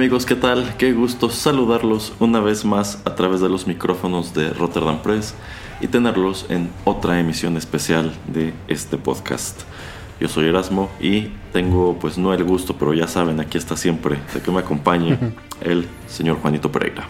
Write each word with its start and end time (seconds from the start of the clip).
Amigos, 0.00 0.24
¿qué 0.24 0.34
tal? 0.34 0.78
Qué 0.78 0.94
gusto 0.94 1.28
saludarlos 1.28 2.14
una 2.20 2.40
vez 2.40 2.64
más 2.64 3.02
a 3.04 3.14
través 3.16 3.42
de 3.42 3.50
los 3.50 3.66
micrófonos 3.66 4.32
de 4.32 4.48
Rotterdam 4.48 5.02
Press 5.02 5.34
y 5.82 5.88
tenerlos 5.88 6.46
en 6.48 6.70
otra 6.86 7.20
emisión 7.20 7.58
especial 7.58 8.14
de 8.26 8.54
este 8.66 8.96
podcast. 8.96 9.60
Yo 10.18 10.26
soy 10.28 10.46
Erasmo 10.46 10.88
y 11.02 11.32
tengo 11.52 11.98
pues 12.00 12.16
no 12.16 12.32
el 12.32 12.44
gusto, 12.44 12.76
pero 12.78 12.94
ya 12.94 13.06
saben, 13.06 13.40
aquí 13.40 13.58
está 13.58 13.76
siempre 13.76 14.16
de 14.32 14.40
que 14.40 14.50
me 14.50 14.60
acompañe 14.60 15.18
el 15.60 15.86
señor 16.06 16.38
Juanito 16.40 16.72
Pereira. 16.72 17.06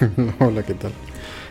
Hola, 0.40 0.64
¿qué 0.64 0.74
tal? 0.74 0.90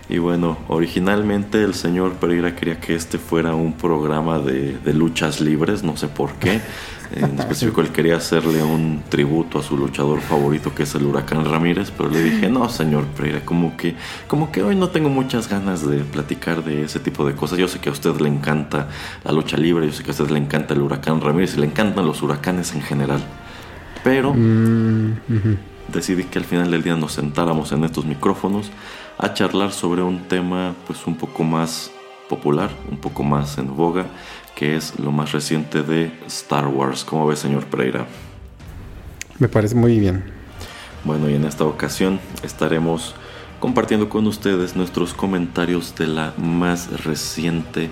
Y 0.07 0.19
bueno, 0.19 0.57
originalmente 0.67 1.63
el 1.63 1.73
señor 1.73 2.13
Pereira 2.13 2.55
quería 2.55 2.79
que 2.79 2.95
este 2.95 3.17
fuera 3.17 3.55
un 3.55 3.73
programa 3.73 4.37
de, 4.39 4.77
de 4.77 4.93
luchas 4.93 5.41
libres, 5.41 5.83
no 5.83 5.97
sé 5.97 6.07
por 6.07 6.33
qué. 6.33 6.61
En 7.15 7.39
específico, 7.39 7.81
él 7.81 7.89
quería 7.89 8.17
hacerle 8.17 8.63
un 8.63 9.03
tributo 9.09 9.59
a 9.59 9.63
su 9.63 9.77
luchador 9.77 10.21
favorito, 10.21 10.73
que 10.73 10.83
es 10.83 10.95
el 10.95 11.05
Huracán 11.05 11.45
Ramírez, 11.45 11.91
pero 11.95 12.09
le 12.09 12.21
dije, 12.21 12.49
no, 12.49 12.67
señor 12.67 13.05
Pereira, 13.05 13.45
como 13.45 13.77
que, 13.77 13.95
como 14.27 14.51
que 14.51 14.63
hoy 14.63 14.75
no 14.75 14.89
tengo 14.89 15.09
muchas 15.09 15.47
ganas 15.47 15.87
de 15.87 15.99
platicar 15.99 16.63
de 16.63 16.83
ese 16.83 16.99
tipo 16.99 17.23
de 17.25 17.35
cosas. 17.35 17.59
Yo 17.59 17.67
sé 17.67 17.79
que 17.79 17.89
a 17.89 17.91
usted 17.91 18.19
le 18.19 18.27
encanta 18.27 18.89
la 19.23 19.31
lucha 19.31 19.55
libre, 19.55 19.85
yo 19.85 19.93
sé 19.93 20.03
que 20.03 20.09
a 20.09 20.13
usted 20.13 20.29
le 20.29 20.39
encanta 20.39 20.73
el 20.73 20.81
Huracán 20.81 21.21
Ramírez 21.21 21.55
y 21.55 21.59
le 21.59 21.67
encantan 21.67 22.05
los 22.07 22.23
huracanes 22.23 22.73
en 22.73 22.81
general. 22.81 23.23
Pero 24.03 24.33
Mm, 24.33 25.13
decidí 25.93 26.23
que 26.25 26.39
al 26.39 26.45
final 26.45 26.71
del 26.71 26.83
día 26.83 26.95
nos 26.95 27.13
sentáramos 27.13 27.71
en 27.71 27.83
estos 27.83 28.05
micrófonos 28.05 28.71
a 29.17 29.33
charlar 29.33 29.71
sobre 29.71 30.01
un 30.01 30.27
tema 30.27 30.75
pues 30.87 31.05
un 31.07 31.15
poco 31.15 31.43
más 31.43 31.91
popular, 32.29 32.69
un 32.89 32.97
poco 32.97 33.23
más 33.23 33.57
en 33.57 33.75
boga, 33.75 34.05
que 34.55 34.75
es 34.75 34.99
lo 34.99 35.11
más 35.11 35.31
reciente 35.31 35.83
de 35.83 36.11
Star 36.27 36.67
Wars. 36.67 37.03
¿Cómo 37.03 37.27
ve, 37.27 37.35
señor 37.35 37.65
Pereira? 37.65 38.05
Me 39.39 39.47
parece 39.47 39.75
muy 39.75 39.99
bien. 39.99 40.23
Bueno, 41.03 41.29
y 41.29 41.35
en 41.35 41.45
esta 41.45 41.65
ocasión 41.65 42.19
estaremos 42.43 43.15
compartiendo 43.59 44.09
con 44.09 44.25
ustedes 44.27 44.75
nuestros 44.75 45.13
comentarios 45.13 45.95
de 45.95 46.07
la 46.07 46.33
más 46.37 47.03
reciente 47.03 47.89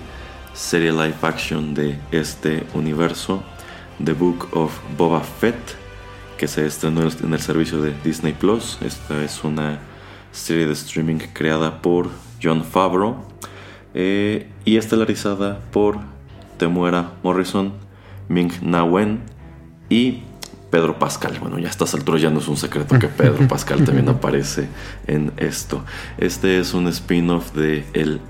serie 0.52 0.92
live 0.92 1.16
action 1.22 1.74
de 1.74 1.98
este 2.12 2.66
universo, 2.74 3.42
The 4.02 4.12
Book 4.12 4.48
of 4.52 4.72
Boba 4.96 5.20
Fett, 5.20 5.56
que 6.38 6.48
se 6.48 6.66
estrenó 6.66 7.02
en 7.02 7.32
el 7.32 7.40
servicio 7.40 7.80
de 7.80 7.94
Disney 8.02 8.32
Plus. 8.32 8.78
Esta 8.80 9.22
es 9.22 9.44
una 9.44 9.78
serie 10.34 10.66
de 10.66 10.72
streaming 10.72 11.18
creada 11.32 11.80
por 11.80 12.10
John 12.42 12.64
Favreau 12.64 13.16
eh, 13.94 14.50
y 14.64 14.76
estelarizada 14.76 15.60
por 15.70 15.98
Temuera 16.58 17.12
Morrison, 17.22 17.72
Ming 18.28 18.52
Na 18.60 18.84
Wen 18.84 19.20
y 19.88 20.22
Pedro 20.70 20.98
Pascal. 20.98 21.38
Bueno, 21.38 21.58
ya 21.58 21.68
a 21.68 21.70
estas 21.70 21.94
alturas 21.94 22.20
ya 22.20 22.30
no 22.30 22.40
es 22.40 22.48
un 22.48 22.56
secreto 22.56 22.98
que 22.98 23.06
Pedro 23.22 23.46
Pascal 23.46 23.84
también 23.84 24.08
aparece 24.08 24.68
en 25.06 25.32
esto. 25.36 25.84
Este 26.18 26.58
es 26.58 26.74
un 26.74 26.88
spin-off 26.88 27.54
de 27.54 27.86
el 27.92 28.20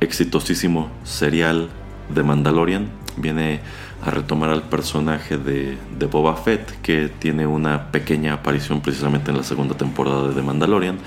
exitosísimo 0.00 0.90
serial 1.04 1.68
de 2.12 2.22
Mandalorian. 2.24 2.90
Viene 3.16 3.60
a 4.04 4.10
retomar 4.10 4.50
al 4.50 4.62
personaje 4.62 5.38
de, 5.38 5.78
Boba 6.10 6.36
Fett, 6.36 6.80
que 6.82 7.08
tiene 7.08 7.46
una 7.46 7.90
pequeña 7.90 8.34
aparición 8.34 8.82
precisamente 8.82 9.30
en 9.30 9.38
la 9.38 9.42
segunda 9.42 9.74
temporada 9.76 10.28
de 10.28 10.34
The 10.34 10.42
Mandalorian. 10.42 10.98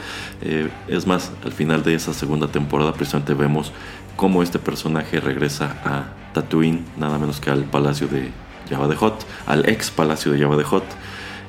Eh, 0.42 0.70
es 0.88 1.06
más, 1.06 1.32
al 1.46 1.52
final 1.52 1.84
de 1.84 1.94
esa 1.94 2.14
segunda 2.14 2.48
temporada 2.48 2.94
precisamente 2.94 3.36
vemos 3.36 3.72
cómo 4.16 4.42
este 4.42 4.58
personaje 4.58 5.20
regresa 5.20 5.78
a 5.86 6.34
Tatooine, 6.34 6.84
nada 6.98 7.20
menos 7.20 7.40
que 7.40 7.52
al 7.52 7.66
palacio 7.66 8.08
de 8.08 8.32
Jabba 8.68 8.88
de 8.88 8.96
Hutt, 8.96 9.24
al 9.46 9.70
ex 9.70 9.92
palacio 9.92 10.32
de 10.32 10.40
Jabba 10.40 10.58
de 10.58 10.66
Hutt. 10.66 10.86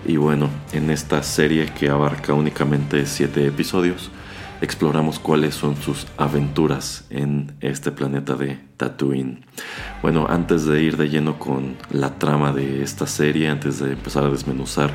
Y 0.07 0.17
bueno, 0.17 0.51
en 0.73 0.91
esta 0.91 1.23
serie 1.23 1.67
que 1.67 1.89
abarca 1.89 2.35
únicamente 2.35 3.07
siete 3.07 3.47
episodios, 3.47 4.11
exploramos 4.61 5.19
cuáles 5.19 5.55
son 5.55 5.77
sus 5.77 6.07
aventuras 6.17 7.05
en 7.11 7.57
este 7.61 7.93
planeta 7.93 8.35
de 8.35 8.59
Tatooine. 8.77 9.45
Bueno, 10.03 10.27
antes 10.29 10.65
de 10.65 10.83
ir 10.83 10.97
de 10.97 11.09
lleno 11.09 11.39
con 11.39 11.77
la 11.91 12.19
trama 12.19 12.53
de 12.53 12.83
esta 12.83 13.07
serie, 13.07 13.49
antes 13.49 13.79
de 13.81 13.93
empezar 13.93 14.25
a 14.25 14.31
desmenuzar 14.31 14.93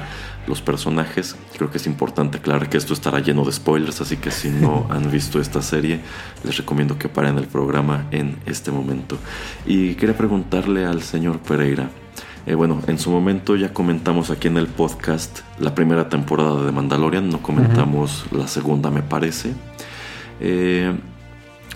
los 0.48 0.62
personajes, 0.62 1.36
creo 1.56 1.72
que 1.72 1.78
es 1.78 1.88
importante 1.88 2.38
aclarar 2.38 2.70
que 2.70 2.78
esto 2.78 2.94
estará 2.94 3.20
lleno 3.20 3.46
de 3.46 3.52
spoilers, 3.52 4.02
así 4.02 4.18
que 4.18 4.32
si 4.32 4.50
no 4.50 4.88
han 4.92 5.10
visto 5.12 5.40
esta 5.40 5.62
serie, 5.62 6.02
les 6.44 6.58
recomiendo 6.58 6.98
que 6.98 7.10
paren 7.10 7.38
el 7.38 7.48
programa 7.48 8.08
en 8.12 8.38
este 8.46 8.72
momento. 8.72 9.18
Y 9.66 9.96
quería 9.96 10.18
preguntarle 10.18 10.86
al 10.86 11.02
señor 11.02 11.40
Pereira, 11.40 11.90
eh, 12.46 12.56
bueno, 12.56 12.82
en 12.88 13.00
su 13.00 13.10
momento 13.10 13.56
ya 13.56 13.74
comentamos 13.74 14.30
aquí 14.30 14.48
en 14.48 14.58
el 14.58 14.68
podcast 14.68 15.40
la 15.60 15.74
primera 15.74 16.10
temporada 16.10 16.64
de 16.66 16.72
Mandalorian, 16.72 17.30
no 17.30 17.42
comentamos 17.42 18.26
la 18.32 18.48
segunda 18.48 18.92
me 18.92 19.02
parece. 19.02 19.54
Eh, 20.40 20.94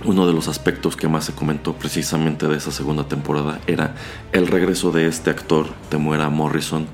uno 0.05 0.27
de 0.27 0.33
los 0.33 0.47
aspectos 0.47 0.95
que 0.95 1.07
más 1.07 1.25
se 1.25 1.33
comentó 1.33 1.73
precisamente 1.73 2.47
de 2.47 2.57
esa 2.57 2.71
segunda 2.71 3.05
temporada 3.05 3.59
era 3.65 3.95
el 4.31 4.47
regreso 4.47 4.91
de 4.91 5.07
este 5.07 5.29
actor, 5.29 5.67
Temuera 5.89 6.29
Morrison, 6.29 6.85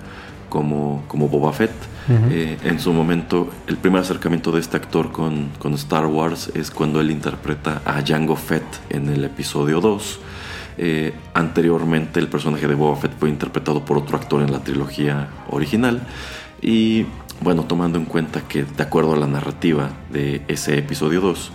como, 0.50 1.03
como 1.07 1.28
Boba 1.28 1.51
Fett. 1.51 1.73
Eh, 2.09 2.57
en 2.63 2.79
su 2.79 2.94
momento, 2.94 3.50
el 3.66 3.78
primer 3.78 4.01
acercamiento 4.01 4.51
de 4.51 4.59
este 4.59 4.78
actor 4.78 5.12
con, 5.12 5.50
con 5.57 5.73
Star 5.73 6.06
Wars 6.06 6.51
es 6.53 6.69
cuando 6.69 7.01
él 7.01 7.12
interpreta 7.12 7.81
a 7.85 8.03
Jango 8.06 8.35
Fett 8.35 8.63
en 8.89 9.09
el 9.09 9.23
episodio 9.23 9.81
2. 9.81 10.19
Eh, 10.78 11.13
anteriormente 11.34 12.19
el 12.19 12.28
personaje 12.28 12.67
de 12.67 12.75
Boba 12.75 12.95
Fett 12.95 13.11
fue 13.19 13.29
interpretado 13.29 13.85
por 13.85 13.97
otro 13.97 14.17
actor 14.17 14.41
en 14.41 14.51
la 14.51 14.59
trilogía 14.59 15.28
original 15.50 16.01
y 16.61 17.06
bueno, 17.41 17.63
tomando 17.63 18.00
en 18.00 18.06
cuenta 18.06 18.41
que 18.41 18.63
de 18.63 18.83
acuerdo 18.83 19.13
a 19.13 19.17
la 19.17 19.28
narrativa 19.28 19.89
de 20.12 20.41
ese 20.47 20.78
episodio 20.78 21.22
2, 21.22 21.51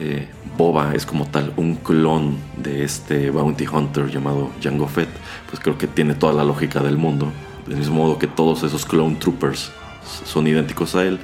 eh, 0.00 0.28
Boba 0.56 0.94
es 0.94 1.06
como 1.06 1.26
tal 1.26 1.52
un 1.56 1.76
clon 1.76 2.36
de 2.56 2.84
este 2.84 3.30
bounty 3.30 3.66
hunter 3.66 4.10
llamado 4.10 4.50
Jango 4.62 4.86
Fett, 4.88 5.08
pues 5.48 5.60
creo 5.60 5.78
que 5.78 5.86
tiene 5.86 6.14
toda 6.14 6.32
la 6.32 6.44
lógica 6.44 6.80
del 6.80 6.98
mundo, 6.98 7.32
del 7.66 7.78
mismo 7.78 7.96
modo 7.96 8.18
que 8.18 8.26
todos 8.26 8.62
esos 8.62 8.84
clone 8.84 9.16
troopers 9.16 9.72
son 10.24 10.46
idénticos 10.46 10.94
a 10.94 11.04
él, 11.04 11.18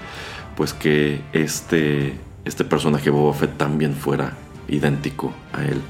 pues 0.56 0.72
que 0.72 1.20
este, 1.32 2.18
este 2.44 2.64
personaje 2.64 3.10
Boba 3.10 3.34
Fett 3.34 3.56
también 3.58 3.94
fuera 3.94 4.34
idéntico 4.68 5.32
a 5.52 5.64
él. 5.64 5.80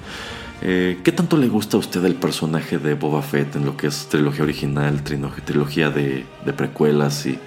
Eh, 0.61 0.99
¿Qué 1.05 1.13
tanto 1.13 1.37
le 1.37 1.49
gusta 1.49 1.77
a 1.77 1.81
usted 1.81 2.05
el 2.05 2.15
personaje 2.15 2.79
de 2.79 2.95
Boba 2.95 3.23
Fett 3.23 3.57
en 3.57 3.65
lo 3.65 3.77
que 3.77 3.87
es 3.87 4.07
trilogía 4.09 4.43
original, 4.43 5.03
trilogía, 5.03 5.91
de, 5.91 6.25
de 6.45 6.53
precuelas 6.53 7.27
y 7.27 7.39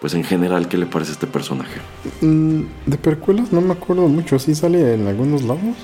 pues 0.00 0.14
en 0.14 0.24
general 0.24 0.68
qué 0.68 0.76
le 0.76 0.86
parece 0.86 1.12
este 1.12 1.26
personaje? 1.26 1.80
Mm, 2.20 2.62
de 2.86 2.98
percuelas 2.98 3.52
no 3.52 3.60
me 3.60 3.72
acuerdo 3.72 4.08
mucho. 4.08 4.38
¿Sí 4.38 4.54
sale 4.54 4.94
en 4.94 5.06
algunos 5.06 5.42
lados? 5.42 5.76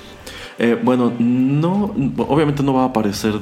Eh, 0.59 0.77
bueno, 0.81 1.13
no, 1.19 1.93
obviamente 2.17 2.63
no 2.63 2.73
va 2.73 2.83
a 2.83 2.87
aparecer 2.87 3.33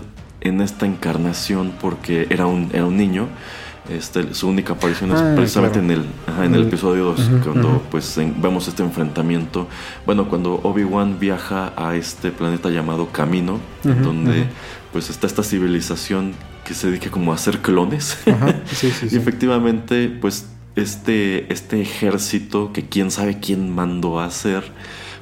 en 0.42 0.62
esta 0.62 0.86
encarnación 0.86 1.74
porque 1.82 2.28
era 2.30 2.46
un, 2.46 2.70
era 2.74 2.86
un 2.86 2.98
niño. 2.98 3.28
Este, 3.92 4.34
su 4.34 4.48
única 4.48 4.74
aparición 4.74 5.12
es 5.12 5.20
Ah, 5.22 5.34
precisamente 5.36 5.80
claro. 5.80 5.94
en 5.94 6.00
el, 6.02 6.06
ajá, 6.28 6.46
en 6.46 6.56
el 6.56 6.62
El- 6.62 6.68
episodio 6.68 7.04
2, 7.06 7.20
Ujú, 7.20 7.38
cuando 7.44 7.82
pues 7.92 8.18
en- 8.18 8.42
vemos 8.42 8.68
este 8.68 8.84
enfrentamiento. 8.84 9.68
Bueno, 10.06 10.30
cuando 10.30 10.56
Obi-Wan 10.64 11.20
viaja 11.20 11.74
a 11.76 11.96
este 11.96 12.32
planeta 12.32 12.70
llamado 12.70 13.08
Camino, 13.12 13.60
en 13.84 13.92
Ujú, 13.92 14.04
donde 14.04 14.46
pues 14.94 15.10
está 15.10 15.28
esta 15.28 15.44
civilización 15.44 16.34
que 16.66 16.74
se 16.74 16.88
dedica 16.88 17.10
como 17.12 17.32
a 17.32 17.36
hacer 17.36 17.60
clones. 17.60 18.18
Ajá, 18.28 18.56
sí, 18.72 18.92
sí, 18.92 19.08
y 19.12 19.16
efectivamente, 19.18 20.08
pues 20.10 20.48
este, 20.76 21.52
este 21.52 21.82
ejército 21.82 22.72
que 22.74 22.88
quién 22.88 23.12
sabe 23.12 23.40
quién 23.40 23.74
mandó 23.76 24.20
a 24.20 24.26
hacer, 24.26 24.64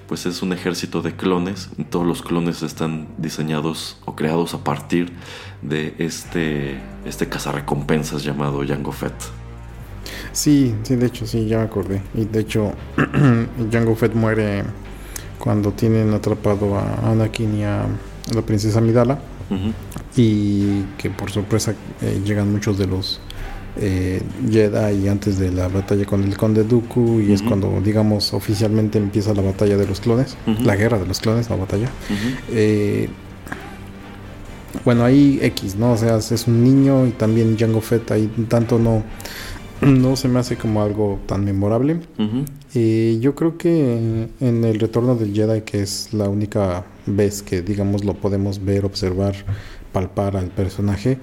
pues 0.07 0.25
es 0.25 0.41
un 0.41 0.53
ejército 0.53 1.01
de 1.01 1.15
clones. 1.15 1.69
Todos 1.89 2.05
los 2.05 2.21
clones 2.21 2.61
están 2.63 3.07
diseñados 3.17 3.97
o 4.05 4.15
creados 4.15 4.53
a 4.53 4.63
partir 4.63 5.11
de 5.61 5.93
este, 5.97 6.77
este 7.05 7.27
cazarrecompensas 7.27 8.23
llamado 8.23 8.61
Jango 8.67 8.91
Fett. 8.91 9.13
Sí, 10.31 10.75
sí, 10.83 10.95
de 10.95 11.07
hecho, 11.07 11.25
sí, 11.25 11.47
ya 11.47 11.57
me 11.57 11.63
acordé. 11.63 12.01
Y 12.13 12.25
de 12.25 12.39
hecho, 12.39 12.73
Jango 13.71 13.95
Fett 13.95 14.13
muere 14.13 14.63
cuando 15.37 15.71
tienen 15.71 16.13
atrapado 16.13 16.77
a 16.77 17.11
Anakin 17.11 17.57
y 17.57 17.63
a 17.63 17.85
la 18.33 18.41
princesa 18.41 18.81
Midala 18.81 19.19
y 20.15 20.83
que 20.97 21.09
por 21.09 21.31
sorpresa 21.31 21.73
eh, 22.01 22.21
llegan 22.23 22.51
muchos 22.51 22.77
de 22.77 22.85
los 22.85 23.19
eh, 23.77 24.21
Jedi 24.49 25.07
antes 25.07 25.39
de 25.39 25.51
la 25.51 25.67
batalla 25.67 26.05
con 26.05 26.23
el 26.23 26.37
Conde 26.37 26.63
Dooku 26.63 27.21
y 27.21 27.31
es 27.31 27.41
cuando 27.41 27.81
digamos 27.83 28.33
oficialmente 28.33 28.97
empieza 28.97 29.33
la 29.33 29.41
batalla 29.41 29.77
de 29.77 29.87
los 29.87 30.01
clones, 30.01 30.37
la 30.45 30.75
guerra 30.75 30.99
de 30.99 31.07
los 31.07 31.19
clones, 31.19 31.49
la 31.49 31.55
batalla. 31.55 31.89
Eh, 32.51 33.09
bueno, 34.85 35.03
ahí 35.03 35.39
X, 35.41 35.75
¿no? 35.75 35.93
O 35.93 35.97
sea, 35.97 36.17
es 36.17 36.47
un 36.47 36.63
niño 36.63 37.07
y 37.07 37.11
también 37.11 37.57
Jango 37.57 37.81
Fett 37.81 38.11
ahí 38.11 38.27
tanto 38.47 38.79
no, 38.79 39.03
no 39.81 40.15
se 40.15 40.27
me 40.27 40.39
hace 40.39 40.57
como 40.57 40.81
algo 40.81 41.19
tan 41.25 41.43
memorable. 41.43 41.99
Ujú. 42.17 42.45
Eh, 42.75 43.17
yo 43.19 43.35
creo 43.35 43.57
que 43.57 44.27
en 44.39 44.63
el 44.63 44.79
retorno 44.79 45.15
del 45.15 45.33
Jedi, 45.33 45.61
que 45.61 45.81
es 45.81 46.13
la 46.13 46.29
única 46.29 46.85
vez 47.05 47.41
que, 47.41 47.61
digamos, 47.61 48.03
lo 48.05 48.13
podemos 48.13 48.63
ver, 48.63 48.85
observar, 48.85 49.33
palpar 49.91 50.37
al 50.37 50.47
personaje, 50.47 51.17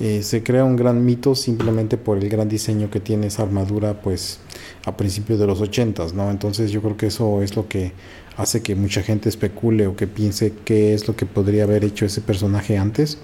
eh, 0.00 0.22
se 0.22 0.42
crea 0.42 0.64
un 0.64 0.76
gran 0.76 1.04
mito 1.04 1.34
simplemente 1.34 1.96
por 1.96 2.18
el 2.18 2.28
gran 2.28 2.48
diseño 2.48 2.90
que 2.90 3.00
tiene 3.00 3.26
esa 3.28 3.42
armadura, 3.42 4.00
pues, 4.00 4.40
a 4.84 4.96
principios 4.96 5.38
de 5.38 5.46
los 5.46 5.60
ochentas, 5.60 6.14
¿no? 6.14 6.30
Entonces 6.30 6.70
yo 6.70 6.82
creo 6.82 6.96
que 6.96 7.06
eso 7.06 7.42
es 7.42 7.56
lo 7.56 7.68
que 7.68 7.92
hace 8.36 8.62
que 8.62 8.74
mucha 8.74 9.02
gente 9.02 9.28
especule 9.28 9.86
o 9.86 9.96
que 9.96 10.06
piense 10.06 10.52
qué 10.64 10.94
es 10.94 11.06
lo 11.06 11.16
que 11.16 11.26
podría 11.26 11.64
haber 11.64 11.84
hecho 11.84 12.06
ese 12.06 12.20
personaje 12.20 12.78
antes, 12.78 13.18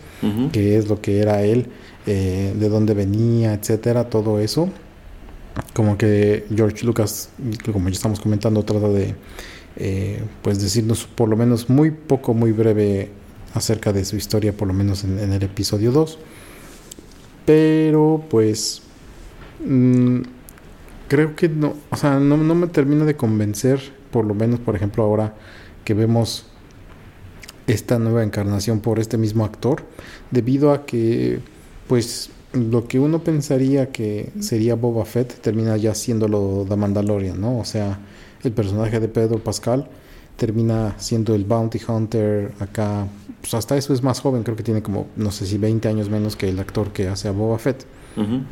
qué 0.52 0.76
es 0.76 0.88
lo 0.88 1.00
que 1.00 1.20
era 1.20 1.42
él, 1.42 1.68
eh, 2.06 2.54
de 2.58 2.68
dónde 2.68 2.94
venía, 2.94 3.54
etcétera, 3.54 4.10
todo 4.10 4.38
eso 4.38 4.70
como 5.72 5.96
que 5.96 6.46
George 6.54 6.84
Lucas, 6.84 7.30
como 7.72 7.88
ya 7.88 7.94
estamos 7.94 8.20
comentando, 8.20 8.64
trata 8.64 8.88
de 8.88 9.14
eh, 9.76 10.22
pues 10.42 10.60
decirnos 10.60 11.06
por 11.06 11.28
lo 11.28 11.36
menos 11.36 11.68
muy 11.68 11.90
poco, 11.90 12.34
muy 12.34 12.52
breve 12.52 13.10
acerca 13.54 13.92
de 13.92 14.04
su 14.04 14.16
historia, 14.16 14.52
por 14.52 14.68
lo 14.68 14.74
menos 14.74 15.04
en, 15.04 15.18
en 15.18 15.32
el 15.32 15.42
episodio 15.42 15.92
2. 15.92 16.18
Pero 17.46 18.24
pues 18.28 18.82
mm, 19.64 20.20
creo 21.08 21.34
que 21.34 21.48
no, 21.48 21.74
o 21.90 21.96
sea, 21.96 22.18
no, 22.18 22.36
no 22.36 22.54
me 22.54 22.66
termina 22.66 23.04
de 23.04 23.16
convencer, 23.16 23.80
por 24.10 24.24
lo 24.24 24.34
menos, 24.34 24.60
por 24.60 24.76
ejemplo, 24.76 25.02
ahora 25.02 25.34
que 25.84 25.94
vemos 25.94 26.46
esta 27.66 27.98
nueva 27.98 28.24
encarnación 28.24 28.80
por 28.80 28.98
este 28.98 29.18
mismo 29.18 29.44
actor, 29.44 29.84
debido 30.30 30.72
a 30.72 30.86
que 30.86 31.40
pues 31.86 32.30
lo 32.52 32.88
que 32.88 32.98
uno 32.98 33.22
pensaría 33.22 33.90
que 33.90 34.32
sería 34.40 34.74
Boba 34.74 35.04
Fett 35.04 35.40
termina 35.40 35.76
ya 35.76 35.94
siéndolo 35.94 36.64
The 36.68 36.76
Mandalorian, 36.76 37.40
¿no? 37.40 37.58
O 37.58 37.64
sea, 37.64 37.98
el 38.42 38.52
personaje 38.52 39.00
de 39.00 39.08
Pedro 39.08 39.38
Pascal 39.38 39.88
termina 40.36 40.94
siendo 40.98 41.34
el 41.34 41.44
Bounty 41.44 41.80
Hunter 41.86 42.52
acá, 42.60 43.06
pues 43.40 43.52
hasta 43.54 43.76
eso 43.76 43.92
es 43.92 44.02
más 44.02 44.20
joven, 44.20 44.44
creo 44.44 44.56
que 44.56 44.62
tiene 44.62 44.82
como, 44.82 45.08
no 45.16 45.30
sé 45.30 45.46
si 45.46 45.58
20 45.58 45.88
años 45.88 46.08
menos 46.08 46.36
que 46.36 46.48
el 46.48 46.58
actor 46.58 46.92
que 46.92 47.08
hace 47.08 47.28
a 47.28 47.32
Boba 47.32 47.58
Fett. 47.58 47.84
Ujú. 48.16 48.42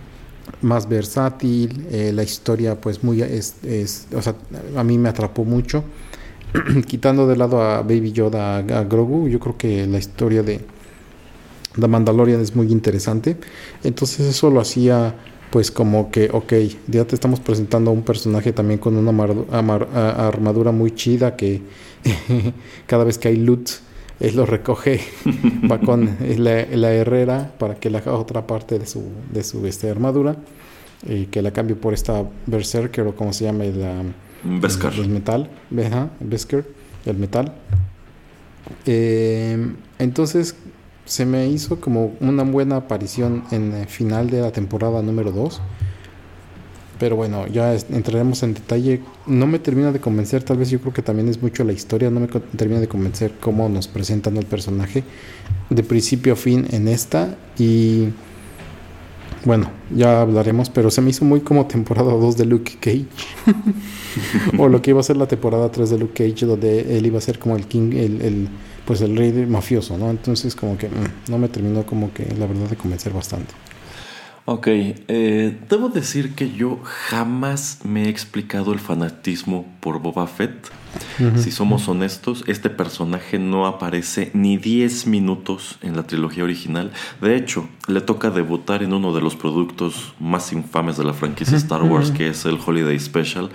Más 0.62 0.88
versátil, 0.88 1.86
eh, 1.90 2.12
la 2.14 2.22
historia 2.22 2.80
pues 2.80 3.02
muy, 3.04 3.20
es, 3.22 3.56
es- 3.64 4.06
o 4.14 4.22
sea, 4.22 4.34
a 4.76 4.84
mí 4.84 4.96
me 4.98 5.08
atrapó 5.08 5.44
mucho. 5.44 5.84
Quitando 6.86 7.26
de 7.26 7.36
lado 7.36 7.60
a 7.62 7.82
Baby 7.82 8.12
Yoda, 8.12 8.58
a, 8.58 8.84
Grogu, 8.84 9.28
yo 9.28 9.40
creo 9.40 9.56
que 9.58 9.86
la 9.86 9.98
historia 9.98 10.42
de 10.42 10.60
The 11.78 11.88
Mandalorian 11.88 12.40
es 12.40 12.54
muy 12.56 12.72
interesante. 12.72 13.36
Entonces 13.84 14.26
eso 14.26 14.50
lo 14.50 14.60
hacía 14.60 15.14
pues 15.50 15.70
como 15.70 16.10
que, 16.10 16.28
ok, 16.32 16.52
ya 16.88 17.04
te 17.06 17.14
estamos 17.14 17.40
presentando 17.40 17.90
a 17.90 17.94
un 17.94 18.02
personaje 18.02 18.52
también 18.52 18.78
con 18.80 18.96
una 18.96 19.10
amar- 19.12 19.86
armadura 19.94 20.72
muy 20.72 20.90
chida 20.94 21.36
que 21.36 21.62
cada 22.86 23.04
vez 23.04 23.16
que 23.18 23.28
hay 23.28 23.36
loot, 23.36 23.68
él 24.20 24.36
lo 24.36 24.46
recoge, 24.46 25.00
va 25.70 25.78
con 25.78 26.16
la, 26.20 26.66
la 26.66 26.92
herrera 26.92 27.52
para 27.58 27.74
que 27.76 27.90
le 27.90 27.98
haga 27.98 28.12
otra 28.12 28.46
parte 28.46 28.78
de 28.78 28.86
su, 28.86 29.02
de 29.32 29.44
su 29.44 29.66
este, 29.66 29.90
armadura 29.90 30.36
y 31.06 31.26
que 31.26 31.42
la 31.42 31.50
cambie 31.50 31.76
por 31.76 31.94
esta 31.94 32.24
Berserker 32.46 33.06
o 33.06 33.14
como 33.14 33.32
se 33.32 33.44
llama 33.44 33.64
la, 33.64 34.02
Beskar. 34.42 34.94
el 34.94 35.08
metal, 35.08 35.50
ajá, 35.84 36.10
Beskar, 36.20 36.64
el 37.04 37.16
metal. 37.16 37.52
Eh, 38.84 39.74
entonces 39.98 40.56
se 41.04 41.24
me 41.24 41.46
hizo 41.48 41.80
como 41.80 42.14
una 42.20 42.42
buena 42.42 42.76
aparición 42.76 43.44
en 43.50 43.72
el 43.72 43.86
final 43.86 44.28
de 44.28 44.40
la 44.40 44.50
temporada 44.50 45.02
número 45.02 45.30
2. 45.30 45.60
Pero 46.98 47.16
bueno, 47.16 47.46
ya 47.46 47.74
entraremos 47.74 48.42
en 48.42 48.54
detalle. 48.54 49.00
No 49.26 49.46
me 49.46 49.58
termina 49.58 49.92
de 49.92 50.00
convencer, 50.00 50.42
tal 50.42 50.56
vez 50.56 50.70
yo 50.70 50.80
creo 50.80 50.92
que 50.92 51.02
también 51.02 51.28
es 51.28 51.42
mucho 51.42 51.62
la 51.64 51.72
historia, 51.72 52.10
no 52.10 52.20
me 52.20 52.28
termina 52.28 52.80
de 52.80 52.88
convencer 52.88 53.32
cómo 53.40 53.68
nos 53.68 53.88
presentan 53.88 54.36
el 54.36 54.46
personaje 54.46 55.04
de 55.68 55.82
principio 55.82 56.32
a 56.32 56.36
fin 56.36 56.66
en 56.70 56.88
esta. 56.88 57.36
Y 57.58 58.08
bueno, 59.44 59.70
ya 59.94 60.22
hablaremos, 60.22 60.70
pero 60.70 60.90
se 60.90 61.00
me 61.00 61.10
hizo 61.10 61.24
muy 61.24 61.40
como 61.40 61.66
temporada 61.66 62.12
2 62.12 62.36
de 62.36 62.46
Luke 62.46 62.72
Cage. 62.80 63.06
o 64.58 64.68
lo 64.68 64.82
que 64.82 64.90
iba 64.90 65.00
a 65.00 65.04
ser 65.04 65.16
la 65.16 65.28
temporada 65.28 65.70
3 65.70 65.90
de 65.90 65.98
Luke 65.98 66.14
Cage, 66.14 66.46
donde 66.46 66.98
él 66.98 67.06
iba 67.06 67.18
a 67.18 67.20
ser 67.20 67.38
como 67.38 67.56
el 67.56 67.66
king, 67.66 67.92
el, 67.92 68.22
el, 68.22 68.48
pues 68.86 69.02
el 69.02 69.16
rey 69.16 69.32
mafioso, 69.46 69.98
¿no? 69.98 70.10
Entonces 70.10 70.56
como 70.56 70.76
que 70.76 70.88
mm, 70.88 71.30
no 71.30 71.38
me 71.38 71.48
terminó 71.48 71.84
como 71.84 72.12
que 72.12 72.24
la 72.38 72.46
verdad 72.46 72.70
de 72.70 72.76
convencer 72.76 73.12
bastante. 73.12 73.54
Ok, 74.48 74.68
eh, 74.68 75.58
debo 75.68 75.88
decir 75.88 76.36
que 76.36 76.52
yo 76.52 76.78
jamás 76.84 77.80
me 77.82 78.04
he 78.04 78.08
explicado 78.08 78.72
el 78.72 78.78
fanatismo 78.78 79.66
por 79.80 79.98
Boba 79.98 80.28
Fett. 80.28 80.70
Si 81.36 81.50
somos 81.50 81.88
honestos, 81.88 82.44
este 82.46 82.70
personaje 82.70 83.40
no 83.40 83.66
aparece 83.66 84.30
ni 84.34 84.56
10 84.56 85.08
minutos 85.08 85.78
en 85.82 85.96
la 85.96 86.06
trilogía 86.06 86.44
original. 86.44 86.92
De 87.20 87.34
hecho, 87.34 87.68
le 87.88 88.00
toca 88.00 88.30
debutar 88.30 88.84
en 88.84 88.92
uno 88.92 89.12
de 89.12 89.20
los 89.20 89.34
productos 89.34 90.14
más 90.20 90.52
infames 90.52 90.96
de 90.96 91.04
la 91.04 91.12
franquicia 91.12 91.56
Star 91.56 91.82
Wars, 91.82 92.12
que 92.12 92.28
es 92.28 92.44
el 92.44 92.58
Holiday 92.64 92.98
Special, 93.00 93.50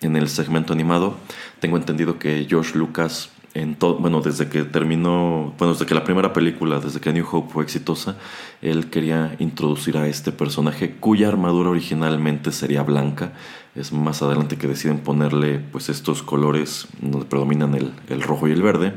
en 0.00 0.16
el 0.16 0.28
segmento 0.30 0.72
animado. 0.72 1.16
Tengo 1.60 1.76
entendido 1.76 2.18
que 2.18 2.46
George 2.48 2.78
Lucas, 2.78 3.28
en 3.54 3.74
todo, 3.74 3.98
bueno, 3.98 4.20
desde 4.20 4.48
que 4.48 4.62
terminó, 4.62 5.54
bueno, 5.58 5.72
desde 5.72 5.86
que 5.86 5.94
la 5.94 6.04
primera 6.04 6.32
película, 6.32 6.78
desde 6.78 7.00
que 7.00 7.12
New 7.12 7.26
Hope 7.30 7.52
fue 7.52 7.64
exitosa, 7.64 8.16
él 8.62 8.90
quería 8.90 9.34
introducir 9.40 9.96
a 9.96 10.06
este 10.06 10.30
personaje 10.30 10.96
cuya 11.00 11.28
armadura 11.28 11.70
originalmente 11.70 12.52
sería 12.52 12.82
blanca. 12.82 13.32
Es 13.74 13.92
más 13.92 14.22
adelante 14.22 14.56
que 14.56 14.68
deciden 14.68 14.98
ponerle 14.98 15.58
pues 15.58 15.88
estos 15.88 16.22
colores 16.22 16.86
donde 17.00 17.26
predominan 17.26 17.74
el, 17.74 17.92
el 18.08 18.22
rojo 18.22 18.46
y 18.48 18.52
el 18.52 18.62
verde. 18.62 18.94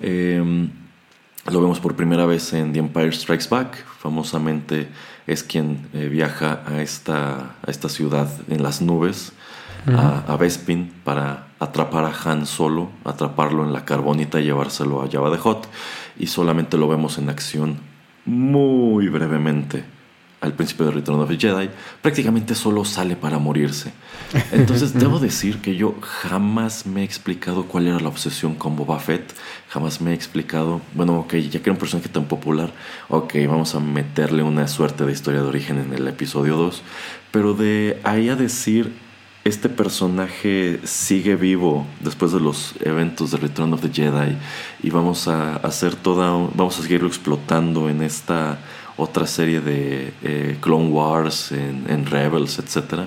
Eh, 0.00 0.68
lo 1.50 1.60
vemos 1.60 1.80
por 1.80 1.96
primera 1.96 2.26
vez 2.26 2.52
en 2.52 2.72
The 2.72 2.80
Empire 2.80 3.12
Strikes 3.12 3.48
Back. 3.50 3.84
Famosamente 3.98 4.88
es 5.26 5.42
quien 5.42 5.88
eh, 5.94 6.08
viaja 6.08 6.62
a 6.66 6.82
esta, 6.82 7.56
a 7.66 7.70
esta 7.70 7.88
ciudad 7.88 8.30
en 8.48 8.62
las 8.62 8.82
nubes, 8.82 9.32
a, 9.86 10.24
a 10.30 10.36
Bespin, 10.36 10.92
para 11.02 11.49
atrapar 11.60 12.04
a 12.04 12.30
Han 12.30 12.46
Solo, 12.46 12.90
atraparlo 13.04 13.64
en 13.64 13.72
la 13.72 13.84
carbonita 13.84 14.40
y 14.40 14.44
llevárselo 14.44 15.02
a 15.02 15.08
Jabba 15.08 15.36
the 15.36 15.48
Hutt. 15.48 15.66
Y 16.18 16.26
solamente 16.26 16.76
lo 16.76 16.88
vemos 16.88 17.18
en 17.18 17.30
acción 17.30 17.78
muy 18.24 19.08
brevemente 19.08 19.84
al 20.40 20.54
principio 20.54 20.86
de 20.86 20.92
Return 20.92 21.20
of 21.20 21.28
the 21.28 21.36
Jedi, 21.36 21.68
prácticamente 22.00 22.54
solo 22.54 22.84
sale 22.84 23.14
para 23.14 23.38
morirse. 23.38 23.92
Entonces 24.52 24.94
debo 24.98 25.18
decir 25.18 25.60
que 25.60 25.76
yo 25.76 25.96
jamás 26.00 26.86
me 26.86 27.02
he 27.02 27.04
explicado 27.04 27.64
cuál 27.64 27.88
era 27.88 28.00
la 28.00 28.08
obsesión 28.08 28.54
con 28.54 28.74
Boba 28.74 28.98
Fett, 28.98 29.34
jamás 29.68 30.00
me 30.00 30.12
he 30.12 30.14
explicado, 30.14 30.80
bueno, 30.94 31.18
ok, 31.20 31.34
ya 31.34 31.60
que 31.60 31.68
era 31.68 31.72
un 31.72 31.78
personaje 31.78 32.08
tan 32.08 32.24
popular, 32.24 32.72
ok, 33.08 33.34
vamos 33.46 33.74
a 33.74 33.80
meterle 33.80 34.42
una 34.42 34.66
suerte 34.66 35.04
de 35.04 35.12
historia 35.12 35.42
de 35.42 35.48
origen 35.48 35.78
en 35.78 35.92
el 35.92 36.08
episodio 36.08 36.56
2, 36.56 36.82
pero 37.30 37.52
de 37.52 38.00
ahí 38.02 38.30
a 38.30 38.36
decir, 38.36 38.94
este 39.44 39.68
personaje 39.68 40.80
sigue 40.84 41.34
vivo 41.36 41.86
después 42.00 42.32
de 42.32 42.40
los 42.40 42.74
eventos 42.80 43.30
de 43.30 43.38
Return 43.38 43.72
of 43.72 43.80
the 43.80 43.88
Jedi 43.90 44.36
y 44.82 44.90
vamos 44.90 45.28
a 45.28 45.56
hacer 45.56 45.94
toda, 45.94 46.30
vamos 46.54 46.78
a 46.78 46.82
seguirlo 46.82 47.08
explotando 47.08 47.88
en 47.88 48.02
esta 48.02 48.58
otra 48.96 49.26
serie 49.26 49.60
de 49.60 50.12
eh, 50.22 50.58
Clone 50.60 50.88
Wars, 50.90 51.52
en, 51.52 51.84
en 51.88 52.04
Rebels, 52.04 52.58
etc. 52.58 53.06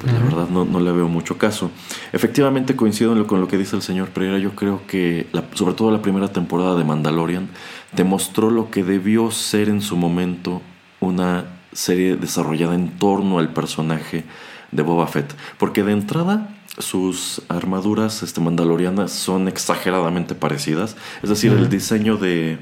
Pues 0.00 0.12
la 0.12 0.18
verdad 0.18 0.48
no, 0.48 0.64
no 0.64 0.80
le 0.80 0.90
veo 0.90 1.06
mucho 1.06 1.38
caso. 1.38 1.70
Efectivamente 2.12 2.74
coincido 2.74 3.12
en 3.12 3.18
lo- 3.20 3.26
con 3.28 3.40
lo 3.40 3.46
que 3.46 3.56
dice 3.56 3.76
el 3.76 3.82
señor 3.82 4.08
Pereira. 4.08 4.38
Yo 4.40 4.56
creo 4.56 4.84
que, 4.88 5.28
la- 5.30 5.44
sobre 5.54 5.74
todo 5.74 5.92
la 5.92 6.02
primera 6.02 6.32
temporada 6.32 6.74
de 6.74 6.82
Mandalorian, 6.82 7.48
demostró 7.92 8.50
lo 8.50 8.68
que 8.70 8.82
debió 8.82 9.30
ser 9.30 9.68
en 9.68 9.80
su 9.80 9.96
momento 9.96 10.60
una 10.98 11.44
serie 11.72 12.16
desarrollada 12.16 12.74
en 12.74 12.88
torno 12.98 13.38
al 13.38 13.52
personaje 13.52 14.24
de 14.72 14.82
Boba 14.82 15.06
Fett. 15.06 15.34
Porque 15.58 15.84
de 15.84 15.92
entrada 15.92 16.48
sus 16.78 17.42
armaduras 17.48 18.22
este, 18.22 18.40
mandalorianas 18.40 19.12
son 19.12 19.48
exageradamente 19.48 20.34
parecidas. 20.34 20.96
Es 21.22 21.28
decir, 21.28 21.52
el 21.52 21.68
diseño 21.68 22.16
de, 22.16 22.58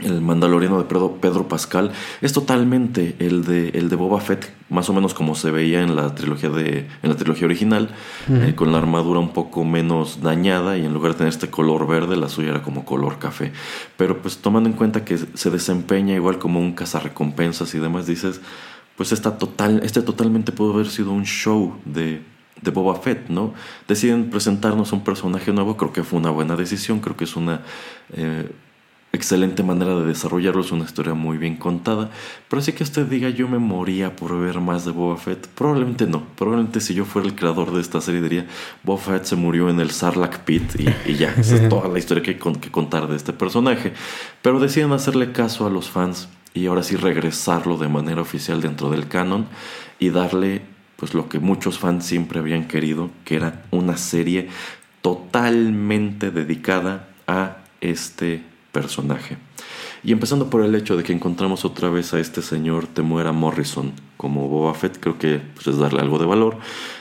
el 0.00 0.20
mandaloriano 0.20 0.78
de 0.78 0.84
Pedro, 0.84 1.48
Pascal 1.48 1.92
es 2.20 2.32
totalmente 2.32 3.16
el 3.18 3.44
de, 3.44 3.70
el 3.70 3.88
de 3.88 3.96
Boba 3.96 4.20
Fett, 4.20 4.52
más 4.68 4.88
o 4.88 4.92
menos 4.92 5.14
como 5.14 5.34
se 5.34 5.50
veía 5.50 5.82
en 5.82 5.96
la 5.96 6.14
trilogía, 6.14 6.50
de, 6.50 6.88
en 7.02 7.10
la 7.10 7.16
trilogía 7.16 7.46
original, 7.46 7.90
eh, 8.28 8.54
con 8.54 8.72
la 8.72 8.78
armadura 8.78 9.20
un 9.20 9.32
poco 9.32 9.64
menos 9.64 10.20
dañada 10.22 10.76
y 10.76 10.84
en 10.84 10.92
lugar 10.92 11.12
de 11.12 11.18
tener 11.18 11.32
este 11.32 11.50
color 11.50 11.86
verde, 11.86 12.16
la 12.16 12.28
suya 12.28 12.50
era 12.50 12.62
como 12.62 12.84
color 12.84 13.18
café. 13.18 13.52
Pero 13.96 14.20
pues 14.20 14.38
tomando 14.38 14.68
en 14.68 14.76
cuenta 14.76 15.04
que 15.04 15.18
se 15.18 15.50
desempeña 15.50 16.14
igual 16.14 16.38
como 16.38 16.60
un 16.60 16.72
cazarrecompensas 16.72 17.74
y 17.74 17.78
demás, 17.78 18.06
dices, 18.06 18.40
pues 18.96 19.12
esta 19.12 19.38
total, 19.38 19.80
este 19.82 20.02
totalmente 20.02 20.52
pudo 20.52 20.74
haber 20.74 20.88
sido 20.88 21.12
un 21.12 21.24
show 21.24 21.76
de, 21.84 22.22
de 22.60 22.70
Boba 22.70 22.96
Fett, 22.96 23.28
¿no? 23.28 23.54
Deciden 23.88 24.30
presentarnos 24.30 24.92
un 24.92 25.04
personaje 25.04 25.52
nuevo, 25.52 25.76
creo 25.76 25.92
que 25.92 26.02
fue 26.02 26.18
una 26.18 26.30
buena 26.30 26.56
decisión, 26.56 27.00
creo 27.00 27.16
que 27.16 27.24
es 27.24 27.36
una... 27.36 27.62
Eh, 28.12 28.50
excelente 29.12 29.62
manera 29.62 29.94
de 29.94 30.06
desarrollarlo, 30.06 30.62
es 30.62 30.72
una 30.72 30.84
historia 30.84 31.14
muy 31.14 31.36
bien 31.36 31.56
contada. 31.56 32.10
Pero 32.48 32.60
así 32.60 32.72
que 32.72 32.82
usted 32.82 33.06
diga, 33.06 33.28
yo 33.28 33.46
me 33.46 33.58
moría 33.58 34.16
por 34.16 34.38
ver 34.38 34.60
más 34.60 34.84
de 34.84 34.90
Boba 34.90 35.18
Fett, 35.18 35.46
probablemente 35.48 36.06
no. 36.06 36.24
Probablemente 36.36 36.80
si 36.80 36.94
yo 36.94 37.04
fuera 37.04 37.28
el 37.28 37.34
creador 37.34 37.72
de 37.72 37.80
esta 37.80 38.00
serie 38.00 38.22
diría, 38.22 38.46
Boba 38.82 38.98
Fett 38.98 39.24
se 39.24 39.36
murió 39.36 39.68
en 39.68 39.80
el 39.80 39.90
Sarlacc 39.90 40.40
Pit 40.40 40.62
y, 41.06 41.14
ya, 41.14 41.34
esa 41.38 41.56
es 41.56 41.68
toda 41.68 41.88
la 41.88 41.98
historia 41.98 42.22
que 42.22 42.30
hay 42.30 42.38
que 42.38 42.70
contar 42.70 43.06
de 43.06 43.16
este 43.16 43.32
personaje. 43.32 43.92
Pero 44.40 44.60
deciden 44.60 44.92
hacerle 44.92 45.32
caso 45.32 45.66
a 45.66 45.70
los 45.70 45.90
fans 45.90 46.28
y 46.54 46.66
ahora 46.66 46.82
sí 46.82 46.96
regresarlo 46.96 47.76
de 47.78 47.88
manera 47.88 48.20
oficial 48.20 48.60
dentro 48.60 48.90
del 48.90 49.08
canon 49.08 49.46
y 49.98 50.10
darle 50.10 50.62
pues 50.96 51.14
lo 51.14 51.28
que 51.28 51.38
muchos 51.38 51.78
fans 51.78 52.06
siempre 52.06 52.38
habían 52.38 52.68
querido, 52.68 53.10
que 53.24 53.36
era 53.36 53.64
una 53.70 53.96
serie 53.96 54.48
totalmente 55.00 56.30
dedicada 56.30 57.08
a 57.26 57.56
este 57.80 58.44
personaje. 58.70 59.36
Y 60.04 60.10
empezando 60.10 60.50
por 60.50 60.62
el 60.64 60.74
hecho 60.74 60.96
de 60.96 61.04
que 61.04 61.12
encontramos 61.12 61.64
otra 61.64 61.88
vez 61.88 62.12
a 62.12 62.18
este 62.18 62.42
señor 62.42 62.88
Temuera 62.88 63.30
Morrison 63.30 63.92
como 64.16 64.48
Boba 64.48 64.74
Fett, 64.74 64.98
creo 64.98 65.18
que 65.18 65.40
pues, 65.54 65.68
es 65.68 65.78
darle 65.78 66.00
algo 66.00 66.18
de 66.18 66.26
valor. 66.26 66.58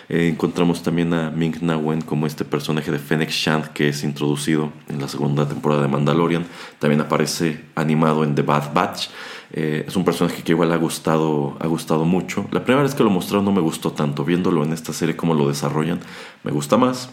Eh, 0.07 0.27
encontramos 0.27 0.83
también 0.83 1.13
a 1.13 1.31
Ming 1.31 1.61
Na 1.61 1.77
Wen 1.77 2.01
como 2.01 2.27
este 2.27 2.45
personaje 2.45 2.91
de 2.91 2.99
Fennec 2.99 3.29
Shand 3.29 3.69
que 3.69 3.89
es 3.89 4.03
introducido 4.03 4.71
en 4.87 5.01
la 5.01 5.07
segunda 5.07 5.47
temporada 5.47 5.81
de 5.81 5.87
Mandalorian. 5.87 6.45
También 6.77 7.01
aparece 7.01 7.65
animado 7.73 8.23
en 8.23 8.35
The 8.35 8.43
Bad 8.43 8.73
Batch. 8.73 9.09
Eh, 9.53 9.83
es 9.87 9.95
un 9.95 10.05
personaje 10.05 10.43
que 10.43 10.53
igual 10.53 10.71
ha 10.71 10.77
gustado, 10.77 11.57
ha 11.59 11.67
gustado 11.67 12.05
mucho. 12.05 12.47
La 12.51 12.63
primera 12.63 12.83
vez 12.83 12.95
que 12.95 13.03
lo 13.03 13.09
mostraron 13.09 13.45
no 13.45 13.51
me 13.51 13.61
gustó 13.61 13.91
tanto. 13.91 14.23
Viéndolo 14.23 14.63
en 14.63 14.71
esta 14.71 14.93
serie, 14.93 15.17
cómo 15.17 15.33
lo 15.33 15.47
desarrollan, 15.47 15.99
me 16.43 16.51
gusta 16.51 16.77
más. 16.77 17.09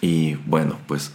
Y 0.00 0.34
bueno, 0.46 0.78
pues 0.86 1.12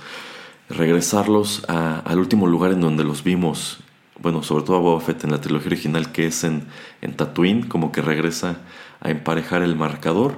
regresarlos 0.69 1.65
al 1.67 2.19
último 2.19 2.45
lugar 2.45 2.71
en 2.71 2.81
donde 2.81 3.03
los 3.03 3.23
vimos, 3.23 3.79
bueno, 4.19 4.43
sobre 4.43 4.63
todo 4.63 4.77
a 4.77 4.79
Boba 4.79 5.01
Fett 5.01 5.23
en 5.23 5.31
la 5.31 5.41
trilogía 5.41 5.69
original, 5.69 6.11
que 6.11 6.27
es 6.27 6.43
en, 6.43 6.67
en 7.01 7.15
Tatooine, 7.15 7.67
como 7.67 7.91
que 7.91 8.01
regresa 8.01 8.57
a 9.01 9.09
emparejar 9.09 9.63
el 9.63 9.75
marcador. 9.75 10.35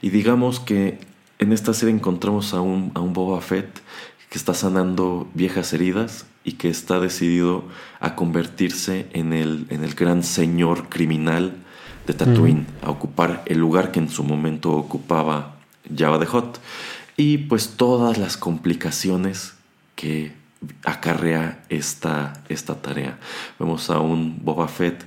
Y 0.00 0.10
digamos 0.10 0.60
que 0.60 1.00
en 1.40 1.52
esta 1.52 1.74
serie 1.74 1.94
encontramos 1.94 2.54
a 2.54 2.60
un, 2.60 2.92
a 2.94 3.00
un 3.00 3.12
Boba 3.12 3.40
Fett 3.40 3.80
que 4.30 4.38
está 4.38 4.54
sanando 4.54 5.28
viejas 5.34 5.72
heridas 5.72 6.26
y 6.44 6.52
que 6.52 6.68
está 6.68 7.00
decidido 7.00 7.64
a 8.00 8.14
convertirse 8.14 9.06
en 9.12 9.32
el, 9.32 9.66
en 9.70 9.82
el 9.82 9.94
gran 9.94 10.22
señor 10.22 10.88
criminal 10.88 11.54
de 12.06 12.12
Tatooine, 12.12 12.66
a 12.82 12.90
ocupar 12.90 13.42
el 13.46 13.58
lugar 13.58 13.90
que 13.90 13.98
en 13.98 14.10
su 14.10 14.24
momento 14.24 14.72
ocupaba 14.72 15.56
Java 15.96 16.18
de 16.18 16.26
Hot. 16.26 16.60
Y 17.16 17.38
pues 17.38 17.76
todas 17.76 18.18
las 18.18 18.36
complicaciones 18.36 19.54
que 19.94 20.32
acarrea 20.84 21.62
esta, 21.68 22.42
esta 22.48 22.80
tarea. 22.82 23.18
Vemos 23.58 23.90
a 23.90 24.00
un 24.00 24.44
Boba 24.44 24.68
Fett 24.68 25.04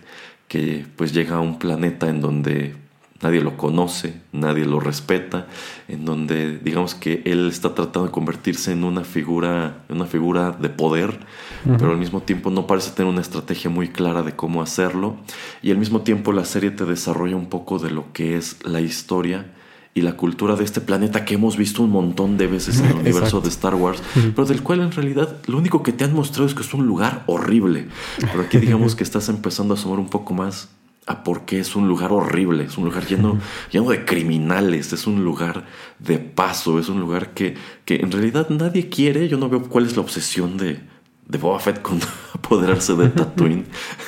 que 0.47 0.85
pues 0.95 1.13
llega 1.13 1.37
a 1.37 1.41
un 1.41 1.59
planeta 1.59 2.07
en 2.07 2.21
donde 2.21 2.75
nadie 3.21 3.41
lo 3.41 3.57
conoce, 3.57 4.21
nadie 4.31 4.65
lo 4.65 4.79
respeta, 4.79 5.47
en 5.87 6.05
donde 6.05 6.59
digamos 6.59 6.95
que 6.95 7.21
él 7.25 7.47
está 7.47 7.73
tratando 7.73 8.07
de 8.07 8.11
convertirse 8.11 8.71
en 8.71 8.83
una 8.83 9.03
figura, 9.03 9.83
una 9.89 10.05
figura 10.05 10.51
de 10.51 10.69
poder, 10.69 11.19
pero 11.63 11.91
al 11.91 11.97
mismo 11.97 12.21
tiempo 12.21 12.49
no 12.49 12.67
parece 12.67 12.91
tener 12.91 13.11
una 13.11 13.21
estrategia 13.21 13.69
muy 13.69 13.89
clara 13.89 14.21
de 14.23 14.35
cómo 14.35 14.61
hacerlo, 14.61 15.17
y 15.61 15.71
al 15.71 15.77
mismo 15.77 16.01
tiempo 16.01 16.31
la 16.31 16.45
serie 16.45 16.71
te 16.71 16.85
desarrolla 16.85 17.35
un 17.35 17.47
poco 17.47 17.79
de 17.79 17.91
lo 17.91 18.11
que 18.13 18.37
es 18.37 18.57
la 18.65 18.81
historia 18.81 19.53
y 19.97 20.01
la 20.01 20.15
cultura 20.15 20.55
de 20.55 20.63
este 20.63 20.79
planeta 20.79 21.25
que 21.25 21.33
hemos 21.33 21.57
visto 21.57 21.81
un 21.81 21.89
montón 21.89 22.37
de 22.37 22.45
veces 22.45 22.79
en 22.79 22.85
el 22.85 22.97
universo 22.97 23.41
de 23.41 23.49
Star 23.49 23.73
Wars, 23.73 23.99
pero 24.35 24.45
del 24.45 24.61
cual 24.61 24.81
en 24.81 24.91
realidad 24.91 25.37
lo 25.47 25.57
único 25.57 25.81
que 25.81 25.91
te 25.91 26.03
han 26.03 26.13
mostrado 26.13 26.47
es 26.47 26.53
que 26.53 26.61
es 26.61 26.71
un 26.75 26.85
lugar 26.85 27.23
horrible. 27.25 27.87
Pero 28.19 28.41
aquí 28.41 28.59
digamos 28.59 28.95
que 28.95 29.03
estás 29.03 29.27
empezando 29.27 29.73
a 29.73 29.77
asomar 29.77 29.97
un 29.97 30.07
poco 30.07 30.35
más 30.35 30.69
a 31.07 31.23
por 31.23 31.45
qué 31.45 31.59
es 31.59 31.75
un 31.75 31.87
lugar 31.87 32.11
horrible, 32.11 32.65
es 32.65 32.77
un 32.77 32.85
lugar 32.85 33.07
lleno, 33.07 33.39
lleno 33.71 33.89
de 33.89 34.03
criminales, 34.03 34.91
es 34.91 35.07
un 35.07 35.23
lugar 35.23 35.65
de 35.99 36.19
paso, 36.19 36.79
es 36.79 36.89
un 36.89 36.99
lugar 36.99 37.33
que, 37.33 37.55
que 37.85 37.95
en 37.95 38.11
realidad 38.11 38.49
nadie 38.49 38.89
quiere. 38.89 39.29
Yo 39.29 39.37
no 39.37 39.49
veo 39.49 39.63
cuál 39.63 39.85
es 39.85 39.95
la 39.95 40.01
obsesión 40.01 40.57
de, 40.57 40.81
de 41.25 41.37
Boba 41.37 41.59
Fett 41.59 41.81
con 41.81 41.99
apoderarse 42.33 42.93
de 42.95 43.09
Tatooine, 43.09 43.65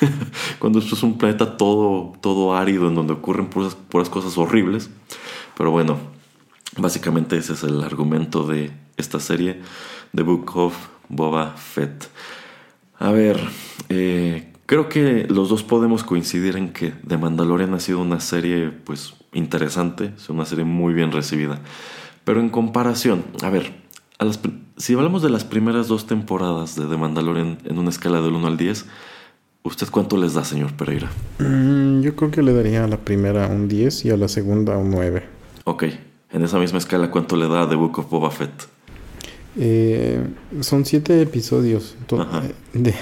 cuando 0.60 0.80
esto 0.80 0.96
es 0.96 1.04
un 1.04 1.18
planeta 1.18 1.58
todo, 1.58 2.14
todo 2.22 2.56
árido 2.56 2.90
en 2.90 2.96
donde 2.96 3.14
ocurren 3.14 3.48
puras, 3.48 3.76
puras 3.76 4.10
cosas 4.10 4.38
horribles. 4.38 4.90
Pero 5.58 5.72
bueno, 5.72 5.98
básicamente 6.78 7.38
ese 7.38 7.54
es 7.54 7.64
el 7.64 7.82
argumento 7.82 8.46
de 8.46 8.72
esta 8.98 9.20
serie, 9.20 9.62
The 10.14 10.24
Book 10.24 10.52
of 10.56 10.76
Boba 11.08 11.56
Fett. 11.56 12.10
A 12.98 13.12
ver, 13.12 13.40
eh, 13.88 14.49
creo 14.70 14.88
que 14.88 15.26
los 15.28 15.50
dos 15.50 15.64
podemos 15.64 16.04
coincidir 16.04 16.56
en 16.56 16.72
que 16.72 16.92
The 17.08 17.18
Mandalorian 17.18 17.74
ha 17.74 17.80
sido 17.80 18.02
una 18.02 18.20
serie 18.20 18.70
pues 18.70 19.16
interesante, 19.34 20.14
es 20.16 20.30
una 20.30 20.46
serie 20.46 20.64
muy 20.64 20.94
bien 20.94 21.12
recibida. 21.12 21.60
Pero 22.24 22.40
en 22.40 22.50
comparación, 22.50 23.24
a 23.42 23.50
ver, 23.50 23.74
si 24.78 24.94
hablamos 24.94 25.24
de 25.24 25.32
las 25.32 25.44
primeras 25.44 25.88
dos 25.88 26.06
temporadas 26.06 26.76
de 26.76 26.86
The 26.86 26.98
Mandalorian 26.98 27.58
en 27.66 27.80
una 27.80 27.90
escala 27.90 28.22
del 28.22 28.34
1 28.34 28.46
al 28.46 28.58
10, 28.58 28.86
¿Usted 29.62 29.88
cuánto 29.92 30.18
les 30.18 30.36
da, 30.36 30.46
señor 30.46 30.74
Pereira? 30.74 31.10
Mm, 31.40 32.02
yo 32.02 32.16
creo 32.16 32.32
que 32.32 32.42
le 32.42 32.54
daría 32.54 32.86
a 32.86 32.88
la 32.88 32.98
primera 32.98 33.48
un 33.48 33.68
10 33.68 34.06
y 34.06 34.12
a 34.12 34.18
la 34.18 34.28
segunda 34.28 34.78
un 34.78 34.90
9. 34.90 35.24
Ok, 35.66 35.84
en 36.32 36.44
esa 36.44 36.60
misma 36.60 36.78
escala, 36.78 37.12
¿cuánto 37.12 37.36
le 37.36 37.48
da 37.48 37.68
The 37.68 37.76
Book 37.76 38.00
of 38.00 38.10
Boba 38.10 38.32
Fett? 38.32 38.70
Eh, 39.58 40.26
son 40.62 40.86
siete 40.86 41.22
episodios. 41.22 41.98
Eh, 42.12 42.94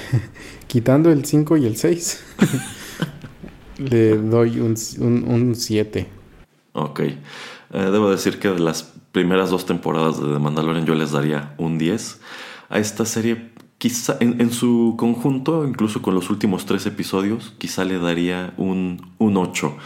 quitando 0.68 1.12
el 1.12 1.26
5 1.26 1.58
y 1.58 1.66
el 1.66 1.78
6, 1.78 2.24
le 3.80 4.18
doy 4.18 4.60
un 4.60 5.56
7. 5.56 6.08
ok. 6.74 7.00
Eh, 7.00 7.16
debo 7.72 8.10
decir 8.10 8.40
que 8.40 8.48
de 8.48 8.60
las 8.60 8.94
primeras 9.12 9.50
dos 9.50 9.66
temporadas 9.66 10.22
de 10.22 10.32
The 10.32 10.40
Mandalorian 10.40 10.86
yo 10.86 10.96
les 10.96 11.12
daría 11.12 11.54
un 11.58 11.78
10. 11.78 12.22
A 12.70 12.80
esta 12.80 13.06
serie 13.06 13.52
Quizá 13.78 14.18
en, 14.22 14.52
su 14.52 14.96
conjunto, 14.98 15.64
incluso 15.64 16.02
con 16.02 16.16
los 16.16 16.32
últimos 16.32 16.66
tres 16.66 16.88
episodios, 16.88 17.54
quizá 17.60 17.86
le 17.86 18.00
daría 18.00 18.56
un, 18.58 19.14
un 19.20 19.38
8. 19.38 19.78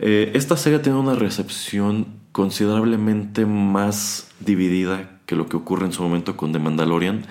Eh, 0.00 0.32
esta 0.34 0.58
serie 0.58 0.80
tiene 0.80 0.98
una 0.98 1.14
recepción 1.14 2.08
considerablemente 2.32 3.46
más 3.46 4.28
dividida 4.40 5.17
que 5.28 5.36
lo 5.36 5.46
que 5.46 5.58
ocurre 5.58 5.84
en 5.84 5.92
su 5.92 6.02
momento 6.02 6.38
con 6.38 6.52
The 6.52 6.58
Mandalorian. 6.58 7.26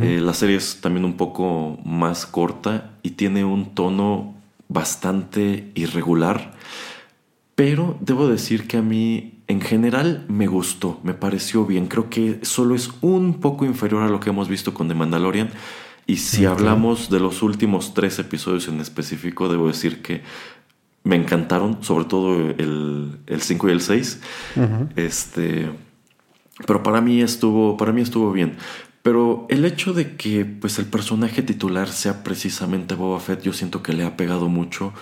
Eh, 0.00 0.18
la 0.22 0.32
serie 0.32 0.56
es 0.56 0.80
también 0.80 1.04
un 1.04 1.18
poco 1.18 1.78
más 1.84 2.24
corta 2.24 2.92
y 3.02 3.10
tiene 3.10 3.44
un 3.44 3.74
tono 3.74 4.34
bastante 4.68 5.70
irregular. 5.74 6.54
Pero 7.54 7.98
debo 8.00 8.28
decir 8.28 8.66
que 8.66 8.78
a 8.78 8.82
mí 8.82 9.42
en 9.46 9.60
general 9.60 10.24
me 10.26 10.46
gustó, 10.46 10.98
me 11.02 11.12
pareció 11.12 11.66
bien. 11.66 11.86
Creo 11.86 12.08
que 12.08 12.40
solo 12.42 12.74
es 12.74 12.90
un 13.02 13.40
poco 13.40 13.66
inferior 13.66 14.02
a 14.04 14.08
lo 14.08 14.20
que 14.20 14.30
hemos 14.30 14.48
visto 14.48 14.72
con 14.72 14.88
The 14.88 14.94
Mandalorian. 14.94 15.50
Y 16.06 16.16
si 16.16 16.46
hablamos 16.46 17.10
de 17.10 17.20
los 17.20 17.42
últimos 17.42 17.92
tres 17.92 18.18
episodios 18.18 18.68
en 18.68 18.80
específico, 18.80 19.50
debo 19.50 19.68
decir 19.68 20.00
que 20.00 20.22
me 21.02 21.16
encantaron, 21.16 21.84
sobre 21.84 22.06
todo 22.06 22.38
el 22.56 23.18
5 23.38 23.68
y 23.68 23.70
el 23.70 23.82
6. 23.82 24.20
Este. 24.96 25.83
Pero 26.66 26.82
para 26.82 27.00
mí 27.00 27.20
estuvo. 27.20 27.76
Para 27.76 27.92
mí 27.92 28.00
estuvo 28.00 28.32
bien. 28.32 28.56
Pero 29.02 29.46
el 29.50 29.64
hecho 29.66 29.92
de 29.92 30.16
que 30.16 30.46
pues, 30.46 30.78
el 30.78 30.86
personaje 30.86 31.42
titular 31.42 31.88
sea 31.88 32.24
precisamente 32.24 32.94
Boba 32.94 33.20
Fett, 33.20 33.42
yo 33.42 33.52
siento 33.52 33.82
que 33.82 33.92
le 33.92 34.04
ha 34.04 34.16
pegado 34.16 34.48
mucho. 34.48 34.94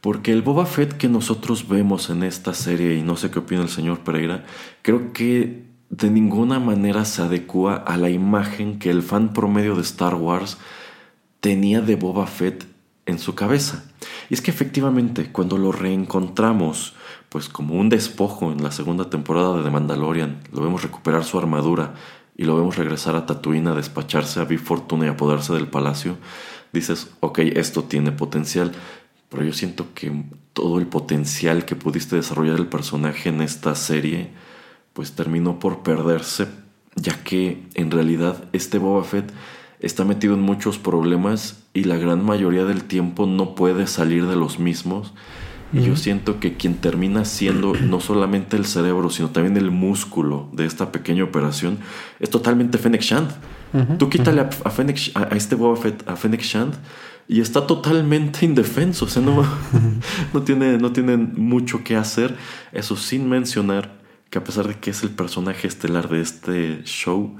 Porque 0.00 0.32
el 0.32 0.42
Boba 0.42 0.66
Fett 0.66 0.96
que 0.96 1.08
nosotros 1.08 1.68
vemos 1.68 2.10
en 2.10 2.24
esta 2.24 2.52
serie, 2.52 2.96
y 2.96 3.02
no 3.02 3.16
sé 3.16 3.30
qué 3.30 3.38
opina 3.38 3.62
el 3.62 3.68
señor 3.68 4.00
Pereira, 4.00 4.44
creo 4.82 5.12
que 5.12 5.64
de 5.88 6.10
ninguna 6.10 6.58
manera 6.58 7.04
se 7.04 7.22
adecua 7.22 7.76
a 7.76 7.96
la 7.96 8.10
imagen 8.10 8.78
que 8.78 8.90
el 8.90 9.02
fan 9.02 9.32
promedio 9.32 9.76
de 9.76 9.82
Star 9.82 10.16
Wars 10.16 10.58
tenía 11.40 11.80
de 11.80 11.96
Boba 11.96 12.26
Fett 12.26 12.66
en 13.06 13.18
su 13.18 13.34
cabeza. 13.34 13.84
Y 14.28 14.34
es 14.34 14.40
que 14.40 14.50
efectivamente, 14.50 15.30
cuando 15.30 15.58
lo 15.58 15.72
reencontramos, 15.72 16.94
pues 17.34 17.48
como 17.48 17.74
un 17.74 17.88
despojo 17.88 18.52
en 18.52 18.62
la 18.62 18.70
segunda 18.70 19.10
temporada 19.10 19.56
de 19.56 19.64
The 19.64 19.70
Mandalorian, 19.70 20.38
lo 20.52 20.62
vemos 20.62 20.84
recuperar 20.84 21.24
su 21.24 21.36
armadura 21.36 21.94
y 22.36 22.44
lo 22.44 22.54
vemos 22.54 22.76
regresar 22.76 23.16
a 23.16 23.26
Tatooine 23.26 23.66
a 23.66 23.74
despacharse 23.74 24.38
a 24.38 24.44
Big 24.44 24.60
Fortuna 24.60 25.06
y 25.06 25.08
apoderarse 25.08 25.52
del 25.52 25.66
palacio, 25.66 26.16
dices, 26.72 27.10
ok, 27.18 27.40
esto 27.40 27.82
tiene 27.82 28.12
potencial, 28.12 28.70
pero 29.28 29.42
yo 29.42 29.52
siento 29.52 29.86
que 29.96 30.12
todo 30.52 30.78
el 30.78 30.86
potencial 30.86 31.64
que 31.64 31.74
pudiste 31.74 32.14
desarrollar 32.14 32.56
el 32.56 32.68
personaje 32.68 33.30
en 33.30 33.40
esta 33.40 33.74
serie, 33.74 34.30
pues 34.92 35.16
terminó 35.16 35.58
por 35.58 35.82
perderse, 35.82 36.46
ya 36.94 37.24
que 37.24 37.64
en 37.74 37.90
realidad 37.90 38.44
este 38.52 38.78
Boba 38.78 39.02
Fett 39.02 39.32
está 39.80 40.04
metido 40.04 40.34
en 40.34 40.40
muchos 40.40 40.78
problemas 40.78 41.64
y 41.74 41.82
la 41.82 41.96
gran 41.96 42.24
mayoría 42.24 42.64
del 42.64 42.84
tiempo 42.84 43.26
no 43.26 43.56
puede 43.56 43.88
salir 43.88 44.28
de 44.28 44.36
los 44.36 44.60
mismos. 44.60 45.14
Y 45.72 45.82
yo 45.82 45.96
siento 45.96 46.38
que 46.38 46.56
quien 46.56 46.76
termina 46.76 47.24
siendo 47.24 47.74
no 47.80 48.00
solamente 48.00 48.56
el 48.56 48.64
cerebro, 48.64 49.10
sino 49.10 49.30
también 49.30 49.56
el 49.56 49.70
músculo 49.70 50.48
de 50.52 50.66
esta 50.66 50.92
pequeña 50.92 51.24
operación 51.24 51.78
es 52.20 52.30
totalmente 52.30 52.78
Fennec 52.78 53.02
Shand. 53.02 53.30
Tú 53.98 54.08
quítale 54.08 54.40
a, 54.40 54.50
a, 54.64 55.36
este 55.36 55.56
Boba 55.56 55.76
Fett, 55.76 56.08
a 56.08 56.14
Fennec 56.14 56.42
Shand, 56.42 56.74
y 57.26 57.40
está 57.40 57.66
totalmente 57.66 58.44
indefenso. 58.44 59.06
O 59.06 59.08
sea, 59.08 59.20
no, 59.20 59.44
no, 60.32 60.42
tiene, 60.42 60.78
no 60.78 60.92
tiene 60.92 61.16
mucho 61.16 61.82
que 61.82 61.96
hacer. 61.96 62.36
Eso 62.72 62.96
sin 62.96 63.28
mencionar 63.28 64.00
que 64.30 64.38
a 64.38 64.44
pesar 64.44 64.68
de 64.68 64.74
que 64.74 64.90
es 64.90 65.02
el 65.02 65.10
personaje 65.10 65.66
estelar 65.66 66.08
de 66.08 66.20
este 66.20 66.82
show, 66.84 67.36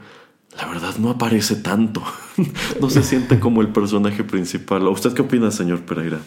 la 0.56 0.66
verdad 0.66 0.96
no 0.98 1.10
aparece 1.10 1.56
tanto. 1.56 2.02
no 2.80 2.90
se 2.90 3.02
siente 3.02 3.38
como 3.38 3.60
el 3.60 3.68
personaje 3.68 4.24
principal. 4.24 4.86
¿Usted 4.88 5.12
qué 5.12 5.22
opina, 5.22 5.50
señor 5.50 5.82
Pereira? 5.82 6.18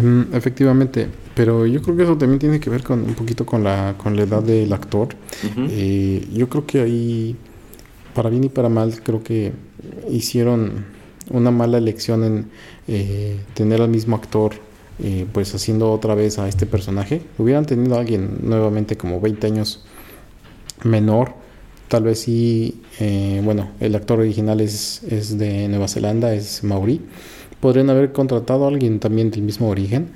Mm, 0.00 0.34
efectivamente, 0.34 1.08
pero 1.34 1.66
yo 1.66 1.82
creo 1.82 1.96
que 1.96 2.02
eso 2.04 2.16
también 2.16 2.38
tiene 2.38 2.60
que 2.60 2.70
ver 2.70 2.82
con 2.82 3.02
un 3.02 3.14
poquito 3.14 3.44
con 3.44 3.62
la, 3.62 3.94
con 3.98 4.16
la 4.16 4.22
edad 4.22 4.42
del 4.42 4.72
actor. 4.72 5.08
Eh, 5.68 6.26
yo 6.32 6.48
creo 6.48 6.66
que 6.66 6.80
ahí, 6.80 7.36
para 8.14 8.30
bien 8.30 8.44
y 8.44 8.48
para 8.48 8.68
mal, 8.68 9.02
creo 9.02 9.22
que 9.22 9.52
hicieron 10.10 10.86
una 11.30 11.50
mala 11.50 11.78
elección 11.78 12.24
en 12.24 12.46
eh, 12.88 13.38
tener 13.54 13.80
al 13.80 13.88
mismo 13.88 14.16
actor 14.16 14.52
eh, 15.02 15.26
pues 15.32 15.54
haciendo 15.54 15.92
otra 15.92 16.14
vez 16.14 16.38
a 16.38 16.48
este 16.48 16.66
personaje. 16.66 17.22
Hubieran 17.38 17.66
tenido 17.66 17.96
a 17.96 18.00
alguien 18.00 18.38
nuevamente 18.42 18.96
como 18.96 19.20
20 19.20 19.46
años 19.46 19.84
menor, 20.84 21.34
tal 21.88 22.04
vez 22.04 22.20
sí, 22.20 22.80
bueno, 23.44 23.70
el 23.78 23.94
actor 23.94 24.20
original 24.20 24.60
es, 24.60 25.02
es 25.04 25.38
de 25.38 25.68
Nueva 25.68 25.86
Zelanda, 25.86 26.34
es 26.34 26.64
Mauri 26.64 27.00
podrían 27.62 27.88
haber 27.90 28.10
contratado 28.12 28.64
a 28.64 28.68
alguien 28.68 28.98
también 28.98 29.30
del 29.30 29.42
mismo 29.42 29.68
origen, 29.68 30.10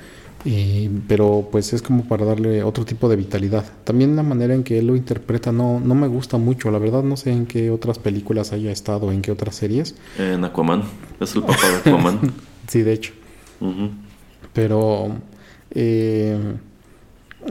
pero 1.06 1.48
pues 1.52 1.72
es 1.72 1.80
como 1.80 2.04
para 2.04 2.24
darle 2.24 2.64
otro 2.64 2.84
tipo 2.84 3.08
de 3.08 3.14
vitalidad. 3.14 3.64
También 3.84 4.16
la 4.16 4.24
manera 4.24 4.52
en 4.52 4.64
que 4.64 4.80
él 4.80 4.88
lo 4.88 4.96
interpreta 4.96 5.52
no, 5.52 5.78
no 5.78 5.94
me 5.94 6.08
gusta 6.08 6.38
mucho, 6.38 6.72
la 6.72 6.78
verdad 6.78 7.04
no 7.04 7.16
sé 7.16 7.30
en 7.30 7.46
qué 7.46 7.70
otras 7.70 8.00
películas 8.00 8.52
haya 8.52 8.72
estado, 8.72 9.12
en 9.12 9.22
qué 9.22 9.30
otras 9.30 9.54
series. 9.54 9.94
En 10.18 10.44
Aquaman, 10.44 10.82
es 11.20 11.36
el 11.36 11.42
papá 11.42 11.68
de 11.70 11.76
Aquaman. 11.76 12.32
sí, 12.66 12.82
de 12.82 12.92
hecho. 12.92 13.12
Pero... 14.52 15.12
Eh, 15.70 16.36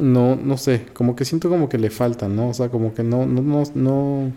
no, 0.02 0.36
no 0.36 0.58
sé, 0.58 0.88
como 0.92 1.16
que 1.16 1.24
siento 1.24 1.50
como 1.50 1.70
que 1.70 1.78
le 1.78 1.90
falta, 1.90 2.28
¿no? 2.28 2.50
O 2.50 2.54
sea, 2.54 2.68
como 2.68 2.94
que 2.94 3.02
no, 3.02 3.26
no, 3.26 3.42
no, 3.42 3.64
no 3.76 4.32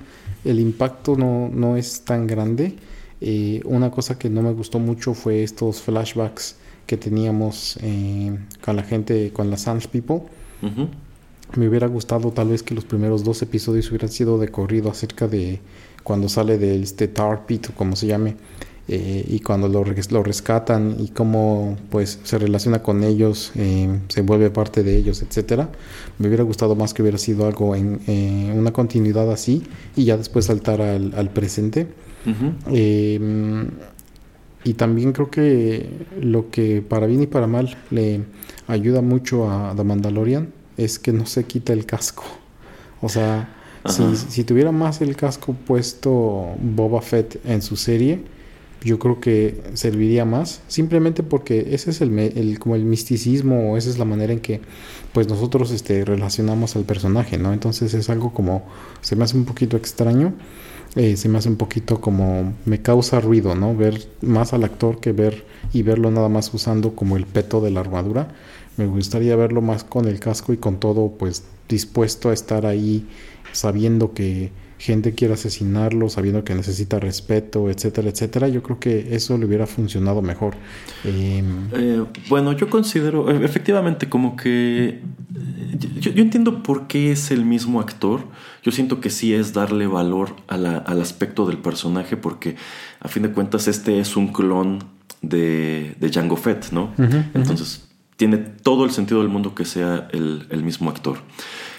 el 0.45 0.61
impacto 0.61 1.17
no, 1.17 1.51
no 1.53 1.77
es 1.77 2.03
tan 2.03 2.29
grande 2.29 2.77
eh, 3.21 3.61
una 3.65 3.91
cosa 3.91 4.19
que 4.19 4.31
no 4.31 4.43
me 4.43 4.53
gustó 4.53 4.79
mucho 4.79 5.15
fue 5.15 5.43
estos 5.43 5.83
flashbacks 5.83 6.57
que 6.87 6.97
teníamos 6.97 7.79
eh, 7.83 8.39
con 8.65 8.77
la 8.77 8.83
gente, 8.83 9.33
con 9.33 9.51
las 9.51 9.63
Sans 9.63 9.87
People. 9.89 10.23
Me 11.57 11.69
hubiera 11.69 11.87
gustado 11.87 12.31
tal 12.31 12.49
vez 12.49 12.63
que 12.63 12.75
los 12.75 12.85
primeros 12.85 13.25
dos 13.25 13.41
episodios 13.43 13.89
hubieran 13.89 14.11
sido 14.11 14.39
de 14.39 14.49
corrido 14.49 14.91
acerca 14.91 15.27
de 15.27 15.61
cuando 16.05 16.29
sale 16.29 16.59
del 16.59 16.83
este 16.83 17.09
Tar 17.09 17.47
Pit 17.47 17.71
o 17.71 17.75
como 17.75 17.97
se 17.97 18.07
llame. 18.07 18.37
Eh, 18.91 19.25
y 19.29 19.41
cuando 19.41 19.69
lo, 19.69 19.85
lo, 19.85 20.23
rescatan 20.23 20.97
y 20.99 21.09
cómo 21.09 21.77
pues 21.91 22.21
se 22.23 22.39
relaciona 22.39 22.83
con 22.83 23.05
ellos, 23.05 23.53
se 23.55 24.23
vuelve 24.23 24.49
parte 24.51 24.83
de 24.83 24.97
ellos, 24.97 25.21
etcétera. 25.21 25.71
Me 26.19 26.29
hubiera 26.29 26.45
gustado 26.45 26.75
más 26.75 26.95
que 26.95 27.03
hubiera 27.03 27.19
sido 27.19 27.47
algo 27.47 27.77
en 27.77 28.01
una 28.57 28.73
continuidad 28.73 29.31
así 29.31 29.63
y 29.95 30.05
ya 30.05 30.17
después 30.17 30.47
saltar 30.47 30.81
al, 30.81 31.13
al 31.15 31.31
presente 31.31 31.87
Em, 32.71 33.69
y 34.65 34.75
también 34.75 35.13
creo 35.13 35.31
que 35.31 35.89
lo 36.21 36.51
que 36.51 36.83
para 36.83 37.07
bien 37.07 37.23
y 37.23 37.27
para 37.27 37.47
mal 37.47 37.77
le 37.91 38.23
ayuda 38.67 39.01
mucho 39.03 39.51
a 39.51 39.75
The 39.75 39.85
Mandalorian 39.85 40.53
es 40.77 40.99
que 40.99 41.13
no 41.13 41.27
se 41.27 41.45
quita 41.45 41.73
el 41.73 41.87
casco. 41.87 42.25
O 43.01 43.09
sea, 43.09 43.55
si, 43.87 44.45
tuviera 44.45 44.73
más 44.73 45.01
el 45.01 45.17
casco 45.17 45.55
puesto 45.55 46.55
Boba 46.61 47.01
Fett 47.01 47.41
en 47.45 47.63
su 47.63 47.77
serie, 47.77 48.21
yo 48.83 48.99
creo 48.99 49.21
que 49.21 49.63
serviría 49.75 50.25
más. 50.25 50.61
Simplemente 50.69 51.23
porque 51.23 51.69
ese 51.75 51.91
es 51.91 52.01
el, 52.01 52.59
como 52.59 52.77
el 52.77 52.85
misticismo, 52.85 53.73
o 53.73 53.77
esa 53.77 53.91
es 53.91 53.99
la 53.99 54.05
manera 54.05 54.33
en 54.33 54.41
que 54.41 54.61
pues 55.13 55.29
nosotros 55.29 55.71
este, 55.71 56.05
relacionamos 56.05 56.77
al 56.77 56.85
personaje, 56.85 57.39
¿no? 57.39 57.53
Entonces 57.53 57.95
es 57.95 58.11
algo 58.11 58.33
como, 58.33 58.67
se 59.01 59.17
me 59.17 59.25
hace 59.25 59.37
un 59.37 59.45
poquito 59.45 59.77
extraño. 59.77 60.35
Eh, 60.97 61.17
se 61.17 61.29
me 61.29 61.39
hace 61.39 61.49
un 61.49 61.57
poquito 61.57 62.01
como 62.01 62.55
me 62.65 62.83
causa 62.83 63.21
ruido, 63.21 63.55
¿no? 63.55 63.77
Ver 63.77 64.09
más 64.23 64.53
al 64.53 64.65
actor 64.65 65.01
que 65.01 65.13
ver 65.13 65.45
y 65.73 65.83
verlo 65.83 66.11
nada 66.11 66.29
más 66.29 66.53
usando 66.55 66.95
como 66.95 67.17
el 67.17 67.27
peto 67.27 67.61
de 67.61 67.71
la 67.71 67.81
armadura. 67.81 68.29
Me 68.77 68.87
gustaría 68.87 69.37
verlo 69.37 69.61
más 69.61 69.85
con 69.85 70.07
el 70.07 70.21
casco 70.21 70.53
y 70.53 70.57
con 70.57 70.79
todo 70.79 71.13
pues 71.19 71.45
dispuesto 71.69 72.31
a 72.31 72.33
estar 72.33 72.65
ahí 72.67 73.07
sabiendo 73.53 74.13
que 74.15 74.51
gente 74.79 75.15
quiere 75.15 75.35
asesinarlo, 75.35 76.09
sabiendo 76.09 76.45
que 76.45 76.55
necesita 76.55 76.99
respeto, 76.99 77.69
etcétera, 77.69 78.11
etcétera. 78.11 78.49
Yo 78.49 78.63
creo 78.63 78.79
que 78.79 79.15
eso 79.15 79.37
le 79.37 79.47
hubiera 79.47 79.67
funcionado 79.67 80.23
mejor. 80.23 80.55
Em, 81.05 81.69
eh, 81.73 82.05
bueno, 82.29 82.53
yo 82.53 82.71
considero, 82.71 83.31
e, 83.31 83.45
efectivamente, 83.45 84.09
como 84.09 84.37
que 84.37 85.01
yo, 85.99 86.13
entiendo 86.15 86.63
por 86.63 86.87
qué 86.87 87.13
es 87.13 87.31
el 87.31 87.45
mismo 87.45 87.81
actor. 87.81 88.21
Yo 88.63 88.73
siento 88.73 89.01
que 89.01 89.11
sí 89.11 89.35
es 89.35 89.53
darle 89.53 89.87
valor 89.87 90.37
al 90.47 91.01
aspecto 91.01 91.47
del 91.47 91.59
personaje, 91.59 92.17
porque 92.17 92.57
a 93.01 93.09
fin 93.09 93.23
de 93.23 93.31
cuentas 93.31 93.69
este 93.69 94.01
es 94.01 94.17
un 94.17 94.29
clon 94.33 94.85
de, 95.23 95.95
de 95.99 96.11
Jango 96.11 96.37
Fett, 96.37 96.71
¿no? 96.71 96.93
Entonces 97.35 97.89
tiene 98.19 98.39
todo 98.39 98.85
el 98.85 98.91
sentido 98.91 99.21
del 99.21 99.29
mundo 99.29 99.55
que 99.55 99.65
sea 99.65 100.09
el, 100.13 100.63
mismo 100.63 100.91
actor. 100.91 101.19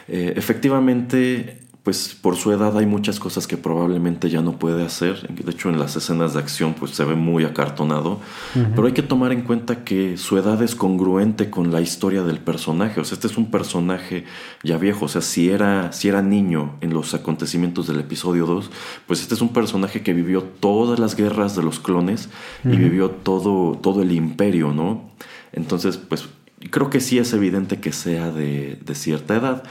Eh, 0.07 0.33
efectivamente, 0.37 1.59
pues 1.89 2.15
por 2.21 2.35
su 2.35 2.51
edad 2.51 2.77
hay 2.77 2.85
muchas 2.85 3.19
cosas 3.19 3.47
que 3.47 3.57
probablemente 3.57 4.29
ya 4.29 4.43
no 4.43 4.59
puede 4.59 4.85
hacer. 4.85 5.27
De 5.27 5.49
hecho, 5.49 5.69
en 5.69 5.79
las 5.79 5.95
escenas 5.95 6.35
de 6.35 6.39
acción 6.39 6.75
pues 6.75 6.91
se 6.91 7.03
ve 7.03 7.15
muy 7.15 7.45
acartonado. 7.45 8.19
Pero 8.53 8.85
hay 8.85 8.93
que 8.93 9.01
tomar 9.01 9.31
en 9.31 9.41
cuenta 9.41 9.83
que 9.83 10.15
su 10.15 10.37
edad 10.37 10.61
es 10.61 10.75
congruente 10.75 11.49
con 11.49 11.71
la 11.71 11.81
historia 11.81 12.21
del 12.21 12.37
personaje. 12.37 13.01
O 13.01 13.03
sea, 13.03 13.15
este 13.15 13.25
es 13.25 13.39
un 13.39 13.49
personaje 13.49 14.25
ya 14.61 14.77
viejo. 14.77 15.05
O 15.05 15.07
sea, 15.07 15.21
si 15.21 15.49
era, 15.49 15.91
si 15.91 16.09
era 16.09 16.21
niño 16.21 16.75
en 16.81 16.93
los 16.93 17.15
acontecimientos 17.15 17.87
del 17.87 18.01
episodio 18.01 18.45
2, 18.45 18.69
pues 19.07 19.21
este 19.21 19.33
es 19.33 19.41
un 19.41 19.51
personaje 19.51 20.03
que 20.03 20.13
vivió 20.13 20.43
todas 20.43 20.99
las 20.99 21.15
guerras 21.15 21.55
de 21.55 21.63
los 21.63 21.79
clones 21.79 22.29
y 22.65 22.77
vivió 22.77 23.09
todo, 23.09 23.79
todo 23.81 24.03
el 24.03 24.11
imperio, 24.11 24.73
¿no? 24.73 25.09
Entonces, 25.53 25.97
pues 25.97 26.29
creo 26.69 26.91
que 26.91 26.99
sí 26.99 27.17
es 27.17 27.33
evidente 27.33 27.79
que 27.79 27.91
sea 27.91 28.31
de, 28.31 28.77
de 28.85 28.93
cierta 28.93 29.35
edad. 29.35 29.63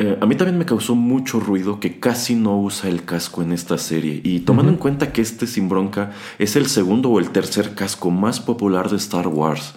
Eh, 0.00 0.16
a 0.18 0.24
mí 0.24 0.34
también 0.34 0.56
me 0.56 0.64
causó 0.64 0.94
mucho 0.94 1.40
ruido 1.40 1.78
que 1.78 2.00
casi 2.00 2.34
no 2.34 2.58
usa 2.58 2.88
el 2.88 3.04
casco 3.04 3.42
en 3.42 3.52
esta 3.52 3.76
serie. 3.76 4.22
Y 4.24 4.40
tomando 4.40 4.72
en 4.72 4.78
cuenta 4.78 5.12
que 5.12 5.20
este 5.20 5.46
sin 5.46 5.68
bronca 5.68 6.12
es 6.38 6.56
el 6.56 6.68
segundo 6.68 7.10
o 7.10 7.18
el 7.18 7.28
tercer 7.32 7.74
casco 7.74 8.10
más 8.10 8.40
popular 8.40 8.88
de 8.88 8.96
Star 8.96 9.28
Wars, 9.28 9.74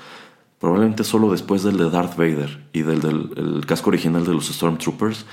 probablemente 0.60 1.04
solo 1.04 1.30
después 1.30 1.64
del 1.64 1.76
de 1.76 1.90
Darth 1.90 2.16
Vader 2.16 2.64
y 2.72 2.84
del, 2.84 3.02
del 3.02 3.66
casco 3.66 3.90
original 3.90 4.26
de 4.26 4.34
los 4.34 4.48
Stormtroopers, 4.48 5.26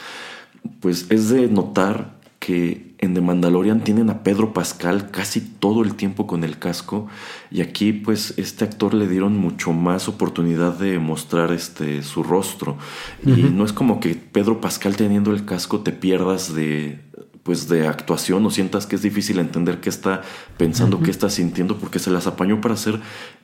pues 0.81 1.07
es 1.09 1.29
de 1.29 1.46
notar 1.46 2.19
que 2.40 2.94
en 2.98 3.14
The 3.14 3.20
Mandalorian 3.20 3.85
tienen 3.85 4.09
a 4.09 4.22
Pedro 4.22 4.55
Pascal 4.55 5.11
casi 5.11 5.40
todo 5.42 5.83
el 5.83 5.94
tiempo 5.94 6.26
con 6.26 6.42
el 6.42 6.59
casco 6.59 7.07
y 7.50 7.61
aquí 7.61 7.92
pues 7.92 8.35
este 8.38 8.64
actor 8.64 8.94
le 8.94 9.07
dieron 9.07 9.37
mucho 9.37 9.72
más 9.72 10.09
oportunidad 10.09 10.76
de 10.79 10.98
mostrar 10.98 11.53
este 11.53 12.03
su 12.03 12.22
rostro. 12.22 12.79
Y 13.24 13.42
no 13.42 13.64
es 13.64 13.74
como 13.74 14.00
que 14.00 14.14
Pedro 14.14 14.61
Pascal 14.61 14.96
teniendo 14.96 15.33
el 15.33 15.44
casco 15.44 15.81
te 15.81 15.92
pierdas 15.92 16.55
de 16.55 16.98
pues 17.42 17.68
de 17.68 17.87
actuación 17.87 18.44
o 18.46 18.50
sientas 18.50 18.87
que 18.87 18.96
es 18.96 19.03
difícil 19.03 19.38
entender 19.38 19.81
qué 19.81 19.90
está 19.90 20.22
pensando, 20.57 21.00
qué 21.00 21.11
está 21.11 21.29
sintiendo 21.29 21.79
porque 21.79 21.98
se 21.98 22.11
las 22.11 22.26
apañó 22.26 22.61
para 22.61 22.76
ser 22.76 23.00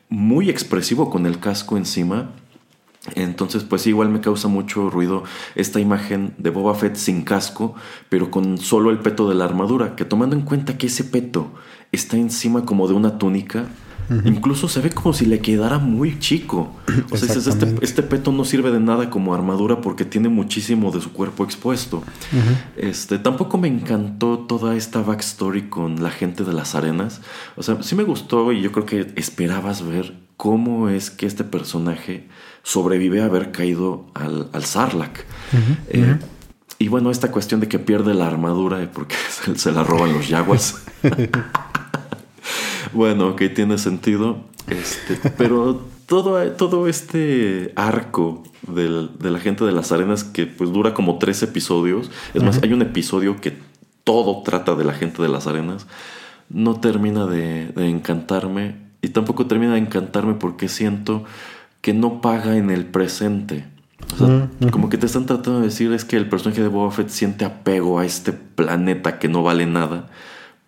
muy 0.08 0.48
expresivo 0.48 1.10
con 1.10 1.26
el 1.26 1.38
casco 1.38 1.76
encima 1.76 2.30
entonces, 3.14 3.64
pues 3.64 3.86
igual 3.86 4.08
me 4.08 4.20
causa 4.20 4.48
mucho 4.48 4.90
ruido 4.90 5.24
esta 5.54 5.80
imagen 5.80 6.34
de 6.38 6.50
Boba 6.50 6.74
Fett 6.74 6.96
sin 6.96 7.22
casco, 7.22 7.74
pero 8.08 8.30
con 8.30 8.58
solo 8.58 8.90
el 8.90 8.98
peto 8.98 9.28
de 9.28 9.34
la 9.34 9.44
armadura, 9.44 9.96
que 9.96 10.04
tomando 10.04 10.36
en 10.36 10.42
cuenta 10.42 10.78
que 10.78 10.86
ese 10.88 11.04
peto 11.04 11.52
está 11.92 12.16
encima 12.16 12.64
como 12.64 12.88
de 12.88 12.94
una 12.94 13.18
túnica, 13.18 13.66
Incluso 14.24 14.68
se 14.68 14.80
ve 14.80 14.90
como 14.90 15.12
si 15.12 15.26
le 15.26 15.40
quedara 15.40 15.78
muy 15.78 16.18
chico. 16.18 16.72
O 17.10 17.16
sea, 17.16 17.34
este, 17.34 17.74
este, 17.82 18.02
peto 18.02 18.32
no 18.32 18.44
sirve 18.44 18.70
de 18.70 18.80
nada 18.80 19.10
como 19.10 19.34
armadura 19.34 19.80
porque 19.80 20.04
tiene 20.04 20.28
muchísimo 20.28 20.90
de 20.90 21.00
su 21.00 21.12
cuerpo 21.12 21.44
expuesto. 21.44 22.02
este, 22.76 23.18
tampoco 23.18 23.58
me 23.58 23.68
encantó 23.68 24.38
toda 24.38 24.76
esta 24.76 25.02
backstory 25.02 25.68
con 25.68 26.02
la 26.02 26.10
gente 26.10 26.44
de 26.44 26.52
las 26.52 26.74
arenas. 26.74 27.20
O 27.56 27.62
sea, 27.62 27.82
sí 27.82 27.94
me 27.94 28.04
gustó 28.04 28.52
y 28.52 28.62
yo 28.62 28.72
creo 28.72 28.86
que 28.86 29.12
esperabas 29.16 29.86
ver 29.86 30.14
cómo 30.36 30.88
es 30.88 31.10
que 31.10 31.26
este 31.26 31.44
personaje 31.44 32.28
sobrevive 32.66 33.22
a 33.22 33.26
haber 33.26 33.52
caído 33.52 34.06
al, 34.12 34.48
al 34.52 34.64
Sarlacc. 34.64 35.20
Eh, 35.88 36.18
y 36.80 36.88
bueno, 36.88 37.12
esta 37.12 37.30
cuestión 37.30 37.60
de 37.60 37.68
que 37.68 37.78
pierde 37.78 38.12
la 38.12 38.26
armadura 38.26 38.90
porque 38.92 39.14
se, 39.54 39.70
la 39.70 39.84
roban 39.84 40.12
los 40.12 40.28
yaguas. 40.28 40.82
bueno, 42.92 43.28
ok, 43.28 43.42
tiene 43.54 43.78
sentido. 43.78 44.38
Este, 44.66 45.30
pero 45.38 45.86
todo, 46.06 46.42
todo 46.52 46.88
este 46.88 47.72
arco 47.76 48.42
de 48.66 49.30
la 49.30 49.38
gente 49.38 49.64
de 49.64 49.70
las 49.70 49.92
arenas 49.92 50.24
que 50.24 50.46
pues 50.46 50.72
dura 50.72 50.92
como 50.92 51.18
tres 51.18 51.44
episodios. 51.44 52.10
Es 52.34 52.42
más, 52.42 52.60
hay 52.64 52.72
un 52.72 52.82
episodio 52.82 53.40
que 53.40 53.56
todo 54.02 54.42
trata 54.42 54.74
de 54.74 54.82
la 54.82 54.92
gente 54.92 55.22
de 55.22 55.28
las 55.28 55.46
arenas. 55.46 55.86
No 56.48 56.80
termina 56.80 57.26
de, 57.26 57.68
de 57.68 57.88
encantarme. 57.88 58.86
Y 59.02 59.10
tampoco 59.10 59.46
termina 59.46 59.74
de 59.74 59.78
encantarme 59.78 60.34
porque 60.34 60.68
siento 60.68 61.24
que 61.86 61.94
no 61.94 62.20
paga 62.20 62.56
en 62.56 62.70
el 62.70 62.84
presente. 62.84 63.64
Como 64.72 64.88
que 64.88 64.98
te 64.98 65.06
están 65.06 65.24
tratando 65.24 65.60
de 65.60 65.66
decir 65.66 65.92
es 65.92 66.04
que 66.04 66.16
el 66.16 66.28
personaje 66.28 66.60
de 66.60 66.66
Boba 66.66 66.90
Fett 66.90 67.10
siente 67.10 67.44
apego 67.44 68.00
a 68.00 68.04
este 68.04 68.32
planeta 68.32 69.20
que 69.20 69.28
no 69.28 69.44
vale 69.44 69.66
nada 69.66 70.08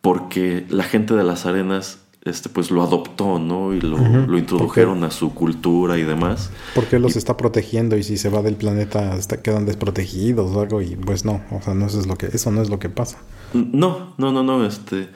porque 0.01 0.65
la 0.71 0.85
gente 0.85 1.15
de 1.15 1.25
las 1.25 1.45
arenas 1.45 1.99
este, 2.25 2.49
pues 2.51 2.71
lo 2.71 2.85
adoptó, 2.85 3.41
¿no? 3.41 3.75
Y 3.75 3.81
lo, 3.81 3.99
introdujeron 4.39 5.03
a 5.03 5.11
su 5.11 5.35
cultura 5.35 5.99
y 5.99 6.05
demás. 6.05 6.51
Porque 6.77 7.01
los 7.01 7.17
está 7.17 7.37
protegiendo 7.37 7.97
y 7.97 8.05
si 8.05 8.17
se 8.17 8.29
va 8.29 8.41
del 8.43 8.55
planeta 8.55 9.17
está, 9.17 9.43
quedan 9.43 9.67
desprotegidos 9.67 10.55
o 10.55 10.61
algo 10.61 10.83
y 10.83 10.95
pues 10.95 11.25
no, 11.25 11.43
o 11.51 11.61
sea, 11.61 11.75
no 11.75 11.87
eso 11.87 11.99
es 11.99 12.07
lo 12.07 12.15
que, 12.15 12.27
eso 12.27 12.53
no 12.53 12.63
es 12.63 12.71
lo 12.71 12.79
que 12.79 12.91
pasa. 12.91 13.19
No, 13.55 14.15
no, 14.19 14.31
no, 14.31 14.45
no, 14.45 14.65
este 14.65 15.09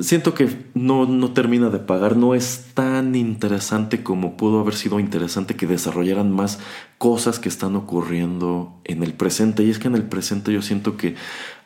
siento 0.00 0.34
que 0.34 0.48
no, 0.74 1.06
no, 1.06 1.32
termina 1.32 1.70
de 1.70 1.78
pagar, 1.78 2.16
no 2.16 2.34
es 2.34 2.66
tan 2.74 3.14
interesante 3.14 4.02
como 4.02 4.36
pudo 4.36 4.60
haber 4.60 4.74
sido 4.74 5.00
interesante 5.00 5.54
que 5.54 5.66
desarrollaran 5.66 6.32
más 6.32 6.58
cosas 6.98 7.38
que 7.38 7.48
están 7.48 7.76
ocurriendo 7.76 8.80
en 8.84 9.02
el 9.02 9.12
presente. 9.12 9.62
Y 9.64 9.70
es 9.70 9.78
que 9.78 9.88
en 9.88 9.94
el 9.94 10.04
presente 10.04 10.52
yo 10.52 10.62
siento 10.62 10.96
que 10.96 11.14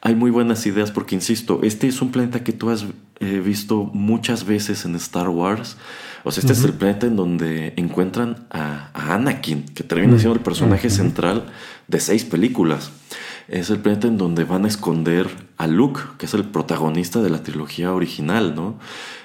hay 0.02 0.14
muy 0.14 0.30
buenas 0.30 0.64
ideas 0.66 0.90
porque, 0.90 1.14
insisto, 1.14 1.60
este 1.62 1.86
es 1.88 2.02
un 2.02 2.10
planeta 2.10 2.44
que 2.44 2.52
tú 2.52 2.70
has 2.70 2.86
eh, 3.20 3.40
visto 3.40 3.90
muchas 3.92 4.44
veces 4.44 4.84
en 4.84 4.94
Star 4.96 5.28
Wars. 5.28 5.76
O 6.24 6.30
sea, 6.30 6.42
este 6.42 6.52
es 6.52 6.64
el 6.64 6.74
planeta 6.74 7.06
en 7.06 7.16
donde 7.16 7.72
encuentran 7.76 8.46
a, 8.50 8.90
Anakin, 9.14 9.64
que 9.64 9.82
termina 9.82 10.18
siendo 10.18 10.34
el 10.34 10.42
personaje 10.42 10.90
central 10.90 11.46
de 11.88 12.00
seis 12.00 12.24
películas 12.24 12.90
es 13.48 13.70
el 13.70 13.78
planeta 13.80 14.08
en 14.08 14.18
donde 14.18 14.44
van 14.44 14.64
a 14.64 14.68
esconder 14.68 15.28
a 15.56 15.66
Luke, 15.66 16.00
que 16.18 16.26
es 16.26 16.34
el 16.34 16.44
protagonista 16.44 17.20
de 17.20 17.30
la 17.30 17.42
trilogía 17.42 17.92
original, 17.92 18.54
¿no? 18.54 18.78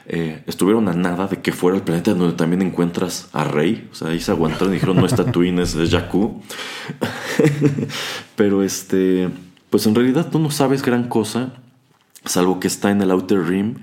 Eh, 0.07 0.43
estuvieron 0.45 0.87
a 0.87 0.93
nada 0.93 1.27
de 1.27 1.41
que 1.41 1.51
fuera 1.51 1.77
el 1.77 1.83
planeta 1.83 2.11
en 2.11 2.19
donde 2.19 2.35
también 2.35 2.61
encuentras 2.61 3.29
a 3.33 3.43
Rey. 3.43 3.89
O 3.91 3.95
sea, 3.95 4.09
ahí 4.09 4.19
se 4.19 4.31
aguantaron 4.31 4.69
y 4.69 4.73
dijeron, 4.75 4.97
no 4.97 5.05
es 5.05 5.15
Tatooine, 5.15 5.59
es, 5.59 5.75
Jakku. 5.89 6.41
Pero 8.35 8.63
este, 8.63 9.29
pues 9.69 9.85
en 9.87 9.95
realidad 9.95 10.29
tú 10.31 10.39
no 10.39 10.51
sabes 10.51 10.83
gran 10.83 11.07
cosa, 11.07 11.53
salvo 12.25 12.59
que 12.59 12.67
está 12.67 12.91
en 12.91 13.01
el 13.01 13.11
Outer 13.11 13.43
Rim 13.43 13.75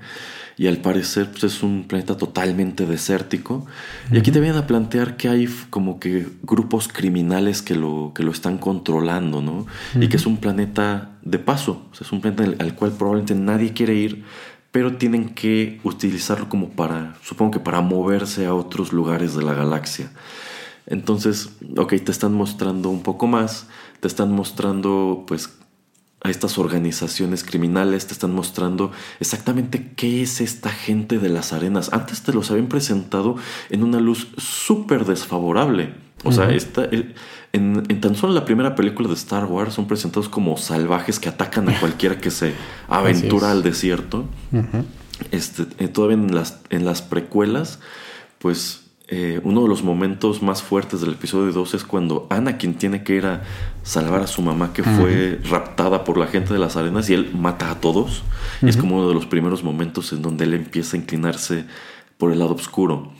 y 0.57 0.67
al 0.67 0.77
parecer 0.77 1.29
pues, 1.31 1.43
es 1.43 1.63
un 1.63 1.85
planeta 1.87 2.17
totalmente 2.17 2.85
desértico. 2.85 3.65
Y 4.11 4.17
aquí 4.17 4.31
te 4.31 4.39
vienen 4.39 4.59
a 4.59 4.67
plantear 4.67 5.17
que 5.17 5.29
hay 5.29 5.47
como 5.69 5.99
que 5.99 6.27
grupos 6.43 6.87
criminales 6.87 7.61
que 7.61 7.75
lo, 7.75 8.11
que 8.13 8.23
lo 8.23 8.31
están 8.31 8.57
controlando, 8.57 9.41
¿no? 9.41 9.65
Y 9.99 10.09
que 10.09 10.17
es 10.17 10.25
un 10.25 10.37
planeta 10.37 11.11
de 11.21 11.39
paso, 11.39 11.85
es 11.99 12.11
un 12.11 12.21
planeta 12.21 12.43
al 12.63 12.75
cual 12.75 12.91
probablemente 12.91 13.35
nadie 13.35 13.73
quiere 13.73 13.95
ir, 13.95 14.23
pero 14.71 14.97
tienen 14.97 15.29
que 15.29 15.79
utilizarlo 15.83 16.49
como 16.49 16.69
para, 16.69 17.15
supongo 17.23 17.51
que 17.51 17.59
para 17.59 17.81
moverse 17.81 18.45
a 18.45 18.53
otros 18.53 18.91
lugares 18.91 19.35
de 19.35 19.43
la 19.43 19.53
galaxia. 19.53 20.11
Entonces, 20.85 21.49
ok, 21.77 21.93
te 22.03 22.11
están 22.11 22.33
mostrando 22.33 22.89
un 22.89 23.03
poco 23.03 23.27
más, 23.27 23.67
te 23.99 24.07
están 24.07 24.31
mostrando 24.31 25.23
pues 25.27 25.49
a 26.23 26.29
estas 26.29 26.57
organizaciones 26.57 27.43
criminales, 27.43 28.07
te 28.07 28.13
están 28.13 28.33
mostrando 28.33 28.91
exactamente 29.19 29.91
qué 29.95 30.21
es 30.21 30.39
esta 30.39 30.69
gente 30.69 31.19
de 31.19 31.29
las 31.29 31.51
arenas. 31.51 31.91
Antes 31.91 32.23
te 32.23 32.33
los 32.33 32.49
habían 32.49 32.67
presentado 32.67 33.35
en 33.69 33.83
una 33.83 33.99
luz 33.99 34.29
súper 34.37 35.05
desfavorable. 35.05 35.93
O 36.23 36.31
sea, 36.31 36.49
esta, 36.51 36.87
en, 37.51 37.83
tan 37.99 38.15
solo 38.15 38.33
la 38.33 38.45
primera 38.45 38.75
película 38.75 39.09
de 39.09 39.15
Star 39.15 39.45
Wars 39.45 39.73
son 39.73 39.87
presentados 39.87 40.29
como 40.29 40.55
salvajes 40.55 41.19
que 41.19 41.27
atacan 41.27 41.67
a 41.67 41.77
cualquiera 41.79 42.17
que 42.17 42.31
se 42.31 42.53
aventura 42.87 43.51
al 43.51 43.61
desierto. 43.61 44.25
este, 45.31 45.63
eh, 45.79 45.89
todavía 45.89 46.15
en 46.15 46.33
las, 46.33 46.61
en 46.69 46.85
las 46.85 47.01
precuelas, 47.01 47.79
pues 48.39 48.82
eh, 49.09 49.41
uno 49.43 49.63
de 49.63 49.67
los 49.67 49.83
momentos 49.83 50.41
más 50.41 50.63
fuertes 50.63 51.01
del 51.01 51.11
episodio 51.11 51.51
2 51.51 51.73
es 51.73 51.83
cuando 51.83 52.25
Anakin 52.29 52.75
tiene 52.75 53.03
que 53.03 53.15
ir 53.15 53.25
a 53.25 53.43
salvar 53.83 54.21
a 54.21 54.27
su 54.27 54.41
mamá 54.41 54.71
que 54.71 54.81
fue 54.81 55.41
raptada 55.43 56.05
por 56.05 56.17
la 56.17 56.27
gente 56.27 56.53
de 56.53 56.59
las 56.59 56.77
arenas 56.77 57.09
y 57.09 57.13
él 57.13 57.31
mata 57.33 57.69
a 57.69 57.81
todos. 57.81 58.23
Es 58.61 58.77
como 58.77 58.97
uno 58.97 59.09
de 59.09 59.13
los 59.13 59.25
primeros 59.25 59.61
momentos 59.61 60.13
en 60.13 60.21
donde 60.21 60.45
él 60.45 60.53
empieza 60.53 60.95
a 60.95 61.01
inclinarse 61.01 61.65
por 62.17 62.31
el 62.31 62.39
lado 62.39 62.55
oscuro. 62.55 63.11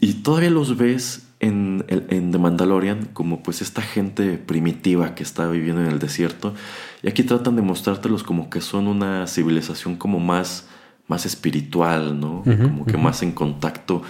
Y, 0.00 0.14
todavía 0.14 0.48
los 0.48 0.78
ves 0.78 1.28
en, 1.40 1.84
en, 1.88 2.32
The 2.32 2.38
Mandalorian 2.38 3.10
como 3.12 3.42
pues 3.42 3.60
esta 3.60 3.82
gente 3.82 4.38
primitiva 4.38 5.14
que 5.14 5.22
está 5.22 5.46
viviendo 5.50 5.82
en 5.82 5.88
el 5.88 5.98
desierto. 5.98 6.54
Y 7.02 7.08
aquí 7.08 7.22
tratan 7.22 7.54
de 7.54 7.60
mostrártelos 7.60 8.22
como 8.22 8.48
que 8.48 8.62
son 8.62 8.86
una 8.86 9.26
civilización 9.26 9.96
como 9.96 10.20
más, 10.20 10.68
más 11.06 11.26
espiritual, 11.26 12.18
¿no? 12.18 12.42
como 12.44 12.86
que 12.86 12.96
más 12.96 13.22
en 13.22 13.32
contacto 13.32 14.02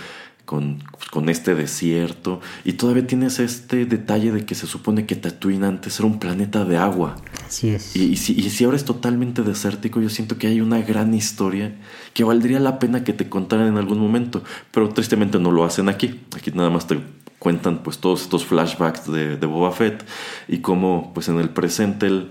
con, 0.48 0.82
con, 1.10 1.28
este 1.28 1.54
desierto. 1.54 2.40
Y 2.64 2.72
todavía 2.72 3.06
tienes 3.06 3.38
este 3.38 3.84
detalle 3.84 4.32
de 4.32 4.46
que 4.46 4.54
se 4.54 4.66
supone 4.66 5.04
que 5.04 5.14
Tatooine 5.14 5.64
antes 5.64 5.98
era 5.98 6.06
un 6.06 6.18
planeta 6.18 6.64
de 6.64 6.78
agua. 6.78 7.16
Así 7.46 7.68
es. 7.68 7.94
Y, 7.94 8.16
si, 8.16 8.32
y, 8.32 8.48
si, 8.48 8.64
ahora 8.64 8.78
es 8.78 8.86
totalmente 8.86 9.42
desértico, 9.42 10.00
yo 10.00 10.08
siento 10.08 10.38
que 10.38 10.46
hay 10.46 10.62
una 10.62 10.80
gran 10.80 11.12
historia 11.12 11.76
que 12.14 12.24
valdría 12.24 12.60
la 12.60 12.78
pena 12.78 13.04
que 13.04 13.12
te 13.12 13.28
contaran 13.28 13.68
en 13.68 13.76
algún 13.76 13.98
momento. 13.98 14.42
Pero 14.70 14.88
tristemente 14.88 15.38
no 15.38 15.50
lo 15.50 15.64
hacen 15.64 15.90
aquí. 15.90 16.18
Aquí 16.34 16.50
nada 16.52 16.70
más 16.70 16.86
te 16.86 16.98
cuentan 17.38 17.82
pues 17.82 17.98
todos 17.98 18.22
estos 18.22 18.46
flashbacks 18.46 19.12
de, 19.12 19.36
de 19.36 19.46
Boba 19.46 19.70
Fett 19.72 20.02
y 20.48 20.60
cómo 20.60 21.12
pues 21.12 21.28
en 21.28 21.38
el 21.38 21.50
presente 21.50 22.06
él 22.06 22.30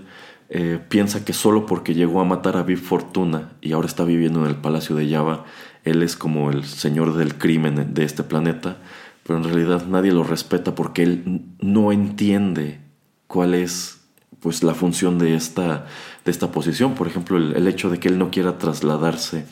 eh, 0.50 0.80
piensa 0.88 1.26
que 1.26 1.34
solo 1.34 1.66
porque 1.66 1.92
llegó 1.92 2.22
a 2.22 2.24
matar 2.24 2.56
a 2.56 2.62
Bib 2.62 2.78
Fortuna 2.78 3.52
y 3.60 3.72
ahora 3.72 3.86
está 3.86 4.04
viviendo 4.04 4.40
en 4.40 4.46
el 4.46 4.56
palacio 4.56 4.96
de 4.96 5.10
Java, 5.10 5.44
él 5.84 6.02
es 6.02 6.16
como 6.16 6.50
el 6.50 6.64
señor 6.64 7.16
del 7.16 7.36
crimen 7.36 7.94
de 7.94 8.04
este 8.04 8.22
planeta, 8.22 8.78
pero 9.24 9.38
en 9.38 9.44
realidad 9.44 9.86
nadie 9.86 10.12
lo 10.12 10.24
respeta 10.24 10.74
porque 10.74 11.02
él 11.02 11.42
no 11.60 11.92
entiende 11.92 12.80
cuál 13.26 13.54
es 13.54 14.00
pues 14.40 14.62
la 14.62 14.74
función 14.74 15.18
de 15.18 15.34
esta, 15.34 15.86
de 16.24 16.30
esta 16.30 16.50
posición. 16.50 16.94
Por 16.94 17.06
ejemplo, 17.06 17.36
el, 17.36 17.66
hecho 17.66 17.90
de 17.90 17.98
que 17.98 18.08
él 18.08 18.18
no 18.18 18.30
quiera 18.30 18.58
trasladarse 18.58 19.44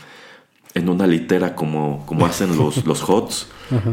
en 0.74 0.88
una 0.88 1.06
litera 1.06 1.54
como, 1.54 2.04
como 2.06 2.26
hacen 2.26 2.56
los, 2.56 2.86
los 2.86 3.08
HOTS, 3.08 3.48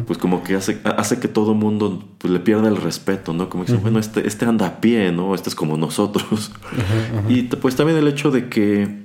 pues 0.05 0.19
como 0.19 0.43
que 0.43 0.55
hace, 0.55 0.79
hace 0.97 1.19
que 1.19 1.27
todo 1.27 1.53
el 1.53 1.57
mundo 1.57 2.03
pues, 2.17 2.31
le 2.31 2.39
pierda 2.39 2.67
el 2.67 2.77
respeto, 2.77 3.33
¿no? 3.33 3.49
Como 3.49 3.63
dicen, 3.63 3.81
bueno, 3.81 3.99
este, 3.99 4.27
este 4.27 4.45
anda 4.45 4.67
a 4.67 4.81
pie, 4.81 5.11
¿no? 5.11 5.33
Este 5.33 5.49
es 5.49 5.55
como 5.55 5.77
nosotros. 5.77 6.51
Y 7.27 7.43
pues 7.43 7.75
también 7.75 7.97
el 7.97 8.07
hecho 8.07 8.31
de 8.31 8.49
que 8.49 9.02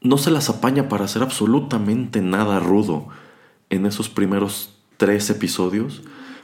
no 0.00 0.18
se 0.18 0.30
las 0.30 0.48
apaña 0.48 0.88
para 0.88 1.04
hacer 1.04 1.22
absolutamente 1.22 2.20
nada 2.20 2.58
rudo 2.60 3.08
en 3.68 3.86
esos 3.86 4.08
primeros 4.08 4.76
tres 4.96 5.30
episodios. 5.30 6.02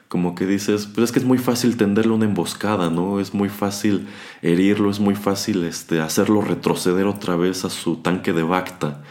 Como 0.08 0.36
que 0.36 0.46
dices, 0.46 0.86
pues 0.86 1.06
es 1.06 1.12
que 1.12 1.18
es 1.18 1.24
muy 1.24 1.38
fácil 1.38 1.76
tenderle 1.76 2.12
una 2.12 2.26
emboscada, 2.26 2.90
¿no? 2.90 3.18
Es 3.18 3.34
muy 3.34 3.48
fácil 3.48 4.06
herirlo, 4.40 4.88
es 4.90 5.00
muy 5.00 5.16
fácil 5.16 5.64
este, 5.64 6.00
hacerlo 6.00 6.42
retroceder 6.42 7.06
otra 7.06 7.34
vez 7.34 7.64
a 7.64 7.70
su 7.70 7.96
tanque 7.96 8.32
de 8.32 8.44
Bacta. 8.44 9.02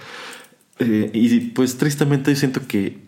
Eh, 0.79 1.11
y 1.13 1.39
pues 1.51 1.77
tristemente 1.77 2.35
siento 2.35 2.61
que 2.67 3.05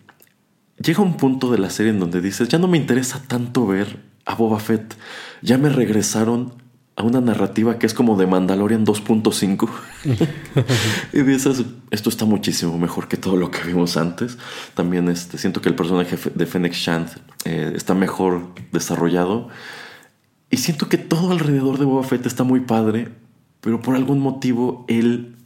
llega 0.78 1.02
un 1.02 1.16
punto 1.16 1.50
de 1.50 1.58
la 1.58 1.70
serie 1.70 1.92
en 1.92 2.00
donde 2.00 2.20
dices, 2.20 2.48
ya 2.48 2.58
no 2.58 2.68
me 2.68 2.76
interesa 2.76 3.22
tanto 3.26 3.66
ver 3.66 4.02
a 4.26 4.34
Boba 4.34 4.60
Fett, 4.60 4.94
ya 5.40 5.56
me 5.56 5.70
regresaron 5.70 6.52
a 6.98 7.04
una 7.04 7.20
narrativa 7.20 7.78
que 7.78 7.86
es 7.86 7.94
como 7.94 8.16
de 8.16 8.26
Mandalorian 8.26 8.84
2.5. 8.84 9.68
y 11.12 11.22
dices, 11.22 11.64
esto 11.90 12.10
está 12.10 12.24
muchísimo 12.24 12.76
mejor 12.76 13.06
que 13.06 13.16
todo 13.16 13.36
lo 13.36 13.50
que 13.50 13.62
vimos 13.66 13.96
antes. 13.96 14.36
También 14.74 15.08
este, 15.08 15.38
siento 15.38 15.62
que 15.62 15.68
el 15.68 15.76
personaje 15.76 16.18
de 16.34 16.46
Fennec 16.46 16.72
Shand 16.72 17.08
eh, 17.44 17.72
está 17.76 17.94
mejor 17.94 18.48
desarrollado. 18.72 19.48
Y 20.50 20.56
siento 20.56 20.88
que 20.88 20.98
todo 20.98 21.30
alrededor 21.30 21.78
de 21.78 21.84
Boba 21.84 22.02
Fett 22.02 22.26
está 22.26 22.42
muy 22.42 22.60
padre, 22.60 23.08
pero 23.60 23.80
por 23.80 23.94
algún 23.94 24.18
motivo 24.18 24.84
él 24.88 25.36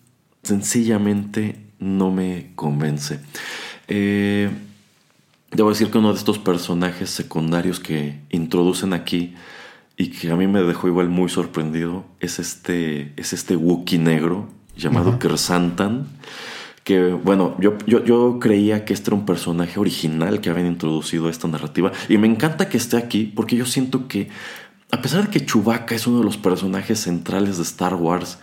sencillamente 0.43 1.67
no 1.79 2.11
me 2.11 2.53
convence. 2.55 3.21
Eh, 3.88 4.51
Debo 5.53 5.69
decir 5.69 5.91
que 5.91 5.99
uno 5.99 6.12
de 6.12 6.19
estos 6.19 6.38
personajes 6.38 7.11
secundarios 7.11 7.79
que 7.79 8.21
introducen 8.31 8.95
aquí 8.95 9.35
y 9.97 10.09
que 10.09 10.31
a 10.31 10.37
mí 10.37 10.47
me 10.47 10.63
dejó 10.63 10.89
igual 10.89 11.09
muy 11.09 11.29
sorprendido 11.29 12.05
es 12.21 12.39
este, 12.39 13.13
es 13.17 13.33
este 13.33 13.57
Wookiee 13.57 13.99
negro 13.99 14.49
llamado 14.77 15.19
Kersantan. 15.19 16.07
Que 16.85 17.13
bueno, 17.13 17.57
yo, 17.61 17.79
yo, 17.87 18.05
yo, 18.05 18.39
creía 18.41 18.85
que 18.85 18.93
este 18.93 19.11
era 19.11 19.17
un 19.17 19.25
personaje 19.25 19.79
original 19.79 20.41
que 20.41 20.51
habían 20.51 20.67
introducido 20.67 21.29
a 21.29 21.31
esta 21.31 21.47
narrativa. 21.47 21.93
Y 22.09 22.19
me 22.19 22.27
encanta 22.27 22.69
que 22.69 22.77
esté 22.77 22.97
aquí 22.97 23.33
porque 23.37 23.55
yo 23.55 23.67
siento 23.67 24.09
que, 24.09 24.29
a 24.91 25.01
pesar 25.01 25.25
de 25.25 25.31
que 25.31 25.47
Chewbacca 25.47 25.95
es 25.95 26.07
uno 26.09 26.19
de 26.19 26.25
los 26.25 26.39
personajes 26.39 26.99
centrales 26.99 27.59
de 27.59 27.63
Star 27.63 27.95
Wars 27.95 28.39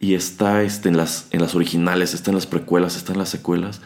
y 0.00 0.14
está 0.14 0.62
este, 0.62 0.88
en, 0.88 0.96
las, 0.96 1.28
en 1.32 1.42
las 1.42 1.54
originales, 1.54 2.14
está 2.14 2.30
en 2.30 2.36
las 2.36 2.46
precuelas, 2.46 2.96
está 2.96 3.12
en 3.12 3.18
las 3.18 3.28
secuelas, 3.28 3.82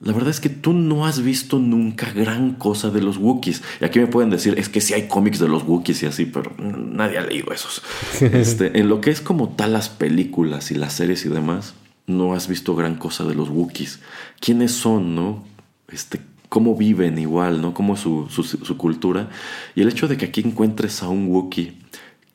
la 0.00 0.12
verdad 0.12 0.30
es 0.30 0.38
que 0.38 0.48
tú 0.48 0.72
no 0.72 1.06
has 1.06 1.22
visto 1.22 1.58
nunca 1.58 2.12
gran 2.12 2.54
cosa 2.54 2.90
de 2.90 3.02
los 3.02 3.16
Wookiees. 3.16 3.62
Y 3.80 3.84
aquí 3.84 3.98
me 3.98 4.06
pueden 4.06 4.30
decir, 4.30 4.54
es 4.56 4.68
que 4.68 4.80
sí 4.80 4.94
hay 4.94 5.08
cómics 5.08 5.40
de 5.40 5.48
los 5.48 5.64
Wookiees 5.64 6.04
y 6.04 6.06
así, 6.06 6.24
pero 6.24 6.52
nadie 6.58 7.18
ha 7.18 7.22
leído 7.22 7.52
esos. 7.52 7.82
Este, 8.20 8.78
en 8.78 8.88
lo 8.88 9.00
que 9.00 9.10
es 9.10 9.20
como 9.20 9.48
tal 9.50 9.72
las 9.72 9.88
películas 9.88 10.70
y 10.70 10.74
las 10.74 10.92
series 10.92 11.24
y 11.26 11.28
demás, 11.28 11.74
no 12.06 12.34
has 12.34 12.46
visto 12.46 12.76
gran 12.76 12.94
cosa 12.94 13.24
de 13.24 13.34
los 13.34 13.48
Wookiees. 13.48 13.98
¿Quiénes 14.40 14.70
son, 14.70 15.16
no? 15.16 15.44
Este, 15.90 16.20
cómo 16.48 16.76
viven 16.76 17.18
igual, 17.18 17.60
¿no? 17.60 17.74
Cómo 17.74 17.94
es 17.94 18.00
su, 18.00 18.28
su, 18.28 18.76
cultura. 18.76 19.28
Y 19.74 19.82
el 19.82 19.88
hecho 19.88 20.06
de 20.06 20.16
que 20.16 20.26
aquí 20.26 20.42
encuentres 20.42 21.02
a 21.02 21.08
un 21.08 21.26
Wookiee 21.26 21.76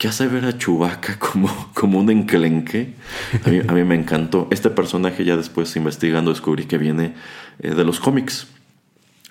que 0.04 0.10
hace 0.10 0.28
ver 0.28 0.44
a 0.44 0.58
Chewbacca 0.58 1.18
como, 1.18 1.48
como 1.74 2.00
un 2.00 2.10
enclenque, 2.10 2.94
a 3.46 3.50
mí, 3.50 3.62
a 3.66 3.72
mí 3.72 3.86
me 3.86 3.96
encantó. 3.96 4.50
Este 4.52 4.70
personaje 4.70 5.24
ya 5.24 5.38
después 5.38 5.74
investigando 5.78 6.30
descubrí 6.30 6.66
que 6.66 6.78
viene 6.78 7.14
eh, 7.60 7.74
de 7.74 7.86
los 7.86 8.02
cómics. 8.02 8.48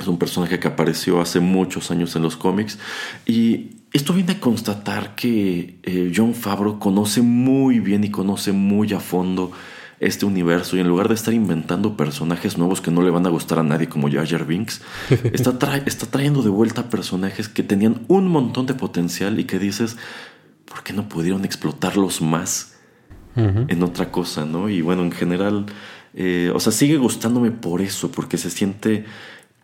Es 0.00 0.06
un 0.06 0.18
personaje 0.18 0.58
que 0.58 0.68
apareció 0.68 1.20
hace 1.20 1.40
muchos 1.40 1.90
años 1.90 2.16
en 2.16 2.22
los 2.22 2.38
cómics 2.38 2.78
y 3.26 3.72
esto 3.92 4.14
viene 4.14 4.32
a 4.32 4.40
constatar 4.40 5.14
que 5.14 5.76
eh, 5.82 6.10
John 6.16 6.34
Favreau 6.34 6.78
conoce 6.78 7.20
muy 7.20 7.78
bien 7.78 8.02
y 8.04 8.10
conoce 8.10 8.52
muy 8.52 8.94
a 8.94 9.00
fondo 9.00 9.52
este 10.00 10.24
universo 10.24 10.78
y 10.78 10.80
en 10.80 10.88
lugar 10.88 11.08
de 11.08 11.14
estar 11.14 11.34
inventando 11.34 11.98
personajes 11.98 12.56
nuevos 12.56 12.80
que 12.80 12.90
no 12.90 13.02
le 13.02 13.10
van 13.10 13.26
a 13.26 13.28
gustar 13.28 13.58
a 13.58 13.62
nadie 13.62 13.90
como 13.90 14.10
Jar 14.10 14.26
Jar 14.26 14.46
Binks, 14.46 14.80
está, 15.34 15.76
está 15.84 16.06
trayendo 16.06 16.42
de 16.42 16.48
vuelta 16.48 16.88
personajes 16.88 17.50
que 17.50 17.62
tenían 17.62 18.00
un 18.08 18.26
montón 18.26 18.64
de 18.64 18.74
potencial 18.74 19.38
y 19.38 19.44
que 19.44 19.58
dices, 19.58 19.98
¿por 20.72 20.82
qué 20.82 20.94
no 20.94 21.06
pudieron 21.06 21.44
explotarlos 21.44 22.22
más 22.22 22.78
en 23.34 23.82
otra 23.82 24.10
cosa, 24.10 24.44
no? 24.46 24.68
Y 24.68 24.82
bueno, 24.82 25.02
en 25.02 25.12
general 25.12 25.66
eh, 26.14 26.52
o 26.54 26.60
sea, 26.60 26.72
sigue 26.72 26.96
gustándome 26.96 27.50
por 27.50 27.80
eso, 27.80 28.10
porque 28.10 28.36
se 28.36 28.50
siente 28.50 29.04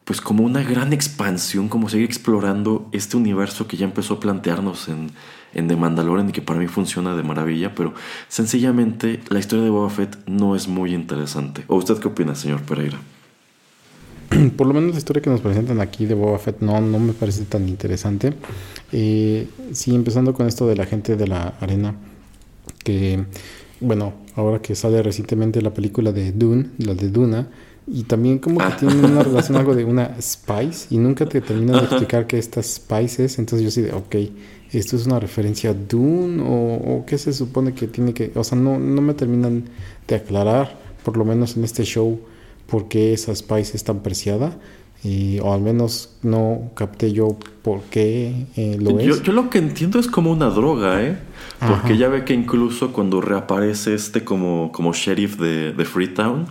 pues 0.05 0.23
como 0.23 0.43
una 0.43 0.63
gran 0.63 0.95
expansión, 0.95 1.69
como 1.69 1.91
seguir 1.91 2.07
explorando 2.07 2.89
este 2.93 3.19
universo 3.19 3.69
que 3.69 3.77
ya 3.77 3.85
empezó 3.85 4.15
a 4.15 4.21
plantearnos 4.21 4.89
en, 4.89 5.11
en 5.53 5.69
The 5.69 5.77
Mandalorian 5.77 6.31
y 6.31 6.33
que 6.33 6.41
para 6.41 6.59
mí 6.59 6.67
funciona 6.67 7.15
de 7.15 7.23
maravilla, 7.23 7.75
pero 7.75 7.93
sencillamente 8.29 9.21
la 9.29 9.39
historia 9.39 9.65
de 9.65 9.71
Boba 9.71 9.91
Fett 9.91 10.17
no 10.27 10.57
es 10.57 10.67
muy 10.67 10.95
interesante. 10.95 11.65
¿O 11.69 11.77
usted 11.77 11.99
qué 11.99 12.09
opina, 12.09 12.35
señor 12.35 12.63
Pereira? 12.63 12.99
Por 14.57 14.67
lo 14.67 14.75
menos 14.75 14.93
la 14.93 14.99
historia 14.99 15.23
que 15.23 15.31
nos 15.31 15.41
presentan 15.41 15.81
aquí 15.81 16.07
de 16.07 16.15
Boba 16.15 16.39
Fett 16.39 16.61
no, 16.61 16.81
no 16.81 16.99
me 16.99 17.13
parece 17.13 17.45
tan 17.45 17.69
interesante. 17.69 18.35
Eh, 18.93 19.49
sí, 19.73 19.95
empezando 19.95 20.35
con 20.35 20.47
esto 20.47 20.67
de 20.67 20.77
la 20.77 20.87
gente 20.87 21.17
de 21.17 21.27
la 21.27 21.55
arena, 21.61 21.95
que 22.85 23.25
bueno, 23.81 24.15
ahora 24.35 24.61
que 24.61 24.75
sale 24.75 25.03
recientemente 25.03 25.63
la 25.63 25.73
película 25.73 26.13
de 26.13 26.33
Dune, 26.33 26.71
la 26.79 26.95
de 26.95 27.11
Duna, 27.11 27.49
y 27.87 28.03
también 28.03 28.39
como 28.39 28.59
que 28.59 28.65
ah. 28.67 28.77
tiene 28.77 28.95
una 28.97 29.23
relación 29.23 29.57
algo 29.57 29.75
de 29.75 29.85
una 29.85 30.17
spice 30.21 30.89
y 30.91 30.99
nunca 30.99 31.27
te 31.27 31.41
terminan 31.41 31.77
de 31.77 31.85
explicar 31.85 32.27
qué 32.27 32.39
esta 32.39 32.63
spice 32.63 33.25
es, 33.25 33.39
entonces 33.39 33.65
yo 33.65 33.71
sí 33.71 33.83
de, 33.83 33.93
ok, 33.93 34.17
esto 34.73 34.97
es 34.97 35.07
una 35.07 35.19
referencia 35.19 35.71
a 35.71 35.75
Dune 35.75 36.43
o, 36.45 37.05
qué 37.07 37.17
se 37.17 37.33
supone 37.33 37.73
que 37.73 37.87
tiene 37.87 38.13
que, 38.13 38.33
o 38.35 38.45
sea, 38.45 38.59
no, 38.59 38.79
no 38.79 39.01
me 39.01 39.15
terminan 39.15 39.65
de 40.07 40.15
aclarar, 40.17 40.77
por 41.05 41.17
lo 41.17 41.25
menos 41.25 41.57
en 41.57 41.65
este 41.65 41.85
show, 41.85 42.21
por 42.69 42.89
qué 42.89 43.13
esa 43.13 43.35
spice 43.35 43.77
es 43.77 43.85
tan 43.85 44.01
preciada. 44.01 44.57
Y, 45.05 45.39
o 45.39 45.53
al 45.53 45.61
menos 45.61 46.17
no 46.23 46.71
capté 46.75 47.13
yo 47.13 47.39
por 47.63 47.83
qué 47.83 48.47
eh, 48.57 48.77
lo 48.81 48.99
es. 48.99 49.23
Yo 49.23 49.33
lo 49.33 49.49
que 49.49 49.59
entiendo 49.59 50.01
es 50.01 50.09
como 50.09 50.33
una 50.33 50.51
droga, 50.51 51.01
¿eh? 51.03 51.17
Porque 51.61 51.97
ya 51.97 52.09
ve 52.09 52.25
que 52.25 52.35
incluso 52.35 52.93
cuando 52.93 53.21
reaparece 53.21 53.95
este 53.95 54.25
como, 54.25 54.73
como 54.73 54.93
sheriff 54.93 55.39
de, 55.39 55.73
de 55.73 55.85
Freetown, 55.85 56.47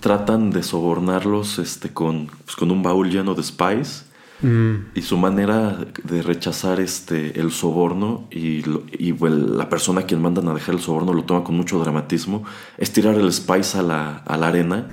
tratan 0.00 0.50
de 0.50 0.62
sobornarlos 0.62 1.58
este, 1.58 1.90
con, 1.90 2.28
pues, 2.44 2.56
con 2.56 2.70
un 2.70 2.82
baúl 2.82 3.10
lleno 3.10 3.34
de 3.34 3.42
spice 3.42 4.04
Mm. 4.42 4.74
Y 4.94 5.02
su 5.02 5.16
manera 5.16 5.78
de 6.04 6.22
rechazar 6.22 6.78
este, 6.80 7.40
el 7.40 7.50
soborno 7.50 8.28
y, 8.30 8.62
y 8.98 9.14
la 9.18 9.68
persona 9.70 10.02
a 10.02 10.04
quien 10.04 10.20
mandan 10.20 10.48
a 10.48 10.54
dejar 10.54 10.74
el 10.74 10.80
soborno 10.80 11.14
lo 11.14 11.24
toma 11.24 11.42
con 11.42 11.56
mucho 11.56 11.78
dramatismo 11.78 12.44
es 12.76 12.92
tirar 12.92 13.14
el 13.14 13.32
spice 13.32 13.78
a 13.78 13.82
la, 13.82 14.16
a 14.18 14.36
la 14.36 14.48
arena. 14.48 14.88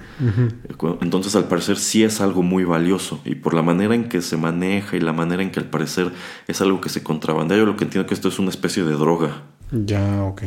Entonces 1.02 1.36
al 1.36 1.48
parecer 1.48 1.78
sí 1.78 2.04
es 2.04 2.22
algo 2.22 2.42
muy 2.42 2.64
valioso 2.64 3.20
y 3.26 3.36
por 3.36 3.54
la 3.54 3.62
manera 3.62 3.96
en 3.96 4.08
que 4.08 4.22
se 4.22 4.38
maneja 4.38 4.96
y 4.96 5.02
la 5.02 5.14
manera 5.14 5.44
en 5.44 5.52
que 5.52 5.60
al 5.60 5.70
parecer 5.70 6.12
es 6.48 6.62
algo 6.62 6.80
que 6.80 6.90
se 6.90 7.04
contrabandea, 7.04 7.58
yo 7.58 7.66
lo 7.66 7.76
que 7.76 7.84
entiendo 7.84 8.08
que 8.08 8.14
esto 8.14 8.30
es 8.30 8.40
una 8.40 8.50
especie 8.50 8.84
de 8.84 8.94
droga. 8.94 9.44
Ya, 9.72 10.24
ok. 10.24 10.44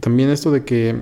También 0.00 0.30
esto 0.30 0.50
de 0.50 0.64
que 0.64 0.96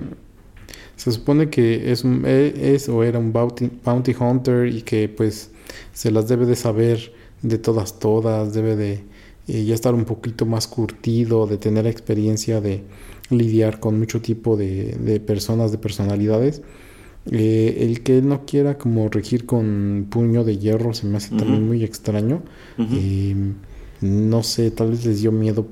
se 0.97 1.13
supone 1.13 1.51
que 1.51 1.93
es, 1.93 2.05
un, 2.05 2.23
e, 2.25 2.75
es 2.75 2.89
o 2.89 3.03
era 3.03 3.19
un 3.19 3.33
bounty, 3.33 3.71
bounty 3.85 4.15
hunter 4.19 4.67
y 4.69 4.83
que 4.83 5.09
pues 5.09 5.51
se 5.93 6.11
las 6.11 6.29
debe 6.29 6.47
de 6.47 6.57
saber 6.57 7.13
de 7.43 7.59
todas, 7.59 7.99
todas, 7.99 8.55
debe 8.55 8.77
de 8.77 9.05
eh, 9.47 9.65
ya 9.65 9.75
estar 9.75 9.95
un 9.95 10.05
poquito 10.05 10.47
más 10.47 10.67
curtido, 10.67 11.47
de 11.47 11.59
tener 11.59 11.87
experiencia 11.87 12.61
de 12.61 12.83
lidiar 13.31 13.79
con 13.79 13.99
mucho 13.99 14.21
tipo 14.21 14.57
de, 14.57 15.23
personas, 15.27 15.71
de 15.71 15.79
personalidades. 15.79 16.63
Eh, 17.31 17.79
el 17.81 18.03
que 18.03 18.19
él 18.19 18.29
no 18.29 18.45
quiera 18.45 18.77
como 18.77 19.09
regir 19.09 19.47
con 19.47 20.07
puño 20.11 20.45
de 20.45 20.59
hierro 20.59 20.93
se 20.93 21.07
me 21.07 21.17
hace 21.17 21.35
también 21.37 21.67
muy 21.67 21.85
extraño. 21.85 22.43
Eh, 22.79 23.35
no 24.01 24.43
sé, 24.43 24.71
tal 24.71 24.91
vez 24.91 25.05
les 25.05 25.21
dio 25.21 25.33
miedo 25.33 25.67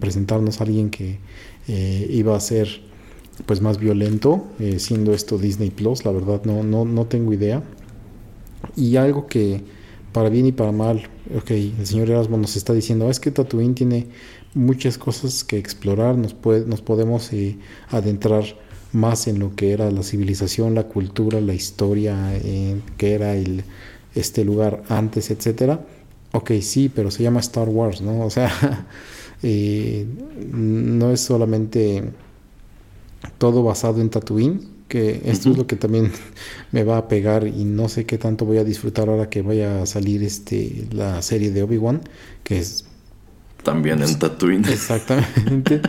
presentarnos 0.00 0.60
a 0.60 0.64
alguien 0.64 0.90
que 0.90 1.20
iba 1.68 2.36
a 2.36 2.40
ser 2.40 2.82
pues 3.46 3.60
más 3.60 3.78
violento, 3.78 4.44
siendo 4.76 5.14
esto 5.14 5.38
Disney 5.38 5.70
Plus, 5.70 6.04
la 6.04 6.12
verdad 6.12 6.42
no, 6.44 6.62
no, 6.62 6.84
no 6.84 7.06
tengo 7.06 7.32
idea. 7.32 7.62
Y 8.76 8.96
algo 8.96 9.26
que 9.26 9.62
para 10.12 10.28
bien 10.28 10.46
y 10.46 10.52
para 10.52 10.72
mal, 10.72 11.08
ok, 11.36 11.50
el 11.50 11.86
señor 11.86 12.10
Erasmo 12.10 12.36
nos 12.36 12.56
está 12.56 12.72
diciendo, 12.72 13.10
es 13.10 13.18
que 13.18 13.30
Tatooine 13.30 13.74
tiene 13.74 14.06
muchas 14.54 14.96
cosas 14.96 15.42
que 15.42 15.58
explorar, 15.58 16.16
nos, 16.16 16.34
puede, 16.34 16.64
nos 16.66 16.80
podemos 16.80 17.32
eh, 17.32 17.58
adentrar 17.88 18.44
más 18.92 19.26
en 19.26 19.40
lo 19.40 19.56
que 19.56 19.72
era 19.72 19.90
la 19.90 20.02
civilización, 20.04 20.74
la 20.74 20.84
cultura, 20.84 21.40
la 21.40 21.52
historia, 21.52 22.16
que 22.96 23.14
era 23.14 23.34
el, 23.34 23.64
este 24.14 24.44
lugar 24.44 24.84
antes, 24.88 25.30
etcétera. 25.30 25.84
Ok, 26.32 26.52
sí, 26.60 26.88
pero 26.88 27.10
se 27.10 27.22
llama 27.22 27.40
Star 27.40 27.68
Wars, 27.68 28.00
¿no? 28.00 28.24
O 28.24 28.30
sea, 28.30 28.86
eh, 29.42 30.06
no 30.52 31.10
es 31.10 31.20
solamente 31.20 32.04
todo 33.38 33.62
basado 33.62 34.00
en 34.00 34.10
Tatooine, 34.10 34.73
que 34.88 35.22
esto 35.24 35.50
es 35.50 35.58
lo 35.58 35.66
que 35.66 35.76
también 35.76 36.12
me 36.72 36.84
va 36.84 36.98
a 36.98 37.08
pegar 37.08 37.46
y 37.46 37.64
no 37.64 37.88
sé 37.88 38.04
qué 38.04 38.18
tanto 38.18 38.44
voy 38.44 38.58
a 38.58 38.64
disfrutar 38.64 39.08
ahora 39.08 39.28
que 39.28 39.42
vaya 39.42 39.82
a 39.82 39.86
salir 39.86 40.22
este 40.22 40.86
la 40.92 41.22
serie 41.22 41.50
de 41.50 41.62
Obi-Wan, 41.62 42.02
que 42.42 42.58
es 42.58 42.84
también 43.62 44.02
en 44.02 44.18
Tatooine. 44.18 44.64
Exactamente. 44.68 45.80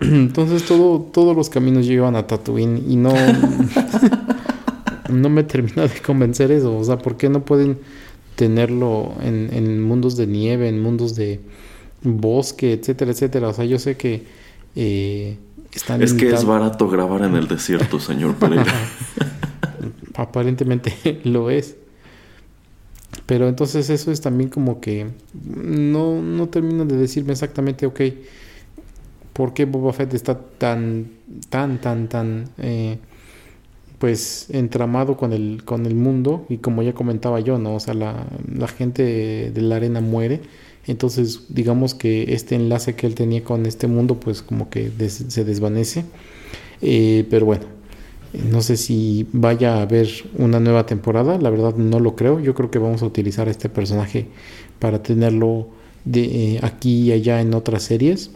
Entonces 0.00 0.64
todo, 0.64 1.00
todos 1.00 1.36
los 1.36 1.48
caminos 1.48 1.86
llevan 1.86 2.16
a 2.16 2.26
Tatooine 2.26 2.84
y 2.88 2.96
no 2.96 3.12
no 5.10 5.28
me 5.28 5.44
termina 5.44 5.86
de 5.86 6.00
convencer 6.00 6.50
eso, 6.50 6.76
o 6.76 6.84
sea, 6.84 6.98
¿por 6.98 7.16
qué 7.16 7.28
no 7.28 7.44
pueden 7.44 7.78
tenerlo 8.36 9.14
en, 9.22 9.50
en 9.52 9.82
mundos 9.82 10.16
de 10.16 10.26
nieve, 10.26 10.68
en 10.68 10.80
mundos 10.80 11.14
de 11.14 11.40
bosque, 12.02 12.72
etcétera, 12.72 13.12
etcétera? 13.12 13.48
O 13.48 13.52
sea, 13.52 13.64
yo 13.64 13.78
sé 13.78 13.96
que 13.96 14.24
eh, 14.76 15.38
es 15.74 16.14
que 16.14 16.30
es 16.30 16.44
barato 16.44 16.88
grabar 16.88 17.22
en 17.22 17.34
el 17.34 17.48
desierto, 17.48 17.98
señor 17.98 18.36
Pereira. 18.36 18.72
Aparentemente 20.14 21.20
lo 21.24 21.50
es. 21.50 21.76
Pero 23.26 23.48
entonces 23.48 23.90
eso 23.90 24.10
es 24.12 24.20
también 24.20 24.50
como 24.50 24.80
que 24.80 25.06
no, 25.44 26.20
no 26.20 26.48
termino 26.48 26.84
de 26.84 26.96
decirme 26.96 27.32
exactamente, 27.32 27.86
ok, 27.86 28.00
¿por 29.32 29.54
qué 29.54 29.64
Boba 29.64 29.92
Fett 29.92 30.14
está 30.14 30.38
tan, 30.38 31.10
tan, 31.48 31.80
tan, 31.80 32.08
tan, 32.08 32.48
eh, 32.58 32.98
pues 33.98 34.48
entramado 34.50 35.16
con 35.16 35.32
el, 35.32 35.62
con 35.64 35.86
el 35.86 35.94
mundo? 35.94 36.44
Y 36.48 36.58
como 36.58 36.82
ya 36.82 36.92
comentaba 36.92 37.40
yo, 37.40 37.58
¿no? 37.58 37.74
O 37.76 37.80
sea, 37.80 37.94
la, 37.94 38.26
la 38.52 38.68
gente 38.68 39.50
de 39.52 39.60
la 39.62 39.76
arena 39.76 40.00
muere 40.00 40.42
entonces, 40.86 41.42
digamos 41.48 41.94
que 41.94 42.34
este 42.34 42.54
enlace 42.56 42.94
que 42.94 43.06
él 43.06 43.14
tenía 43.14 43.42
con 43.42 43.66
este 43.66 43.86
mundo, 43.86 44.20
pues 44.20 44.42
como 44.42 44.68
que 44.70 44.90
se 45.08 45.44
desvanece. 45.44 46.04
Eh, 46.82 47.26
pero 47.30 47.46
bueno, 47.46 47.64
No 48.32 48.62
sé 48.62 48.76
si 48.76 49.26
vaya 49.32 49.76
a 49.78 49.82
haber 49.82 50.08
una 50.36 50.58
nueva 50.60 50.86
temporada, 50.86 51.38
la 51.38 51.50
verdad 51.50 51.76
no 51.76 52.00
lo 52.00 52.16
creo. 52.16 52.40
Yo 52.40 52.54
creo 52.54 52.70
que 52.70 52.78
vamos 52.80 53.02
a 53.02 53.06
utilizar 53.06 53.48
a 53.48 53.50
este 53.52 53.68
personaje 53.68 54.26
para 54.80 55.02
tenerlo 55.02 55.68
de, 56.04 56.56
eh, 56.56 56.60
aquí 56.62 57.04
y 57.04 57.12
allá 57.12 57.40
en 57.40 57.54
otras 57.54 57.84
series, 57.84 58.32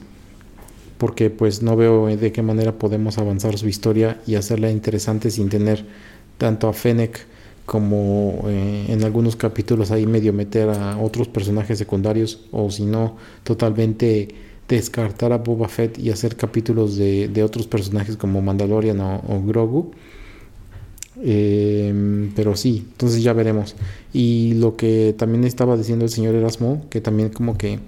porque 0.99 1.31
pues 1.31 1.63
no 1.63 1.77
veo 1.77 2.07
de 2.07 2.33
qué 2.33 2.43
manera 2.43 2.79
podemos 2.79 3.19
avanzar 3.19 3.59
su 3.59 3.69
historia 3.69 4.21
y 4.27 4.37
hacerla 4.37 4.71
interesante 4.71 5.31
sin 5.31 5.49
tener 5.49 5.85
tanto 6.39 6.69
a 6.69 6.73
Fennec 6.73 7.27
como 7.69 8.45
eh, 8.47 8.87
en 8.89 9.05
algunos 9.05 9.37
capítulos 9.37 9.91
ahí 9.91 10.07
medio 10.07 10.33
meter 10.33 10.71
a 10.71 10.97
otros 10.97 11.29
personajes 11.29 11.77
secundarios 11.77 12.41
o 12.51 12.71
si 12.71 12.87
no 12.87 13.17
totalmente 13.45 14.29
descartar 14.67 15.35
a 15.35 15.37
Boba 15.37 15.69
Fett 15.69 15.99
y 15.99 16.09
hacer 16.09 16.35
capítulos 16.37 16.97
de, 16.97 17.29
de 17.29 17.43
otros 17.43 17.67
personajes 17.67 18.17
como 18.17 18.41
Mandalorian 18.41 18.99
o, 19.01 19.43
Grogu. 19.45 19.91
Em, 21.23 22.33
pero 22.35 22.57
sí, 22.57 22.87
entonces 22.91 23.23
ya 23.23 23.35
veremos. 23.35 23.77
Y 24.15 24.55
lo 24.55 24.75
que 24.77 25.15
también 25.19 25.45
estaba 25.45 25.77
diciendo 25.77 26.07
el 26.07 26.11
señor 26.11 26.37
Erasmo, 26.37 26.87
que 26.89 27.03
también 27.03 27.29
como 27.29 27.59
que 27.59 27.81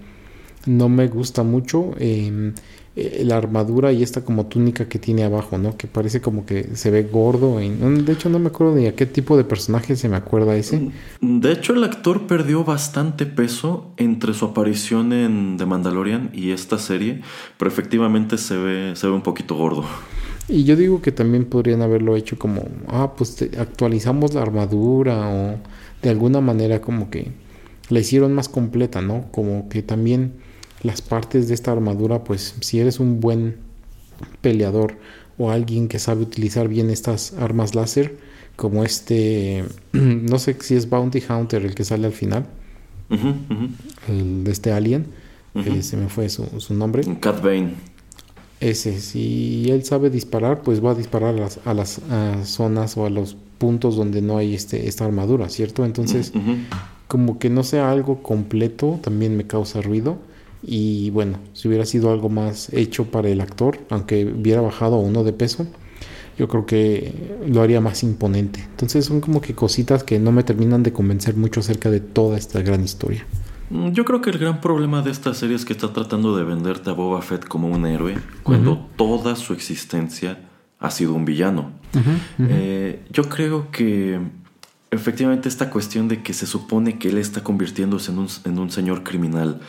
no 0.66 0.88
me 0.88 1.08
gusta 1.08 1.42
mucho, 1.42 1.92
eh, 1.98 2.52
eh, 2.96 3.22
la 3.24 3.36
armadura 3.36 3.92
y 3.92 4.02
esta 4.02 4.24
como 4.24 4.46
túnica 4.46 4.88
que 4.88 4.98
tiene 4.98 5.22
abajo, 5.22 5.58
¿no? 5.58 5.76
Que 5.76 5.86
parece 5.86 6.20
como 6.20 6.44
que 6.44 6.74
se 6.74 6.90
ve 6.90 7.04
gordo. 7.04 7.58
de 7.58 8.12
hecho, 8.12 8.28
no 8.28 8.40
me 8.40 8.48
acuerdo 8.48 8.74
de 8.74 8.88
a 8.88 8.96
qué 8.96 9.06
tipo 9.06 9.36
de 9.36 9.44
personaje 9.44 9.94
se 9.94 10.08
me 10.08 10.16
acuerda 10.16 10.56
ese. 10.56 10.90
De 11.20 11.52
hecho, 11.52 11.72
el 11.72 11.84
actor 11.84 12.26
perdió 12.26 12.64
bastante 12.64 13.26
peso 13.26 13.92
entre 13.96 14.34
su 14.34 14.44
aparición 14.44 15.12
en 15.12 15.56
The 15.56 15.66
Mandalorian 15.66 16.30
y 16.34 16.50
esta 16.50 16.78
serie, 16.78 17.20
pero 17.58 17.70
efectivamente 17.70 18.36
se 18.38 18.56
ve, 18.56 18.96
se 18.96 19.06
ve 19.06 19.12
un 19.12 19.22
poquito 19.22 19.54
gordo. 19.54 19.84
Y 20.48 20.64
yo 20.64 20.74
digo 20.74 21.00
que 21.00 21.12
también 21.12 21.44
podrían 21.44 21.82
haberlo 21.82 22.16
hecho 22.16 22.40
como, 22.40 22.64
ah, 22.88 23.12
pues 23.16 23.40
actualizamos 23.56 24.34
la 24.34 24.42
armadura 24.42 25.28
o 25.28 25.60
de 26.02 26.10
alguna 26.10 26.40
manera 26.40 26.80
como 26.80 27.08
que 27.08 27.28
la 27.88 28.00
hicieron 28.00 28.34
más 28.34 28.48
completa, 28.48 29.00
¿no? 29.00 29.26
Como 29.30 29.68
que 29.68 29.82
también 29.82 30.49
las 30.82 31.02
partes 31.02 31.48
de 31.48 31.54
esta 31.54 31.72
armadura, 31.72 32.24
pues 32.24 32.54
si 32.60 32.80
eres 32.80 33.00
un 33.00 33.20
buen 33.20 33.56
peleador 34.40 34.96
o 35.38 35.50
alguien 35.50 35.88
que 35.88 35.98
sabe 35.98 36.22
utilizar 36.22 36.68
bien 36.68 36.90
estas 36.90 37.32
armas 37.34 37.74
láser, 37.74 38.18
como 38.56 38.84
este, 38.84 39.64
no 39.92 40.38
sé 40.38 40.56
si 40.60 40.74
es 40.74 40.88
Bounty 40.88 41.22
Hunter 41.28 41.64
el 41.64 41.74
que 41.74 41.84
sale 41.84 42.06
al 42.06 42.12
final, 42.12 42.46
el 44.08 44.44
de 44.44 44.52
este 44.52 44.72
alien, 44.72 45.06
se 45.82 45.96
me 45.96 46.08
fue 46.08 46.28
su, 46.28 46.44
su 46.60 46.74
nombre. 46.74 47.02
Cat 47.20 47.42
Bane. 47.42 47.74
Ese, 48.60 49.00
si 49.00 49.70
él 49.70 49.84
sabe 49.84 50.10
disparar, 50.10 50.62
pues 50.62 50.84
va 50.84 50.90
a 50.90 50.94
disparar 50.94 51.34
a 51.34 51.38
las, 51.38 51.60
a 51.64 51.74
las 51.74 52.00
zonas 52.44 52.96
o 52.98 53.06
a 53.06 53.10
los 53.10 53.36
puntos 53.56 53.96
donde 53.96 54.20
no 54.22 54.36
hay 54.36 54.54
este, 54.54 54.86
esta 54.86 55.06
armadura, 55.06 55.48
¿cierto? 55.48 55.84
Entonces, 55.84 56.32
como 57.08 57.38
que 57.38 57.50
no 57.50 57.62
sea 57.62 57.90
algo 57.90 58.22
completo, 58.22 59.00
también 59.02 59.36
me 59.36 59.46
causa 59.46 59.80
ruido. 59.80 60.18
Y 60.62 61.10
bueno, 61.10 61.38
si 61.52 61.68
hubiera 61.68 61.86
sido 61.86 62.12
algo 62.12 62.28
más 62.28 62.72
hecho 62.72 63.06
para 63.06 63.28
el 63.28 63.40
actor, 63.40 63.78
aunque 63.90 64.26
hubiera 64.26 64.60
bajado 64.60 64.98
uno 64.98 65.24
de 65.24 65.32
peso, 65.32 65.66
yo 66.38 66.48
creo 66.48 66.66
que 66.66 67.14
lo 67.46 67.62
haría 67.62 67.80
más 67.80 68.02
imponente. 68.02 68.60
Entonces 68.70 69.04
son 69.04 69.20
como 69.20 69.40
que 69.40 69.54
cositas 69.54 70.04
que 70.04 70.18
no 70.18 70.32
me 70.32 70.42
terminan 70.42 70.82
de 70.82 70.92
convencer 70.92 71.36
mucho 71.36 71.60
acerca 71.60 71.90
de 71.90 72.00
toda 72.00 72.38
esta 72.38 72.62
gran 72.62 72.82
historia. 72.82 73.26
Mm, 73.70 73.90
yo 73.90 74.04
creo 74.04 74.20
que 74.20 74.30
el 74.30 74.38
gran 74.38 74.60
problema 74.60 75.02
de 75.02 75.10
esta 75.10 75.32
serie 75.34 75.56
es 75.56 75.64
que 75.64 75.72
está 75.72 75.92
tratando 75.92 76.36
de 76.36 76.44
venderte 76.44 76.90
a 76.90 76.92
Boba 76.92 77.22
Fett 77.22 77.46
como 77.46 77.68
un 77.68 77.86
héroe 77.86 78.16
cuando 78.42 78.88
toda 78.96 79.36
su 79.36 79.52
existencia 79.52 80.38
ha 80.78 80.90
sido 80.90 81.14
un 81.14 81.24
villano. 81.24 81.72
Eh, 82.38 83.02
yo 83.10 83.28
creo 83.28 83.70
que 83.70 84.20
efectivamente 84.90 85.48
esta 85.48 85.70
cuestión 85.70 86.08
de 86.08 86.22
que 86.22 86.32
se 86.32 86.46
supone 86.46 86.98
que 86.98 87.10
él 87.10 87.18
está 87.18 87.42
convirtiéndose 87.44 88.12
en 88.12 88.18
un, 88.18 88.28
en 88.44 88.58
un 88.58 88.70
señor 88.70 89.02
criminal 89.04 89.60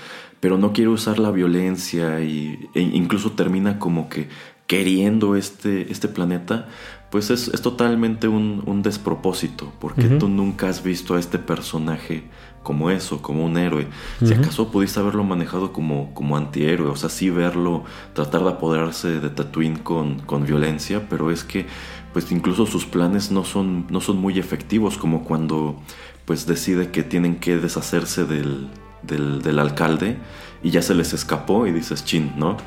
pero 0.42 0.58
no 0.58 0.74
quiere 0.74 0.90
usar 0.90 1.20
la 1.20 1.32
violencia 1.32 2.20
y, 2.20 2.68
e 2.74 2.82
incluso 2.82 3.32
termina 3.32 3.80
como 3.80 4.10
que 4.10 4.28
queriendo 4.68 5.36
este, 5.36 5.92
este 5.92 6.08
planeta, 6.08 6.68
pues 7.12 7.30
es, 7.30 7.50
es 7.50 7.62
totalmente 7.62 8.28
un, 8.30 8.64
un, 8.66 8.82
despropósito, 8.82 9.72
porque 9.80 10.04
tú 10.04 10.30
nunca 10.30 10.70
has 10.70 10.82
visto 10.82 11.16
a 11.16 11.20
este 11.20 11.40
personaje 11.40 12.24
como 12.64 12.90
eso, 12.90 13.22
como 13.22 13.46
un 13.46 13.58
héroe. 13.58 13.88
Si 14.24 14.34
acaso 14.34 14.72
pudiste 14.72 15.02
haberlo 15.02 15.26
manejado 15.26 15.74
como, 15.74 16.14
como 16.14 16.38
antihéroe, 16.38 16.90
o 16.90 16.96
sea, 16.96 17.10
sí 17.10 17.30
verlo, 17.30 17.84
tratar 18.14 18.44
de 18.44 18.50
apoderarse 18.50 19.20
de 19.20 19.30
Tatooine 19.30 19.80
con, 19.80 20.20
con 20.20 20.46
violencia, 20.46 21.08
pero 21.10 21.32
es 21.32 21.44
que 21.44 21.66
pues 22.14 22.32
incluso 22.32 22.66
sus 22.66 22.86
planes 22.86 23.30
no 23.30 23.44
son, 23.44 23.88
no 23.90 24.00
son 24.00 24.18
muy 24.18 24.40
efectivos, 24.40 24.98
como 24.98 25.26
cuando 25.26 25.82
pues 26.24 26.48
decide 26.48 26.92
que 26.92 27.04
tienen 27.04 27.36
que 27.36 27.58
deshacerse 27.58 28.24
del, 28.24 28.70
del, 29.04 29.60
alcalde 29.60 30.18
y 30.64 30.70
ya 30.72 30.82
se 30.82 30.96
les 30.96 31.14
escapó 31.14 31.68
y 31.68 31.72
dices 31.72 32.06
chin, 32.06 32.34
¿no? 32.38 32.58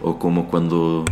O 0.00 0.18
como 0.18 0.48
cuando 0.48 1.04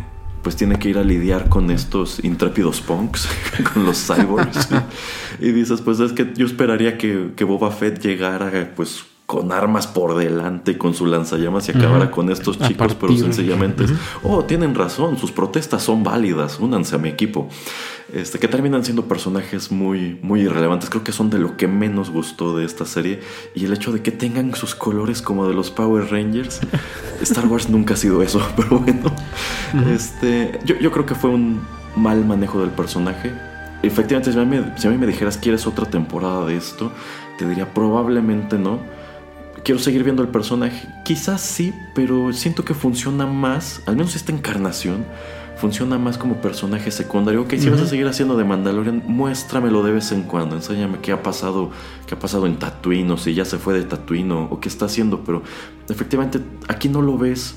pues 0.43 0.57
tiene 0.57 0.79
que 0.79 0.88
ir 0.88 0.97
a 0.97 1.05
lidiar 1.05 1.51
con 1.51 1.71
estos 1.71 2.25
intrépidos 2.25 2.81
punks, 2.81 3.29
con 3.75 3.85
los 3.85 3.99
cyborgs. 4.07 4.69
y 5.38 5.53
dices, 5.53 5.83
pues 5.83 6.01
es 6.01 6.12
que 6.12 6.33
yo 6.35 6.47
esperaría 6.47 6.97
que, 6.97 7.33
que 7.37 7.45
Boba 7.45 7.71
Fett 7.71 8.01
llegara 8.01 8.73
pues 8.75 9.05
con 9.31 9.53
armas 9.53 9.87
por 9.87 10.16
delante, 10.16 10.77
con 10.77 10.93
su 10.93 11.07
lanzallamas 11.07 11.69
y 11.69 11.71
acabara 11.71 12.11
con 12.11 12.33
estos 12.33 12.59
chicos, 12.59 12.97
pero 12.97 13.16
sencillamente 13.16 13.85
oh, 14.25 14.45
tienen 14.45 14.75
razón, 14.75 15.19
sus 15.19 15.31
protestas 15.31 15.85
son 15.85 16.03
válidas, 16.03 16.59
únanse 16.59 16.97
a 16.97 16.99
mi 16.99 17.11
equipo. 17.11 17.49
Este, 18.12 18.40
que 18.40 18.49
terminan 18.49 18.83
siendo 18.83 19.05
personajes 19.05 19.71
muy, 19.71 20.19
muy 20.21 20.40
irrelevantes. 20.40 20.90
Creo 20.90 21.05
que 21.05 21.12
son 21.12 21.31
de 21.31 21.38
lo 21.38 21.57
que 21.57 21.69
menos 21.69 22.11
gustó 22.11 22.57
de 22.57 22.64
esta 22.64 22.85
serie. 22.85 23.21
Y 23.55 23.66
el 23.66 23.73
hecho 23.73 23.93
de 23.93 24.03
que 24.03 24.11
tengan 24.11 24.53
sus 24.57 24.75
colores 24.75 25.23
como 25.23 25.47
de 25.47 25.55
los 25.55 25.71
Power 25.71 26.11
Rangers. 26.11 26.59
Star 27.23 27.47
Wars 27.47 27.71
nunca 27.71 27.95
ha 27.95 27.97
sido 27.97 28.21
eso, 28.25 28.43
pero 28.57 28.81
bueno. 28.81 29.14
este, 29.95 30.59
yo, 30.64 30.75
yo 30.81 30.90
creo 30.90 31.07
que 31.07 31.14
fue 31.14 31.31
un 31.31 31.61
mal 31.95 32.25
manejo 32.25 32.61
del 32.61 32.71
personaje. 32.71 33.31
Efectivamente, 33.85 34.33
si 34.33 34.38
a, 34.40 34.45
mí 34.45 34.59
me, 34.59 34.77
si 34.77 34.88
a 34.88 34.90
mí 34.90 34.99
me 34.99 35.07
dijeras, 35.07 35.38
¿quieres 35.38 35.69
otra 35.69 35.87
temporada 35.87 36.47
de 36.47 36.57
esto? 36.57 36.90
Te 37.38 37.47
diría, 37.47 37.73
probablemente 37.73 38.59
no 38.59 38.99
quiero 39.64 39.81
seguir 39.81 40.05
viendo 40.05 40.23
el 40.23 40.29
personaje. 40.29 40.88
Quizás 41.05 41.40
sí, 41.40 41.73
pero 41.94 42.33
siento 42.33 42.64
que 42.64 42.75
funciona 42.75 43.27
más, 43.27 43.83
al 43.87 43.96
menos 43.96 44.16
esta 44.16 44.33
encarnación, 44.33 45.05
funciona 45.61 45.99
más 45.99 46.16
como 46.16 46.37
personaje 46.37 46.90
secundario. 46.90 47.42
Ok, 47.42 47.55
si 47.59 47.68
vas 47.68 47.83
a 47.83 47.87
seguir 47.87 48.07
haciendo 48.07 48.37
de 48.37 48.44
Mandalorian, 48.44 49.03
muéstramelo 49.07 49.83
de 49.83 49.92
vez 49.92 50.11
en 50.12 50.23
cuando. 50.23 50.57
Enséñame 50.57 50.99
qué 51.01 51.12
ha 51.12 51.23
pasado, 51.23 51.70
qué 52.07 52.14
ha 52.14 52.18
pasado 52.18 52.46
en 52.46 52.57
Tatooine, 52.57 53.11
o 53.11 53.16
si 53.18 53.35
ya 53.35 53.44
se 53.44 53.59
fue 53.59 53.75
de 53.75 53.85
Tatooine, 53.85 54.33
o, 54.33 54.59
qué 54.59 54.68
está 54.68 54.87
haciendo. 54.87 55.23
Pero 55.25 55.42
efectivamente, 55.88 56.40
aquí 56.68 56.88
no 56.88 57.03
lo 57.03 57.18
ves 57.18 57.57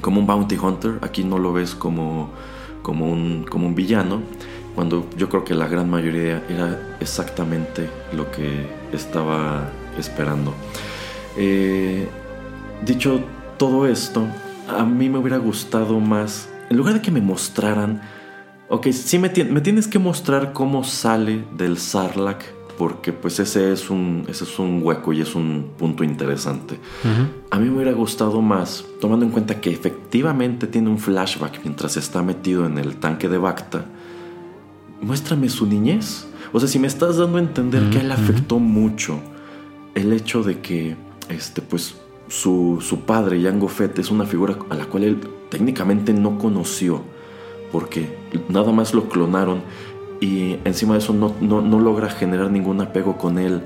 como 0.00 0.18
un 0.20 0.26
bounty 0.26 0.56
hunter, 0.56 0.98
aquí 1.02 1.22
no 1.22 1.38
lo 1.38 1.52
ves 1.52 1.74
como, 1.74 2.30
como, 2.82 3.08
un, 3.08 3.46
como 3.48 3.66
un 3.66 3.74
villano. 3.76 4.22
Cuando 4.74 5.08
yo 5.16 5.28
creo 5.28 5.44
que 5.44 5.54
la 5.54 5.68
gran 5.68 5.88
mayoría 5.88 6.42
era 6.48 6.96
exactamente 7.00 7.88
lo 8.12 8.30
que 8.30 8.66
estaba 8.92 9.68
esperando. 9.98 10.54
Eh, 11.36 12.08
dicho 12.84 13.20
todo 13.58 13.86
esto, 13.86 14.26
a 14.68 14.84
mí 14.84 15.08
me 15.08 15.18
hubiera 15.18 15.38
gustado 15.38 16.00
más 16.00 16.50
en 16.70 16.76
lugar 16.76 16.94
de 16.94 17.02
que 17.02 17.10
me 17.10 17.20
mostraran, 17.20 18.00
ok, 18.68 18.92
sí 18.92 19.18
me, 19.18 19.28
tienes 19.28 19.88
que 19.88 19.98
mostrar 19.98 20.52
cómo 20.52 20.84
sale 20.84 21.44
del 21.56 21.78
Sarlacc, 21.78 22.44
porque 22.78 23.12
pues 23.12 23.40
ese 23.40 23.72
es 23.72 23.90
un, 23.90 24.24
ese 24.28 24.44
es 24.44 24.58
un 24.60 24.80
hueco 24.80 25.12
y 25.12 25.20
es 25.20 25.34
un 25.34 25.72
punto 25.76 26.04
interesante. 26.04 26.78
A 27.50 27.58
mí 27.58 27.68
me 27.68 27.74
hubiera 27.74 27.92
gustado 27.92 28.40
más, 28.40 28.84
tomando 29.00 29.26
en 29.26 29.32
cuenta 29.32 29.60
que 29.60 29.70
efectivamente 29.70 30.68
tiene 30.68 30.88
un 30.88 30.98
flashback 30.98 31.60
mientras 31.64 31.96
está 31.96 32.22
metido 32.22 32.64
en 32.64 32.78
el 32.78 32.96
tanque 32.96 33.28
de 33.28 33.38
Bacta, 33.38 33.84
muéstrame 35.02 35.48
su 35.48 35.66
niñez. 35.66 36.28
O 36.52 36.60
sea, 36.60 36.68
si 36.68 36.78
me 36.78 36.86
estás 36.86 37.16
dando 37.16 37.38
a 37.38 37.40
entender 37.40 37.90
que 37.90 37.98
a 37.98 38.00
él 38.02 38.12
afectó 38.12 38.60
mucho 38.60 39.20
el 39.96 40.12
hecho 40.12 40.44
de 40.44 40.60
que, 40.60 40.96
este, 41.30 41.62
pues, 41.62 41.94
su, 42.28 42.78
su 42.80 43.00
padre, 43.00 43.42
Jango 43.42 43.68
Fett, 43.68 43.98
es 43.98 44.10
una 44.10 44.24
figura 44.24 44.56
a 44.68 44.74
la 44.74 44.86
cual 44.86 45.04
él 45.04 45.20
técnicamente 45.50 46.12
no 46.12 46.38
conoció, 46.38 47.02
porque 47.72 48.16
nada 48.48 48.72
más 48.72 48.94
lo 48.94 49.08
clonaron 49.08 49.62
y 50.20 50.58
encima 50.64 50.94
de 50.94 50.98
eso 50.98 51.14
no, 51.14 51.34
no, 51.40 51.80
logra 51.80 52.10
generar 52.10 52.50
ningún 52.50 52.80
apego 52.82 53.16
con 53.16 53.38
él 53.38 53.62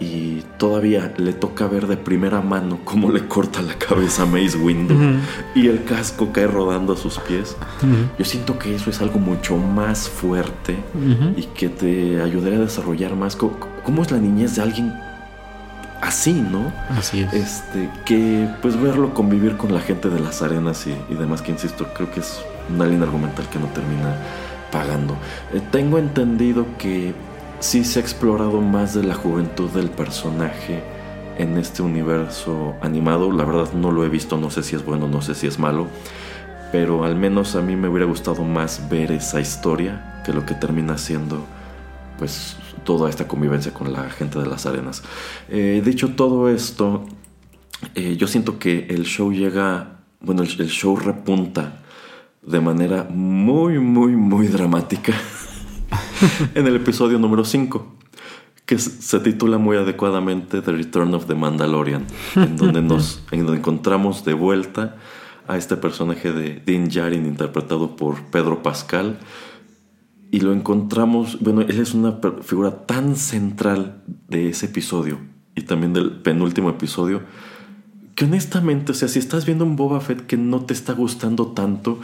y 0.00 0.42
todavía 0.56 1.12
le 1.18 1.34
toca 1.34 1.66
ver 1.66 1.86
de 1.86 1.98
primera 1.98 2.40
mano 2.40 2.78
cómo 2.84 3.10
le 3.10 3.26
corta 3.28 3.60
la 3.60 3.74
cabeza 3.74 4.22
a 4.22 4.26
Mace 4.26 4.56
Windu 4.56 4.94
y 5.54 5.66
el 5.66 5.84
casco 5.84 6.30
cae 6.32 6.46
rodando 6.46 6.94
a 6.94 6.96
sus 6.96 7.18
pies. 7.18 7.56
Yo 8.18 8.24
siento 8.24 8.58
que 8.58 8.74
eso 8.74 8.88
es 8.90 9.02
algo 9.02 9.18
mucho 9.18 9.58
más 9.58 10.08
fuerte 10.08 10.76
y 11.36 11.42
que 11.42 11.68
te 11.68 12.22
ayudaría 12.22 12.58
a 12.58 12.62
desarrollar 12.62 13.14
más. 13.14 13.36
Cómo 13.36 14.02
es 14.02 14.10
la 14.10 14.18
niñez 14.18 14.56
de 14.56 14.62
alguien 14.62 14.92
así, 16.00 16.32
¿no? 16.32 16.72
Así 16.90 17.20
es. 17.20 17.32
Este, 17.32 17.90
que 18.04 18.48
pues 18.62 18.80
verlo 18.80 19.14
convivir 19.14 19.56
con 19.56 19.72
la 19.72 19.80
gente 19.80 20.08
de 20.08 20.20
las 20.20 20.42
arenas 20.42 20.86
y, 20.86 21.14
demás, 21.14 21.42
que 21.42 21.52
insisto, 21.52 21.86
creo 21.94 22.10
que 22.10 22.20
es 22.20 22.40
una 22.72 22.86
línea 22.86 23.04
argumental 23.04 23.48
que 23.48 23.58
no 23.58 23.66
termina 23.66 24.16
esperando. 24.68 25.16
Eh, 25.54 25.62
tengo 25.70 25.98
entendido 25.98 26.66
que 26.76 27.14
sí 27.60 27.84
se 27.84 27.98
ha 27.98 28.02
explorado 28.02 28.60
más 28.60 28.94
de 28.94 29.02
la 29.02 29.14
juventud 29.14 29.70
del 29.70 29.88
personaje 29.88 30.82
en 31.38 31.56
este 31.56 31.82
universo 31.82 32.74
animado. 32.82 33.32
La 33.32 33.44
verdad 33.44 33.72
no 33.72 33.90
lo 33.92 34.04
he 34.04 34.08
visto, 34.08 34.36
no 34.36 34.50
sé 34.50 34.62
si 34.62 34.76
es 34.76 34.84
bueno, 34.84 35.08
no 35.08 35.22
sé 35.22 35.34
si 35.34 35.46
es 35.46 35.58
malo. 35.58 35.86
Pero 36.70 37.04
al 37.04 37.16
menos 37.16 37.56
a 37.56 37.62
mí 37.62 37.76
me 37.76 37.88
hubiera 37.88 38.04
gustado 38.04 38.44
más 38.44 38.90
ver 38.90 39.10
esa 39.10 39.40
historia 39.40 40.20
que 40.24 40.34
lo 40.34 40.44
que 40.44 40.54
termina 40.54 40.98
siendo 40.98 41.46
pues 42.18 42.56
toda 42.84 43.10
esta 43.10 43.28
convivencia 43.28 43.72
con 43.72 43.92
la 43.92 44.10
gente 44.10 44.38
de 44.38 44.46
las 44.46 44.66
arenas. 44.66 45.02
Eh, 45.48 45.82
dicho 45.84 46.10
todo 46.10 46.48
esto, 46.48 47.06
eh, 47.94 48.16
yo 48.16 48.26
siento 48.26 48.58
que 48.58 48.86
el 48.90 49.04
show 49.04 49.32
llega, 49.32 50.00
bueno, 50.20 50.42
el, 50.42 50.60
el 50.60 50.68
show 50.68 50.96
repunta 50.96 51.82
de 52.42 52.60
manera 52.60 53.06
muy, 53.10 53.78
muy, 53.78 54.16
muy 54.16 54.48
dramática 54.48 55.12
en 56.54 56.66
el 56.66 56.76
episodio 56.76 57.18
número 57.18 57.44
5 57.44 57.98
que 58.68 58.78
se 58.78 59.18
titula 59.20 59.56
muy 59.56 59.78
adecuadamente 59.78 60.60
The 60.60 60.72
Return 60.72 61.14
of 61.14 61.24
the 61.24 61.34
Mandalorian, 61.34 62.06
en 62.36 62.58
donde 62.58 62.82
nos 62.82 63.22
encontramos 63.30 64.26
de 64.26 64.34
vuelta 64.34 64.96
a 65.46 65.56
este 65.56 65.78
personaje 65.78 66.32
de 66.32 66.60
Din 66.66 66.90
Djarin 66.90 67.24
interpretado 67.24 67.96
por 67.96 68.22
Pedro 68.26 68.62
Pascal 68.62 69.18
y 70.30 70.40
lo 70.40 70.52
encontramos, 70.52 71.38
bueno, 71.40 71.62
él 71.62 71.80
es 71.80 71.94
una 71.94 72.18
figura 72.42 72.86
tan 72.86 73.16
central 73.16 74.02
de 74.28 74.50
ese 74.50 74.66
episodio 74.66 75.18
y 75.54 75.62
también 75.62 75.92
del 75.92 76.12
penúltimo 76.12 76.70
episodio 76.70 77.22
que 78.18 78.24
honestamente, 78.24 78.90
o 78.90 78.94
sea, 78.96 79.06
si 79.06 79.20
estás 79.20 79.46
viendo 79.46 79.64
un 79.64 79.76
Boba 79.76 80.00
Fett 80.00 80.26
que 80.26 80.36
no 80.36 80.62
te 80.62 80.74
está 80.74 80.92
gustando 80.92 81.52
tanto, 81.52 82.00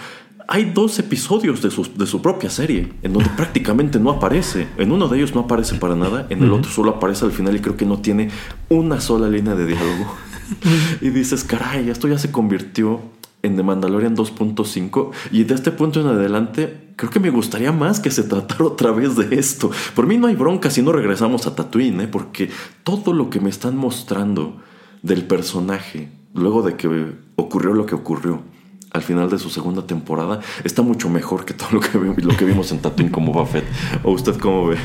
hay 0.46 0.66
dos 0.66 0.96
episodios 1.00 1.60
de 1.60 1.72
su, 1.72 1.92
de 1.92 2.06
su 2.06 2.22
propia 2.22 2.50
serie 2.50 2.92
en 3.02 3.12
donde 3.12 3.30
prácticamente 3.36 3.98
no 3.98 4.10
aparece. 4.10 4.68
En 4.78 4.92
uno 4.92 5.08
de 5.08 5.16
ellos 5.16 5.34
no 5.34 5.40
aparece 5.40 5.74
para 5.74 5.96
nada, 5.96 6.28
en 6.30 6.44
el 6.44 6.52
otro 6.52 6.70
solo 6.70 6.92
aparece 6.92 7.24
al 7.24 7.32
final 7.32 7.56
y 7.56 7.58
creo 7.58 7.76
que 7.76 7.84
no 7.84 7.98
tiene 7.98 8.30
una 8.68 9.00
sola 9.00 9.28
línea 9.28 9.56
de 9.56 9.66
diálogo. 9.66 10.14
y 11.00 11.10
dices, 11.10 11.42
caray, 11.42 11.90
esto 11.90 12.06
ya 12.06 12.18
se 12.18 12.30
convirtió 12.30 13.00
en 13.44 13.56
The 13.56 13.62
Mandalorian 13.62 14.16
2.5 14.16 15.10
y 15.30 15.44
de 15.44 15.54
este 15.54 15.70
punto 15.70 16.00
en 16.00 16.06
adelante 16.06 16.92
creo 16.96 17.10
que 17.10 17.20
me 17.20 17.30
gustaría 17.30 17.72
más 17.72 18.00
que 18.00 18.10
se 18.10 18.24
tratara 18.24 18.64
otra 18.66 18.90
vez 18.90 19.16
de 19.16 19.36
esto. 19.36 19.70
Por 19.94 20.06
mí 20.06 20.16
no 20.16 20.26
hay 20.26 20.34
bronca 20.34 20.70
si 20.70 20.82
no 20.82 20.92
regresamos 20.92 21.46
a 21.46 21.54
Tatooine, 21.54 22.02
¿eh? 22.02 22.08
porque 22.08 22.50
todo 22.82 23.12
lo 23.12 23.30
que 23.30 23.40
me 23.40 23.50
están 23.50 23.76
mostrando 23.76 24.56
del 25.02 25.24
personaje 25.24 26.08
luego 26.32 26.62
de 26.62 26.76
que 26.76 27.12
ocurrió 27.36 27.74
lo 27.74 27.86
que 27.86 27.94
ocurrió 27.94 28.42
al 28.90 29.02
final 29.02 29.28
de 29.28 29.38
su 29.38 29.50
segunda 29.50 29.86
temporada 29.86 30.40
está 30.62 30.82
mucho 30.82 31.10
mejor 31.10 31.44
que 31.44 31.52
todo 31.52 31.68
lo 31.72 31.80
que, 31.80 31.98
lo 31.98 32.36
que 32.36 32.44
vimos 32.44 32.70
en 32.72 32.78
Tatooine 32.78 33.10
como 33.10 33.32
Buffett. 33.32 33.64
¿O 34.04 34.12
usted 34.12 34.38
cómo 34.38 34.68
ve? 34.68 34.78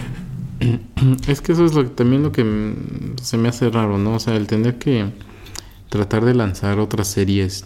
Es 1.27 1.41
que 1.41 1.53
eso 1.53 1.63
es 1.63 1.73
lo, 1.73 1.85
también 1.91 2.23
lo 2.23 2.31
que 2.31 2.73
se 3.21 3.37
me 3.37 3.47
hace 3.47 3.69
raro, 3.69 3.97
¿no? 3.97 4.15
O 4.15 4.19
sea, 4.19 4.35
el 4.35 4.47
tener 4.47 4.77
que 4.77 5.11
tratar 5.89 6.25
de 6.25 6.33
lanzar 6.33 6.79
otras 6.79 7.07
series 7.07 7.65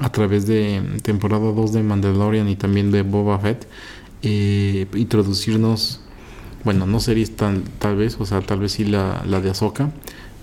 a 0.00 0.10
través 0.10 0.46
de 0.46 0.82
temporada 1.02 1.52
2 1.52 1.72
de 1.72 1.82
Mandalorian 1.82 2.48
y 2.48 2.56
también 2.56 2.90
de 2.90 3.02
Boba 3.02 3.38
Fett, 3.38 3.66
eh, 4.22 4.86
introducirnos, 4.94 6.00
bueno, 6.64 6.86
no 6.86 7.00
series 7.00 7.36
tan, 7.36 7.62
tal 7.78 7.96
vez, 7.96 8.16
o 8.18 8.26
sea, 8.26 8.40
tal 8.40 8.60
vez 8.60 8.72
sí 8.72 8.84
la, 8.84 9.22
la 9.26 9.40
de 9.40 9.50
Ahsoka, 9.50 9.90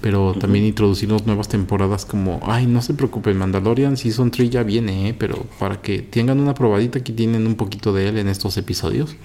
pero 0.02 0.34
también 0.34 0.66
introducirnos 0.66 1.28
nuevas 1.28 1.48
temporadas 1.48 2.06
como, 2.06 2.39
ay, 2.44 2.66
no 2.66 2.82
se 2.82 2.94
preocupen, 2.94 3.38
Mandalorian 3.38 3.98
Season 3.98 4.32
3 4.32 4.50
ya 4.50 4.64
viene, 4.64 5.10
¿eh? 5.10 5.16
pero 5.18 5.46
para 5.60 5.82
que 5.82 6.00
tengan 6.02 6.39
una 6.39 6.54
probadita, 6.54 7.00
aquí 7.00 7.12
tienen 7.12 7.46
un 7.46 7.56
poquito 7.56 7.94
de 7.94 8.10
él 8.10 8.18
en 8.18 8.28
estos 8.28 8.58
episodios. 8.58 9.16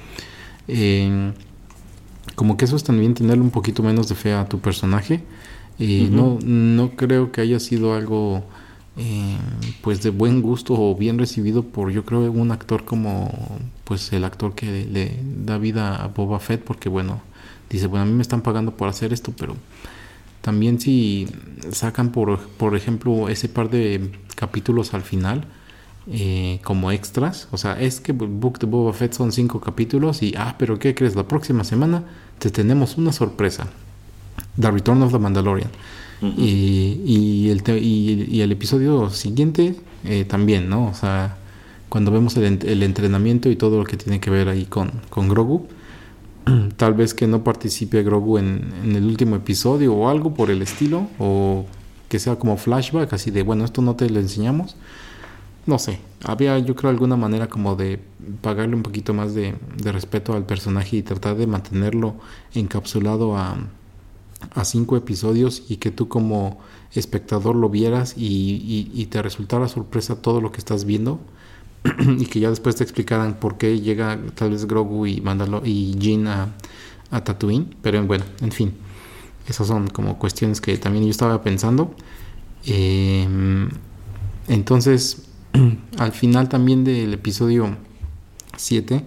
Eh, 0.68 1.32
como 2.34 2.56
que 2.56 2.66
eso 2.66 2.76
es 2.76 2.84
también 2.84 3.14
tenerle 3.14 3.42
un 3.42 3.50
poquito 3.50 3.82
menos 3.82 4.08
de 4.08 4.14
fe 4.14 4.32
a 4.32 4.46
tu 4.46 4.60
personaje. 4.60 5.22
No, 5.78 6.38
no 6.42 6.90
creo 6.96 7.32
que 7.32 7.40
haya 7.40 7.60
sido 7.60 7.94
algo 7.94 8.44
eh, 8.96 9.36
pues 9.82 10.02
de 10.02 10.10
buen 10.10 10.42
gusto 10.42 10.74
o 10.74 10.94
bien 10.94 11.18
recibido 11.18 11.62
por 11.62 11.90
yo 11.90 12.04
creo 12.04 12.30
un 12.30 12.50
actor 12.50 12.84
como 12.84 13.58
pues 13.84 14.12
el 14.12 14.24
actor 14.24 14.54
que 14.54 14.86
le 14.86 15.18
da 15.44 15.58
vida 15.58 15.96
a 15.96 16.08
Boba 16.08 16.40
Fett 16.40 16.62
porque 16.62 16.88
bueno 16.88 17.20
dice 17.68 17.86
bueno 17.86 18.04
a 18.04 18.06
mí 18.06 18.12
me 18.12 18.22
están 18.22 18.42
pagando 18.42 18.72
por 18.72 18.88
hacer 18.88 19.12
esto 19.12 19.32
pero 19.38 19.56
también 20.40 20.80
si 20.80 21.28
sacan 21.72 22.10
por, 22.10 22.38
por 22.38 22.76
ejemplo 22.76 23.28
ese 23.28 23.48
par 23.48 23.68
de 23.70 24.12
capítulos 24.34 24.94
al 24.94 25.02
final 25.02 25.46
eh, 26.08 26.60
como 26.62 26.92
extras, 26.92 27.48
o 27.50 27.56
sea, 27.56 27.80
es 27.80 28.00
que 28.00 28.12
Book 28.12 28.60
de 28.60 28.66
Boba 28.66 28.92
Fett 28.92 29.12
son 29.12 29.32
cinco 29.32 29.60
capítulos 29.60 30.22
y, 30.22 30.34
ah, 30.38 30.54
pero 30.56 30.78
¿qué 30.78 30.94
crees? 30.94 31.16
La 31.16 31.26
próxima 31.26 31.64
semana 31.64 32.04
te 32.38 32.50
tenemos 32.50 32.96
una 32.96 33.10
sorpresa. 33.12 33.66
The 34.60 34.70
Return 34.70 35.02
of 35.02 35.10
the 35.10 35.18
Mandalorian. 35.18 35.70
Y, 36.22 37.48
el 37.50 37.62
y, 37.82 38.40
el 38.40 38.52
episodio 38.52 39.10
siguiente 39.10 39.76
eh, 40.04 40.24
también, 40.24 40.68
¿no? 40.68 40.86
O 40.88 40.94
sea, 40.94 41.36
cuando 41.88 42.10
vemos 42.10 42.36
el, 42.36 42.82
entrenamiento 42.82 43.50
y 43.50 43.56
todo 43.56 43.78
lo 43.78 43.84
que 43.84 43.96
tiene 43.96 44.20
que 44.20 44.30
ver 44.30 44.48
ahí 44.48 44.64
con, 44.64 44.92
con 45.10 45.28
Grogu, 45.28 45.66
tal 46.76 46.94
vez 46.94 47.14
que 47.14 47.26
no 47.26 47.44
participe 47.44 48.02
Grogu 48.02 48.38
en, 48.38 48.72
el 48.84 49.04
último 49.04 49.36
episodio 49.36 49.94
o 49.94 50.08
algo 50.08 50.34
por 50.34 50.50
el 50.50 50.62
estilo, 50.62 51.08
o 51.18 51.66
que 52.08 52.18
sea 52.18 52.36
como 52.36 52.56
flashback, 52.56 53.12
así 53.12 53.30
de, 53.30 53.42
bueno, 53.42 53.64
esto 53.64 53.82
no 53.82 53.96
te 53.96 54.08
lo 54.08 54.20
enseñamos. 54.20 54.76
No 55.66 55.80
sé, 55.80 55.98
había 56.22 56.58
yo 56.60 56.76
creo 56.76 56.90
alguna 56.90 57.16
manera 57.16 57.48
como 57.48 57.74
de 57.74 57.98
pagarle 58.40 58.76
un 58.76 58.82
poquito 58.82 59.12
más 59.12 59.34
de, 59.34 59.54
respeto 59.82 60.34
al 60.34 60.46
personaje 60.46 60.98
y 60.98 61.02
tratar 61.02 61.36
de 61.36 61.48
mantenerlo 61.48 62.14
encapsulado 62.54 63.36
a, 63.36 63.56
a, 64.54 64.64
cinco 64.64 64.96
episodios 64.96 65.62
y 65.68 65.76
que 65.76 65.90
tú 65.90 66.08
como 66.08 66.58
espectador 66.92 67.56
lo 67.56 67.68
vieras 67.68 68.14
y, 68.16 68.90
y 68.94 69.06
te 69.06 69.20
resultara 69.22 69.68
sorpresa 69.68 70.22
todo 70.22 70.40
lo 70.40 70.52
que 70.52 70.58
estás 70.58 70.84
viendo 70.84 71.20
y 72.18 72.26
que 72.26 72.40
ya 72.40 72.50
después 72.50 72.76
te 72.76 72.84
explicaran 72.84 73.38
por 73.38 73.58
qué 73.58 73.80
llega 73.80 74.18
tal 74.34 74.50
vez 74.50 74.66
Grogu 74.66 75.06
y 75.06 75.20
Mandalo 75.20 75.62
y 75.64 75.96
Jin 75.98 76.26
a, 76.26 76.54
a 77.10 77.24
Tatooine. 77.24 77.74
Pero 77.82 78.04
bueno, 78.04 78.24
en 78.40 78.52
fin, 78.52 78.74
esas 79.48 79.66
son 79.66 79.88
como 79.88 80.18
cuestiones 80.18 80.60
que 80.60 80.76
también 80.78 81.04
yo 81.04 81.10
estaba 81.10 81.42
pensando. 81.42 81.94
Em, 82.64 83.68
entonces, 84.48 85.28
al 85.98 86.12
final 86.12 86.48
también 86.48 86.84
del 86.84 87.14
episodio 87.14 87.76
7 88.56 89.04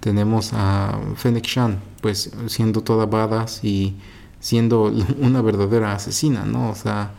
tenemos 0.00 0.50
a 0.52 0.98
Fennec 1.16 1.44
Shan, 1.44 1.80
pues 2.00 2.30
siendo 2.46 2.82
toda 2.82 3.06
badass 3.06 3.64
y 3.64 3.96
siendo 4.40 4.92
una 5.20 5.42
verdadera 5.42 5.94
asesina, 5.94 6.44
¿no? 6.44 6.70
O 6.70 6.74
sea, 6.74 7.12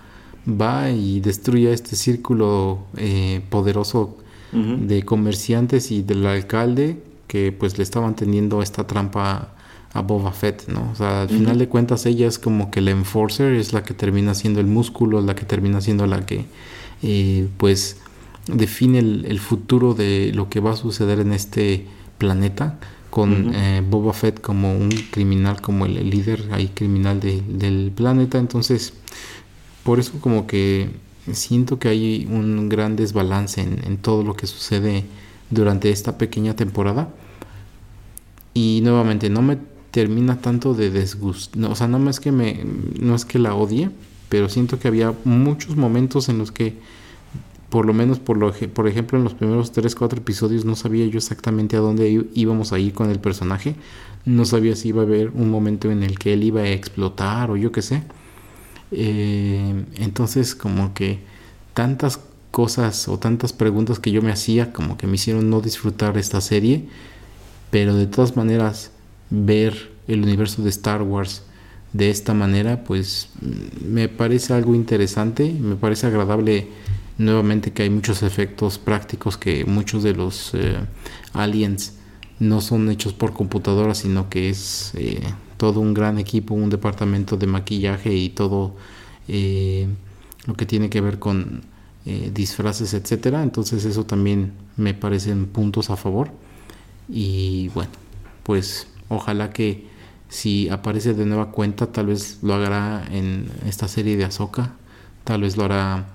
va 0.50 0.90
y 0.90 1.20
destruye 1.20 1.72
este 1.74 1.96
círculo 1.96 2.80
eh, 2.98 3.42
poderoso 3.50 4.18
de 4.52 5.06
comerciantes 5.06 5.92
y 5.92 6.02
del 6.02 6.26
alcalde 6.26 7.04
que 7.28 7.52
pues 7.52 7.78
le 7.78 7.84
estaban 7.84 8.16
teniendo 8.16 8.64
esta 8.64 8.88
trampa 8.88 9.54
a 9.94 10.02
Boba 10.02 10.32
Fett, 10.32 10.68
¿no? 10.68 10.90
O 10.92 10.96
sea, 10.96 11.22
al 11.22 11.30
final 11.30 11.60
de 11.60 11.68
cuentas 11.68 12.08
ella 12.08 12.28
es 12.28 12.40
como 12.40 12.72
que 12.72 12.82
la 12.82 12.92
enforcer, 12.92 13.54
es 13.54 13.74
la 13.74 13.84
que 13.84 13.94
termina 13.94 14.34
siendo 14.34 14.60
el 14.60 14.66
músculo, 14.66 15.22
la 15.22 15.36
que 15.36 15.46
termina 15.46 15.82
siendo 15.82 16.08
la 16.08 16.26
que 16.26 16.46
eh, 17.04 17.48
pues 17.58 17.98
define 18.48 19.00
el, 19.00 19.40
futuro 19.40 19.94
de 19.94 20.32
lo 20.34 20.50
que 20.50 20.60
va 20.60 20.72
a 20.72 20.76
suceder 20.76 21.20
en 21.20 21.34
este 21.34 21.86
planeta 22.18 22.80
con 23.10 23.54
eh, 23.56 23.84
Boba 23.88 24.14
Fett 24.14 24.40
como 24.42 24.78
un 24.78 24.90
criminal, 25.12 25.62
como 25.62 25.86
el, 25.86 26.10
líder 26.10 26.50
ahí 26.52 26.68
criminal 26.68 27.20
del 27.20 27.92
planeta, 27.96 28.38
entonces 28.38 28.94
por 29.84 30.00
eso 30.00 30.14
como 30.22 30.46
que 30.46 30.90
siento 31.34 31.80
que 31.80 31.88
hay 31.88 32.28
un 32.30 32.70
gran 32.70 32.96
desbalance 32.96 33.62
en, 33.62 33.98
todo 33.98 34.24
lo 34.24 34.36
que 34.36 34.48
sucede 34.48 35.06
durante 35.50 35.90
esta 35.90 36.18
pequeña 36.18 36.56
temporada. 36.56 37.10
Y 38.54 38.82
nuevamente, 38.84 39.30
no 39.30 39.42
me 39.42 39.58
termina 39.92 40.42
tanto 40.42 40.74
de 40.74 40.90
desgusto. 40.90 41.60
o 41.70 41.76
sea, 41.76 41.88
no 41.88 42.10
es 42.10 42.20
que 42.20 42.32
me. 42.32 42.64
No 43.00 43.16
es 43.16 43.26
que 43.26 43.40
la 43.40 43.56
odie. 43.56 43.90
Pero 44.28 44.48
siento 44.48 44.80
que 44.80 44.88
había 44.88 45.14
muchos 45.24 45.76
momentos 45.76 46.30
en 46.30 46.38
los 46.38 46.52
que. 46.52 46.78
Por 47.70 47.86
lo 47.86 47.94
menos, 47.94 48.20
por, 48.20 48.38
lo, 48.38 48.52
por 48.52 48.88
ejemplo, 48.88 49.18
en 49.18 49.24
los 49.24 49.36
primeros 49.36 49.72
3, 49.72 49.94
4 49.94 50.20
episodios 50.20 50.66
no 50.66 50.76
sabía 50.76 51.06
yo 51.06 51.18
exactamente 51.18 51.78
a 51.78 51.80
dónde 51.80 52.28
íbamos 52.34 52.74
a 52.74 52.80
ir 52.80 52.94
con 52.94 53.12
el 53.12 53.20
personaje. 53.20 53.76
No 54.26 54.46
sabía 54.46 54.76
si 54.76 54.90
iba 54.90 55.04
a 55.04 55.06
haber 55.06 55.30
un 55.30 55.52
momento 55.52 55.92
en 55.92 56.04
el 56.04 56.18
que 56.18 56.34
él 56.34 56.44
iba 56.44 56.62
a 56.62 56.70
explotar 56.70 57.52
o 57.52 57.58
yo 57.58 57.72
qué 57.72 57.82
sé. 57.82 58.04
Eh, 58.92 59.86
entonces 59.98 60.56
como 60.56 60.96
que 60.96 61.20
tantas 61.74 62.20
cosas 62.52 63.08
o 63.08 63.20
tantas 63.20 63.54
preguntas 63.54 64.00
que 64.00 64.12
yo 64.12 64.22
me 64.22 64.32
hacía 64.32 64.74
como 64.74 64.98
que 64.98 65.08
me 65.08 65.16
hicieron 65.16 65.50
no 65.50 65.62
disfrutar 65.62 66.18
esta 66.18 66.42
serie, 66.42 66.88
pero 67.70 67.96
de 67.96 68.08
todas 68.08 68.36
maneras 68.36 68.92
ver 69.30 69.92
el 70.08 70.24
universo 70.24 70.64
de 70.64 70.70
Star 70.70 71.04
Wars 71.04 71.44
de 71.94 72.10
esta 72.10 72.34
manera 72.34 72.84
pues 72.84 73.30
me 73.84 74.08
parece 74.10 74.54
algo 74.54 74.76
interesante, 74.76 75.52
me 75.52 75.76
parece 75.76 76.08
agradable 76.08 76.68
nuevamente 77.20 77.72
que 77.72 77.84
hay 77.84 77.92
muchos 77.92 78.24
efectos 78.24 78.80
prácticos 78.80 79.38
que 79.38 79.66
muchos 79.66 80.02
de 80.02 80.14
los 80.16 80.56
eh, 80.56 80.80
aliens 81.34 81.94
no 82.40 82.62
son 82.62 82.90
hechos 82.90 83.14
por 83.14 83.34
computadora, 83.34 83.94
sino 83.94 84.30
que 84.30 84.50
es 84.50 84.94
eh, 84.96 85.22
todo 85.58 85.82
un 85.82 85.94
gran 85.94 86.18
equipo, 86.18 86.56
un 86.56 86.70
departamento 86.70 87.38
de 87.38 87.48
maquillaje 87.48 88.14
y 88.16 88.30
todo 88.30 88.76
eh, 89.28 89.88
lo 90.46 90.56
que 90.56 90.66
tiene 90.66 90.90
que 90.90 91.02
ver 91.02 91.20
con 91.20 91.64
eh, 92.06 92.32
disfraces, 92.34 92.94
etcétera. 92.94 93.44
Entonces 93.44 93.84
eso 93.86 94.06
también 94.06 94.54
me 94.78 94.94
parecen 94.94 95.48
puntos 95.48 95.90
a 95.90 95.98
favor. 95.98 96.32
Y 97.10 97.70
bueno, 97.70 97.92
pues 98.44 98.88
ojalá 99.10 99.52
que 99.52 99.88
si 100.30 100.70
aparece 100.70 101.14
de 101.14 101.26
nueva 101.26 101.52
cuenta, 101.52 101.88
tal 101.88 102.08
vez 102.08 102.40
lo 102.42 102.54
hará 102.54 103.06
en 103.12 103.50
esta 103.66 103.88
serie 103.88 104.16
de 104.16 104.24
Ahsoka, 104.24 104.76
tal 105.26 105.42
vez 105.42 105.58
lo 105.58 105.66
hará 105.66 106.08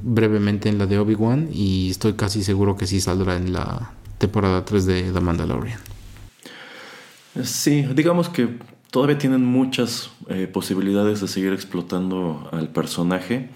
brevemente 0.00 0.68
en 0.68 0.78
la 0.78 0.86
de 0.86 0.98
Obi-Wan 0.98 1.48
y 1.52 1.90
estoy 1.90 2.14
casi 2.14 2.42
seguro 2.42 2.76
que 2.76 2.86
sí 2.86 3.00
saldrá 3.00 3.36
en 3.36 3.52
la 3.52 3.92
temporada 4.18 4.64
3 4.64 4.86
de 4.86 5.12
The 5.12 5.20
Mandalorian. 5.20 5.80
Sí, 7.42 7.86
digamos 7.94 8.28
que 8.28 8.58
todavía 8.90 9.18
tienen 9.18 9.44
muchas 9.44 10.10
eh, 10.28 10.46
posibilidades 10.46 11.20
de 11.20 11.28
seguir 11.28 11.52
explotando 11.52 12.48
al 12.52 12.68
personaje. 12.68 13.48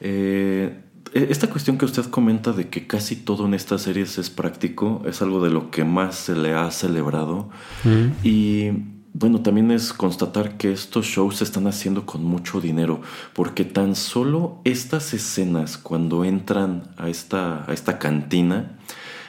Eh, 0.00 0.80
e-, 1.12 1.26
esta 1.30 1.48
cuestión 1.50 1.78
que 1.78 1.84
usted 1.84 2.06
comenta 2.06 2.52
de 2.52 2.68
que 2.68 2.86
casi 2.86 3.16
todo 3.16 3.46
en 3.46 3.54
estas 3.54 3.82
series 3.82 4.18
es 4.18 4.30
práctico 4.30 5.02
es 5.06 5.22
algo 5.22 5.42
de 5.42 5.50
lo 5.50 5.70
que 5.70 5.84
más 5.84 6.16
se 6.16 6.34
le 6.34 6.54
ha 6.54 6.70
celebrado. 6.70 7.50
Y 8.24 8.70
bueno, 9.18 9.40
también 9.40 9.72
es 9.72 9.92
constatar 9.92 10.56
que 10.56 10.72
estos 10.72 11.06
shows 11.06 11.38
se 11.38 11.44
están 11.44 11.66
haciendo 11.66 12.06
con 12.06 12.24
mucho 12.24 12.60
dinero, 12.60 13.00
porque 13.32 13.64
tan 13.64 13.96
solo 13.96 14.60
estas 14.64 15.12
escenas 15.12 15.76
cuando 15.76 16.24
entran 16.24 16.94
a 16.96 17.08
esta, 17.08 17.68
a 17.68 17.72
esta 17.72 17.98
cantina, 17.98 18.78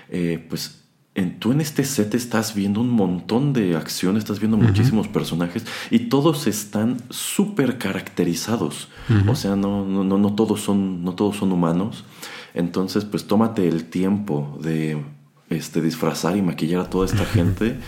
eh, 0.10 0.46
pues 0.48 0.84
en, 1.16 1.40
tú 1.40 1.52
en 1.52 1.62
este 1.62 1.84
set 1.86 2.14
estás 2.14 2.54
viendo 2.54 2.82
un 2.82 2.92
montón 2.92 3.52
de 3.52 3.76
acciones, 3.76 4.24
estás 4.24 4.40
viendo 4.40 4.58
muchísimos 4.58 5.08
personajes 5.08 5.66
y 5.90 6.00
todos 6.02 6.46
están 6.46 6.98
súper 7.10 7.80
caracterizados. 7.80 8.90
O 9.28 9.36
sea, 9.36 9.56
no, 9.56 9.86
no, 9.86 10.04
no, 10.04 10.20
no, 10.20 10.36
todos 10.36 10.62
son, 10.62 11.04
no 11.04 11.16
todos 11.16 11.38
son 11.38 11.52
humanos. 11.52 12.06
Entonces, 12.54 13.06
pues 13.06 13.26
tómate 13.26 13.68
el 13.68 13.86
tiempo 13.86 14.56
de 14.62 15.04
este, 15.50 15.82
disfrazar 15.82 16.38
y 16.38 16.44
maquillar 16.44 16.82
a 16.82 16.90
toda 16.92 17.08
esta 17.08 17.26
gente. 17.34 17.80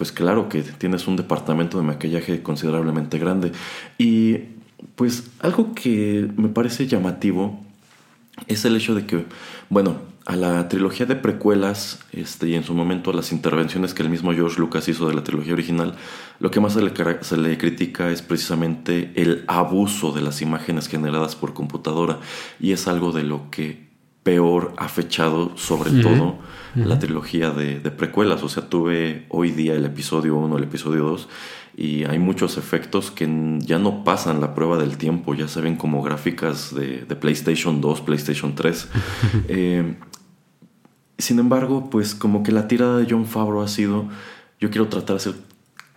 Pues 0.00 0.12
claro 0.12 0.48
que 0.48 0.62
tienes 0.62 1.06
un 1.08 1.16
departamento 1.16 1.76
de 1.76 1.84
maquillaje 1.84 2.42
considerablemente 2.42 3.18
grande. 3.18 3.52
Y 3.98 4.38
pues 4.94 5.24
algo 5.40 5.74
que 5.74 6.26
me 6.38 6.48
parece 6.48 6.86
llamativo 6.86 7.60
es 8.46 8.64
el 8.64 8.76
hecho 8.76 8.94
de 8.94 9.04
que, 9.04 9.26
bueno, 9.68 9.96
a 10.24 10.36
la 10.36 10.70
trilogía 10.70 11.04
de 11.04 11.16
precuelas 11.16 11.98
este, 12.12 12.48
y 12.48 12.54
en 12.54 12.64
su 12.64 12.72
momento 12.72 13.10
a 13.10 13.14
las 13.14 13.30
intervenciones 13.30 13.92
que 13.92 14.02
el 14.02 14.08
mismo 14.08 14.32
George 14.32 14.58
Lucas 14.58 14.88
hizo 14.88 15.06
de 15.06 15.12
la 15.12 15.22
trilogía 15.22 15.52
original, 15.52 15.94
lo 16.38 16.50
que 16.50 16.60
más 16.60 16.72
se 16.72 16.80
le, 16.80 16.94
se 17.20 17.36
le, 17.36 17.58
critica 17.58 18.10
es 18.10 18.22
precisamente 18.22 19.12
el 19.16 19.44
abuso 19.48 20.12
de 20.12 20.22
las 20.22 20.40
imágenes 20.40 20.88
generadas 20.88 21.36
por 21.36 21.52
computadora 21.52 22.20
y 22.58 22.72
es 22.72 22.88
algo 22.88 23.12
de 23.12 23.24
lo 23.24 23.50
que 23.50 23.86
peor 24.22 24.72
ha 24.78 24.88
fechado 24.88 25.58
sobre 25.58 25.90
todo 25.90 26.38
la 26.74 26.98
trilogía 26.98 27.50
de, 27.50 27.80
de, 27.80 27.90
precuelas. 27.90 28.42
O 28.42 28.48
sea, 28.48 28.68
tuve 28.68 29.26
hoy 29.28 29.50
día 29.50 29.74
el 29.74 29.84
episodio 29.84 30.36
1, 30.36 30.58
el 30.58 30.64
episodio 30.64 31.04
2 31.04 31.28
y 31.76 32.04
hay 32.04 32.18
muchos 32.18 32.58
efectos 32.58 33.10
que 33.10 33.26
ya 33.60 33.78
no 33.78 34.04
pasan 34.04 34.40
la 34.40 34.54
prueba 34.54 34.76
del 34.76 34.96
tiempo, 34.98 35.34
ya 35.34 35.48
se 35.48 35.60
ven 35.60 35.76
como 35.76 36.02
gráficas 36.02 36.74
de, 36.74 37.06
de 37.06 37.16
PlayStation 37.16 37.80
2, 37.80 38.00
PlayStation 38.02 38.54
3. 38.54 38.88
eh, 39.48 39.96
sin 41.18 41.38
embargo, 41.38 41.88
pues 41.90 42.14
como 42.14 42.42
que 42.42 42.52
la 42.52 42.68
tirada 42.68 42.98
de 42.98 43.06
John 43.08 43.26
Favreau 43.26 43.62
ha 43.62 43.68
sido, 43.68 44.08
yo 44.58 44.70
quiero 44.70 44.88
tratar 44.88 45.16
de 45.16 45.16
hacer 45.16 45.34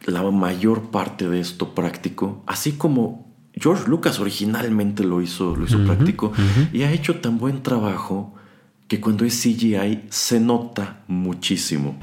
la 0.05 0.23
mayor 0.31 0.91
parte 0.91 1.29
de 1.29 1.39
esto 1.39 1.73
práctico, 1.73 2.43
así 2.45 2.73
como 2.73 3.33
George 3.53 3.87
Lucas 3.87 4.19
originalmente 4.19 5.03
lo 5.03 5.21
hizo, 5.21 5.55
lo 5.55 5.65
hizo 5.65 5.83
práctico 5.85 6.33
y 6.73 6.83
ha 6.83 6.91
hecho 6.91 7.19
tan 7.19 7.37
buen 7.37 7.61
trabajo 7.61 8.33
que 8.93 9.01
cuando 9.01 9.25
es 9.25 9.41
CGI 9.41 10.03
se 10.11 10.39
nota 10.39 10.99
muchísimo. 11.07 11.95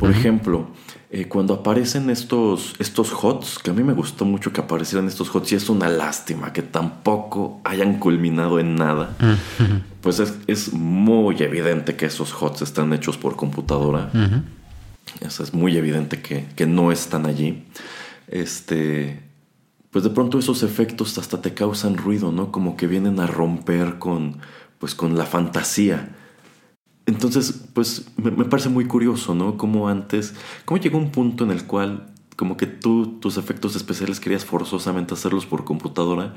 Por 0.00 0.10
ejemplo, 0.10 0.66
eh, 1.08 1.26
cuando 1.28 1.54
aparecen 1.54 2.10
estos, 2.10 2.74
estos 2.80 3.12
HOTS, 3.12 3.60
que 3.60 3.70
a 3.70 3.72
mí 3.72 3.84
me 3.84 3.92
gustó 3.92 4.24
mucho 4.24 4.52
que 4.52 4.60
aparecieran 4.60 5.06
estos 5.06 5.32
HOTS, 5.32 5.52
y 5.52 5.54
es 5.54 5.68
una 5.68 5.88
lástima 5.88 6.52
que 6.52 6.62
tampoco 6.62 7.60
hayan 7.62 8.00
culminado 8.00 8.58
en 8.58 8.74
nada, 8.74 9.16
pues 10.00 10.18
es, 10.48 10.72
muy 10.72 11.40
evidente 11.40 11.94
que 11.94 12.06
esos 12.06 12.32
HOTS 12.32 12.62
están 12.62 12.92
hechos 12.92 13.16
por 13.16 13.36
computadora. 13.36 14.10
Eso 15.20 15.44
es 15.44 15.54
muy 15.54 15.76
evidente 15.76 16.20
que, 16.20 16.46
que, 16.56 16.66
no 16.66 16.90
están 16.90 17.26
allí. 17.26 17.62
Este, 18.26 19.22
pues 19.92 20.02
de 20.02 20.10
pronto 20.10 20.40
esos 20.40 20.64
efectos 20.64 21.16
hasta 21.16 21.40
te 21.40 21.54
causan 21.54 21.96
ruido, 21.96 22.32
¿no? 22.32 22.50
Como 22.50 22.76
que 22.76 22.88
vienen 22.88 23.20
a 23.20 23.28
romper 23.28 24.00
con, 24.00 24.38
pues 24.80 24.96
con 24.96 25.16
la 25.16 25.26
fantasía 25.26 26.10
entonces, 27.06 27.64
pues 27.74 28.06
me, 28.16 28.30
parece 28.44 28.68
muy 28.68 28.86
curioso, 28.86 29.34
¿no? 29.34 29.58
Como 29.58 29.88
antes, 29.88 30.34
cómo 30.64 30.80
llegó 30.80 30.98
un 30.98 31.10
punto 31.10 31.44
en 31.44 31.50
el 31.50 31.64
cual 31.66 32.06
como 32.36 32.56
que 32.56 32.66
tú 32.66 33.18
tus 33.20 33.36
efectos 33.36 33.76
especiales 33.76 34.20
querías 34.20 34.44
forzosamente 34.44 35.14
hacerlos 35.14 35.46
por 35.46 35.64
computadora, 35.64 36.34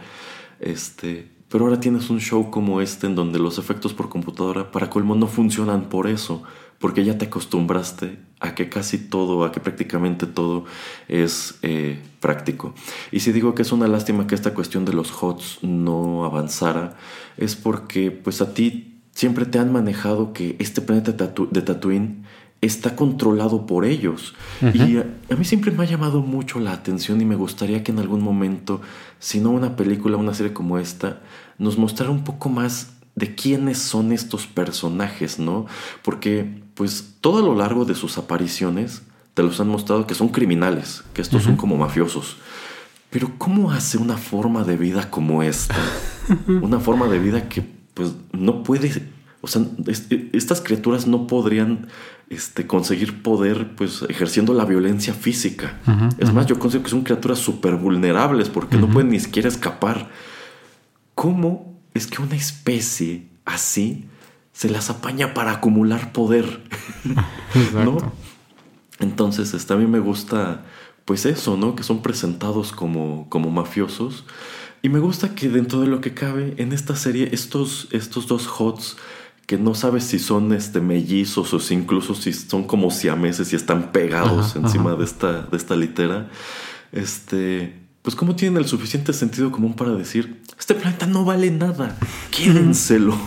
este, 0.59 1.31
pero 1.49 1.65
ahora 1.65 1.79
tienes 1.79 2.09
un 2.09 2.19
show 2.19 2.51
como 2.51 2.81
este 2.81 3.07
en 3.07 3.15
donde 3.15 3.39
los 3.39 3.57
efectos 3.57 3.93
por 3.93 4.09
computadora 4.09 4.71
para 4.71 4.89
colmo 4.89 5.15
no 5.15 5.27
funcionan 5.27 5.89
por 5.89 6.07
eso, 6.07 6.43
porque 6.79 7.05
ya 7.05 7.17
te 7.17 7.25
acostumbraste 7.25 8.19
a 8.39 8.53
que 8.53 8.69
casi 8.69 8.97
todo, 8.97 9.45
a 9.45 9.51
que 9.51 9.59
prácticamente 9.59 10.27
todo 10.27 10.65
es 11.07 11.57
eh, 11.61 11.99
práctico. 12.19 12.75
Y 13.11 13.21
si 13.21 13.31
digo 13.31 13.55
que 13.55 13.61
es 13.61 13.71
una 13.71 13.87
lástima 13.87 14.27
que 14.27 14.35
esta 14.35 14.53
cuestión 14.53 14.85
de 14.85 14.93
los 14.93 15.11
HOTS 15.11 15.63
no 15.63 16.25
avanzara, 16.25 16.97
es 17.37 17.55
porque 17.55 18.11
pues 18.11 18.41
a 18.41 18.53
ti 18.53 18.96
siempre 19.17 19.47
te 19.47 19.57
han 19.57 19.71
manejado 19.73 20.31
que 20.31 20.55
este 20.59 20.79
planeta 20.79 21.11
de 21.11 21.61
Tatooine 21.63 22.23
está 22.61 22.95
controlado 22.95 23.65
por 23.65 23.83
ellos. 23.83 24.35
Y 24.61 24.97
a, 24.97 25.35
mí 25.35 25.43
siempre 25.43 25.71
me 25.71 25.81
ha 25.81 25.87
llamado 25.87 26.21
mucho 26.21 26.59
la 26.59 26.71
atención 26.71 27.19
y 27.19 27.25
me 27.25 27.35
gustaría 27.35 27.83
que 27.83 27.91
en 27.91 27.97
algún 27.97 28.21
momento, 28.21 28.79
si 29.17 29.39
no 29.39 29.49
una 29.49 29.75
película, 29.75 30.17
una 30.17 30.35
serie 30.35 30.53
como 30.53 30.77
esta, 30.77 31.19
nos 31.57 31.79
mostrara 31.79 32.11
un 32.11 32.23
poco 32.23 32.49
más 32.49 32.91
de 33.15 33.33
quiénes 33.33 33.79
son 33.79 34.11
estos 34.11 34.45
personajes, 34.45 35.39
¿no? 35.39 35.65
Porque 36.03 36.61
pues 36.75 37.15
todo 37.19 37.39
a 37.39 37.41
lo 37.41 37.55
largo 37.55 37.85
de 37.85 37.95
sus 37.95 38.19
apariciones 38.19 39.01
te 39.33 39.41
los 39.41 39.59
han 39.59 39.67
mostrado 39.67 40.05
que 40.05 40.13
son 40.13 40.29
criminales, 40.29 41.03
que 41.15 41.23
estos 41.23 41.41
son 41.41 41.57
como 41.57 41.75
mafiosos. 41.75 42.37
Pero 43.09 43.31
¿cómo 43.39 43.71
hace 43.71 43.97
una 43.97 44.17
forma 44.17 44.63
de 44.63 44.77
vida 44.77 45.09
como 45.09 45.41
esta? 45.41 45.75
una 46.61 46.79
forma 46.79 47.07
de 47.07 47.17
vida 47.17 47.49
que 47.49 47.76
pues 47.97 48.13
no 48.31 48.61
puede, 48.61 49.09
o 49.41 49.47
sea, 49.47 49.63
estas 50.31 50.61
criaturas 50.61 51.07
no 51.07 51.25
podrían 51.25 51.87
este, 52.29 52.67
conseguir 52.67 53.23
poder 53.23 53.75
pues 53.75 54.03
ejerciendo 54.07 54.53
la 54.53 54.65
violencia 54.65 55.15
física. 55.15 55.79
es 56.19 56.31
más, 56.31 56.45
yo 56.45 56.59
considero 56.59 56.83
que 56.83 56.91
son 56.91 57.01
criaturas 57.01 57.39
súper 57.39 57.75
vulnerables 57.75 58.49
porque 58.49 58.77
no 58.77 58.87
pueden 58.87 59.09
ni 59.09 59.19
siquiera 59.19 59.49
escapar. 59.49 60.11
¿Cómo 61.15 61.81
es 61.95 62.05
que 62.05 62.21
una 62.21 62.35
especie 62.35 63.27
así 63.45 64.05
se 64.53 64.69
las 64.69 64.91
apaña 64.91 65.33
para 65.33 65.53
acumular 65.53 66.11
poder? 66.11 66.61
¿No? 67.73 67.97
Entonces, 68.99 69.55
este, 69.55 69.73
a 69.73 69.77
mí 69.77 69.87
me 69.87 69.99
gusta 69.99 70.63
pues 71.03 71.25
eso, 71.25 71.57
¿no? 71.57 71.75
Que 71.75 71.81
son 71.81 72.03
presentados 72.03 72.73
como, 72.73 73.27
como 73.29 73.49
mafiosos 73.49 74.23
y 74.81 74.89
me 74.89 74.99
gusta 74.99 75.35
que 75.35 75.49
dentro 75.49 75.81
de 75.81 75.87
lo 75.87 76.01
que 76.01 76.13
cabe 76.13 76.53
en 76.57 76.71
esta 76.71 76.95
serie, 76.95 77.29
estos, 77.31 77.87
estos 77.91 78.27
dos 78.27 78.47
HOTS, 78.47 78.97
que 79.47 79.57
no 79.57 79.73
sabes 79.73 80.03
si 80.03 80.19
son 80.19 80.51
este, 80.51 80.81
mellizos 80.81 81.53
o 81.53 81.59
si 81.59 81.73
incluso 81.73 82.13
si 82.13 82.33
son 82.33 82.65
como 82.65 82.91
siameses 82.91 83.53
y 83.53 83.55
están 83.55 83.93
pegados 83.93 84.57
encima 84.57 84.93
De, 84.95 85.05
esta, 85.05 85.43
de 85.43 85.55
esta 85.55 85.75
litera, 85.75 86.29
este, 86.91 87.73
pues 88.01 88.13
como 88.15 88.35
tienen 88.35 88.57
el 88.57 88.67
suficiente 88.67 89.13
sentido 89.13 89.51
común 89.51 89.73
para 89.73 89.91
decir, 89.91 90.41
este 90.59 90.75
planeta 90.75 91.07
no 91.07 91.23
vale 91.23 91.49
nada, 91.49 91.97
quédenselo, 92.31 93.17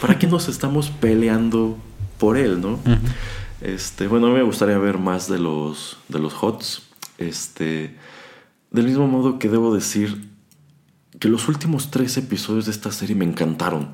¿para 0.00 0.18
qué 0.18 0.28
nos 0.28 0.48
estamos 0.48 0.90
peleando 0.90 1.76
por 2.18 2.36
él, 2.36 2.60
no? 2.60 2.78
Este, 3.60 4.06
bueno, 4.06 4.28
a 4.28 4.30
mí 4.30 4.36
me 4.36 4.42
gustaría 4.42 4.78
ver 4.78 4.98
más 4.98 5.28
de 5.28 5.40
los, 5.40 5.98
de 6.08 6.20
los 6.20 6.34
HOTS, 6.40 6.82
este, 7.18 7.96
del 8.70 8.86
mismo 8.86 9.08
modo 9.08 9.40
que 9.40 9.48
debo 9.48 9.74
decir, 9.74 10.33
que 11.18 11.28
los 11.28 11.48
últimos 11.48 11.90
tres 11.90 12.16
episodios 12.16 12.66
de 12.66 12.72
esta 12.72 12.92
serie 12.92 13.14
me 13.14 13.24
encantaron. 13.24 13.90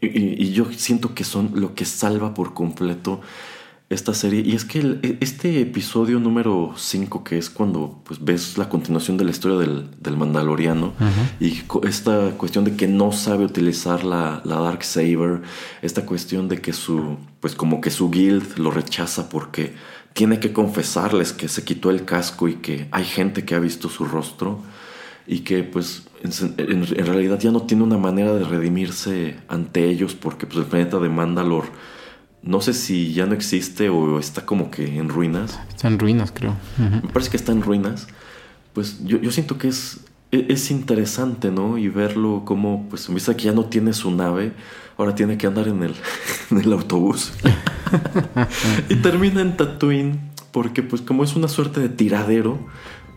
Y, 0.00 0.52
yo 0.52 0.66
siento 0.72 1.14
que 1.14 1.24
son 1.24 1.52
lo 1.54 1.74
que 1.74 1.84
salva 1.84 2.32
por 2.32 2.54
completo 2.54 3.20
esta 3.90 4.14
serie. 4.14 4.40
Y 4.40 4.54
es 4.54 4.64
que 4.64 4.78
e, 5.02 5.18
este 5.20 5.60
episodio 5.60 6.18
número 6.20 6.72
5, 6.76 7.22
que 7.22 7.36
es 7.36 7.50
cuando 7.50 8.00
pues, 8.04 8.24
ves 8.24 8.56
la 8.56 8.68
continuación 8.68 9.16
de 9.16 9.24
la 9.24 9.30
historia 9.30 9.58
del, 9.58 9.90
del 10.00 10.16
Mandaloriano, 10.16 10.94
y 11.38 11.62
esta 11.82 12.30
cuestión 12.38 12.64
de 12.64 12.76
que 12.76 12.88
no 12.88 13.12
sabe 13.12 13.44
utilizar 13.44 14.04
la, 14.04 14.40
la 14.44 14.56
Dark 14.60 14.84
Saber, 14.84 15.42
esta 15.82 16.06
cuestión 16.06 16.48
de 16.48 16.60
que 16.60 16.72
su, 16.72 17.18
pues 17.40 17.54
como 17.54 17.80
que 17.80 17.90
su 17.90 18.10
guild 18.10 18.58
lo 18.58 18.70
rechaza 18.70 19.28
porque 19.28 19.74
tiene 20.14 20.40
que 20.40 20.52
confesarles 20.52 21.32
que 21.32 21.48
se 21.48 21.64
quitó 21.64 21.90
el 21.90 22.04
casco 22.04 22.48
y 22.48 22.54
que 22.56 22.88
hay 22.90 23.04
gente 23.04 23.44
que 23.44 23.54
ha 23.54 23.60
visto 23.60 23.88
su 23.88 24.04
rostro 24.04 24.62
y 25.26 25.40
que 25.40 25.62
pues 25.62 26.09
en, 26.22 27.06
realidad 27.06 27.38
ya 27.38 27.50
no 27.50 27.62
tiene 27.62 27.82
una 27.82 27.98
manera 27.98 28.34
de 28.34 28.44
redimirse 28.44 29.36
ante 29.48 29.84
ellos 29.84 30.14
porque 30.14 30.46
pues 30.46 30.58
el 30.58 30.66
planeta 30.66 30.98
de 30.98 31.08
Mandalor 31.08 31.64
no 32.42 32.60
sé 32.60 32.72
si 32.72 33.12
ya 33.12 33.26
no 33.26 33.34
existe 33.34 33.88
o 33.88 34.18
está 34.18 34.46
como 34.46 34.70
que 34.70 34.98
en 34.98 35.08
ruinas. 35.08 35.60
Está 35.68 35.88
en 35.88 35.98
ruinas, 35.98 36.32
creo. 36.32 36.56
Me 36.78 37.08
parece 37.12 37.30
que 37.30 37.36
está 37.36 37.52
en 37.52 37.62
ruinas. 37.62 38.06
Pues 38.72 39.04
yo, 39.04 39.20
yo 39.20 39.30
siento 39.30 39.58
que 39.58 39.68
es, 39.68 40.00
e, 40.32 40.46
es 40.48 40.70
interesante, 40.70 41.50
¿no? 41.50 41.76
Y 41.76 41.88
verlo 41.88 42.42
como, 42.46 42.88
pues 42.88 43.08
en 43.08 43.14
vista 43.14 43.36
que 43.36 43.44
ya 43.44 43.52
no 43.52 43.66
tiene 43.66 43.92
su 43.92 44.10
nave, 44.10 44.52
ahora 44.96 45.14
tiene 45.14 45.36
que 45.36 45.46
andar 45.46 45.68
en 45.68 45.82
el, 45.82 45.94
en 46.50 46.58
el 46.58 46.72
autobús. 46.72 47.32
y 48.88 48.96
termina 48.96 49.42
en 49.42 49.56
Tatooine, 49.56 50.20
porque 50.50 50.82
pues 50.82 51.02
como 51.02 51.24
es 51.24 51.36
una 51.36 51.48
suerte 51.48 51.80
de 51.80 51.90
tiradero, 51.90 52.58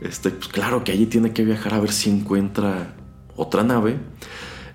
este, 0.04 0.30
pues 0.30 0.48
claro 0.48 0.84
que 0.84 0.92
allí 0.92 1.06
tiene 1.06 1.32
que 1.32 1.44
viajar 1.46 1.74
a 1.74 1.80
ver 1.80 1.92
si 1.92 2.10
encuentra 2.10 2.94
otra 3.36 3.64
nave. 3.64 3.98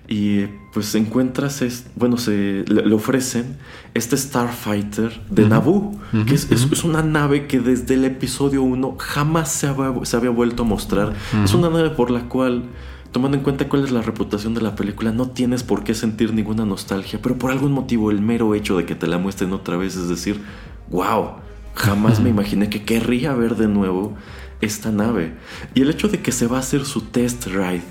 Y 0.07 0.47
pues 0.73 0.95
encuentras, 0.95 1.61
es, 1.61 1.85
bueno, 1.95 2.17
se 2.17 2.65
le, 2.67 2.93
ofrecen 2.95 3.57
este 3.93 4.17
Starfighter 4.17 5.21
de 5.29 5.47
Naboo, 5.47 5.99
que 6.25 6.33
es, 6.33 6.49
es, 6.49 6.83
una 6.83 7.03
nave 7.03 7.45
que 7.45 7.59
desde 7.59 7.93
el 7.93 8.05
episodio 8.05 8.63
1 8.63 8.95
jamás 8.97 9.51
se 9.51 9.67
había, 9.67 9.93
se 10.03 10.17
había 10.17 10.31
vuelto 10.31 10.63
a 10.63 10.65
mostrar. 10.65 11.13
Es 11.43 11.53
una 11.53 11.69
nave 11.69 11.91
por 11.91 12.09
la 12.09 12.21
cual, 12.27 12.63
tomando 13.11 13.37
en 13.37 13.43
cuenta 13.43 13.69
cuál 13.69 13.83
es 13.83 13.91
la 13.91 14.01
reputación 14.01 14.55
de 14.55 14.61
la 14.61 14.75
película, 14.75 15.11
no 15.11 15.29
tienes 15.29 15.61
por 15.61 15.83
qué 15.83 15.93
sentir 15.93 16.33
ninguna 16.33 16.65
nostalgia, 16.65 17.19
pero 17.21 17.37
por 17.37 17.51
algún 17.51 17.71
motivo 17.71 18.09
el 18.09 18.19
mero 18.19 18.55
hecho 18.55 18.77
de 18.77 18.85
que 18.85 18.95
te 18.95 19.05
la 19.05 19.19
muestren 19.19 19.53
otra 19.53 19.77
vez 19.77 19.95
es 19.95 20.09
decir, 20.09 20.41
wow, 20.89 21.33
jamás 21.75 22.19
me 22.19 22.29
imaginé 22.29 22.67
que 22.69 22.83
querría 22.83 23.33
ver 23.35 23.55
de 23.57 23.67
nuevo 23.67 24.15
esta 24.61 24.91
nave. 24.91 25.33
Y 25.73 25.81
el 25.81 25.89
hecho 25.89 26.07
de 26.07 26.21
que 26.21 26.31
se 26.31 26.47
va 26.47 26.57
a 26.57 26.61
hacer 26.61 26.85
su 26.85 27.01
test 27.01 27.47
ride 27.47 27.83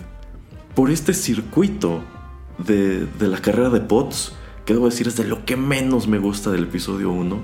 por 0.74 0.90
este 0.90 1.14
circuito 1.14 2.02
de, 2.58 3.08
la 3.20 3.40
carrera 3.40 3.70
de 3.70 3.80
Pots, 3.80 4.32
que 4.64 4.74
debo 4.74 4.86
decir 4.86 5.08
es 5.08 5.16
de 5.16 5.24
lo 5.24 5.44
que 5.44 5.56
menos 5.56 6.06
me 6.06 6.18
gusta 6.18 6.50
del 6.50 6.64
episodio 6.64 7.10
1, 7.10 7.38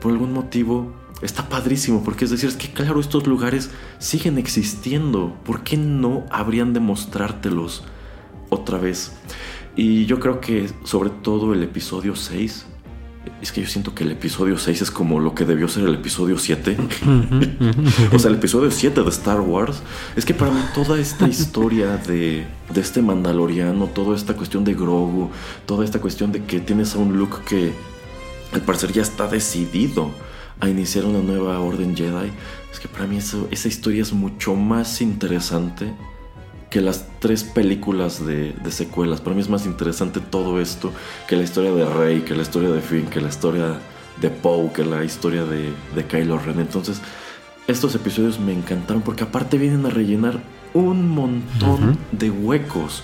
por 0.00 0.12
algún 0.12 0.32
motivo 0.32 0.92
está 1.22 1.48
padrísimo, 1.48 2.02
porque 2.02 2.24
es 2.24 2.30
decir, 2.30 2.48
es 2.48 2.56
que 2.56 2.72
claro, 2.72 3.00
estos 3.00 3.26
lugares 3.26 3.70
siguen 3.98 4.38
existiendo, 4.38 5.36
¿por 5.44 5.62
qué 5.62 5.76
no 5.76 6.24
habrían 6.30 6.72
de 6.72 6.80
mostrártelos 6.80 7.84
otra 8.48 8.78
vez? 8.78 9.12
Y 9.76 10.06
yo 10.06 10.18
creo 10.18 10.40
que 10.40 10.70
sobre 10.84 11.10
todo 11.10 11.54
el 11.54 11.62
episodio 11.62 12.16
6 12.16 12.66
es 13.42 13.52
que 13.52 13.60
yo 13.62 13.66
siento 13.66 13.94
que 13.94 14.04
el 14.04 14.12
episodio 14.12 14.58
6 14.58 14.82
es 14.82 14.90
como 14.90 15.20
lo 15.20 15.34
que 15.34 15.44
debió 15.44 15.68
ser 15.68 15.84
el 15.84 15.94
episodio 15.94 16.38
7. 16.38 16.76
o 18.12 18.18
sea, 18.18 18.30
el 18.30 18.36
episodio 18.36 18.70
7 18.70 19.02
de 19.02 19.08
Star 19.10 19.40
Wars. 19.40 19.82
Es 20.16 20.24
que 20.24 20.34
para 20.34 20.50
mí 20.50 20.60
toda 20.74 20.98
esta 20.98 21.28
historia 21.28 21.96
de, 21.96 22.46
de 22.72 22.80
este 22.80 23.02
mandaloriano, 23.02 23.86
toda 23.86 24.16
esta 24.16 24.34
cuestión 24.34 24.64
de 24.64 24.74
Grogu, 24.74 25.30
toda 25.66 25.84
esta 25.84 26.00
cuestión 26.00 26.32
de 26.32 26.44
que 26.44 26.60
tienes 26.60 26.94
a 26.94 26.98
un 26.98 27.16
Luke 27.16 27.38
que 27.46 27.72
al 28.52 28.62
parecer 28.62 28.92
ya 28.92 29.02
está 29.02 29.26
decidido 29.26 30.10
a 30.60 30.68
iniciar 30.68 31.04
una 31.04 31.20
nueva 31.20 31.60
orden 31.60 31.96
Jedi. 31.96 32.30
Es 32.72 32.80
que 32.80 32.88
para 32.88 33.06
mí 33.06 33.16
eso, 33.16 33.48
esa 33.50 33.68
historia 33.68 34.02
es 34.02 34.12
mucho 34.12 34.54
más 34.54 35.00
interesante 35.00 35.94
que 36.70 36.80
las 36.80 37.04
tres 37.18 37.42
películas 37.42 38.24
de, 38.24 38.54
secuelas. 38.70 39.20
Para 39.20 39.34
mí 39.34 39.42
es 39.42 39.48
más 39.48 39.66
interesante 39.66 40.20
todo 40.20 40.60
esto 40.60 40.92
que 41.28 41.36
la 41.36 41.42
historia 41.42 41.72
de 41.72 41.84
Rey, 41.84 42.20
que 42.20 42.34
la 42.34 42.42
historia 42.42 42.70
de 42.70 42.80
Finn, 42.80 43.06
que 43.06 43.20
la 43.20 43.28
historia 43.28 43.80
de 44.20 44.30
Poe, 44.30 44.72
que 44.72 44.84
la 44.84 45.04
historia 45.04 45.44
de, 45.44 45.72
de 45.94 46.04
Kylo 46.04 46.38
Ren. 46.38 46.60
Entonces, 46.60 47.02
estos 47.66 47.94
episodios 47.96 48.38
me 48.38 48.52
encantaron 48.52 49.02
porque 49.02 49.24
aparte 49.24 49.58
vienen 49.58 49.84
a 49.84 49.90
rellenar 49.90 50.40
un 50.72 51.08
montón 51.08 51.98
de 52.12 52.30
huecos. 52.30 53.02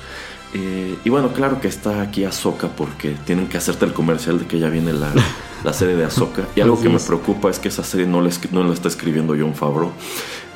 Eh, 0.55 0.97
y 1.05 1.11
bueno, 1.11 1.33
claro 1.33 1.61
que 1.61 1.67
está 1.67 2.03
aquí 2.03 2.25
Ahsoka 2.25 2.69
porque 2.69 3.17
tienen 3.27 3.49
que 3.49 3.59
hacerte 3.59 3.85
el 3.85 3.93
comercial 3.93 4.39
de 4.39 4.47
que 4.47 4.61
ya 4.61 4.69
viene 4.69 4.93
la, 4.93 5.13
la 5.65 5.73
serie 5.73 5.97
de 5.97 6.05
Ahsoka. 6.05 6.47
Y 6.55 6.61
algo 6.61 6.81
que 6.81 6.89
me 6.89 7.01
preocupa 7.01 7.51
es 7.51 7.59
que 7.59 7.69
esa 7.69 7.83
serie 7.83 8.07
no 8.07 8.21
la, 8.21 8.31
no 8.53 8.63
la 8.63 8.73
está 8.73 8.87
escribiendo 8.87 9.35
John 9.37 9.55
Favreau. 9.55 9.91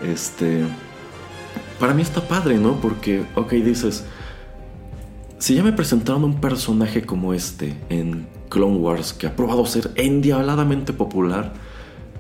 Este 0.04 0.64
para 1.78 1.94
mí 1.94 2.02
está 2.02 2.20
padre, 2.20 2.58
¿no? 2.58 2.80
Porque, 2.80 3.24
ok, 3.34 3.52
dices, 3.52 4.04
si 5.38 5.54
ya 5.54 5.62
me 5.62 5.72
presentaron 5.72 6.24
un 6.24 6.40
personaje 6.40 7.02
como 7.02 7.32
este 7.32 7.74
en 7.88 8.26
Clone 8.50 8.76
Wars 8.76 9.14
que 9.14 9.26
ha 9.26 9.34
probado 9.34 9.64
ser 9.64 9.90
endiabladamente 9.96 10.92
popular, 10.92 11.54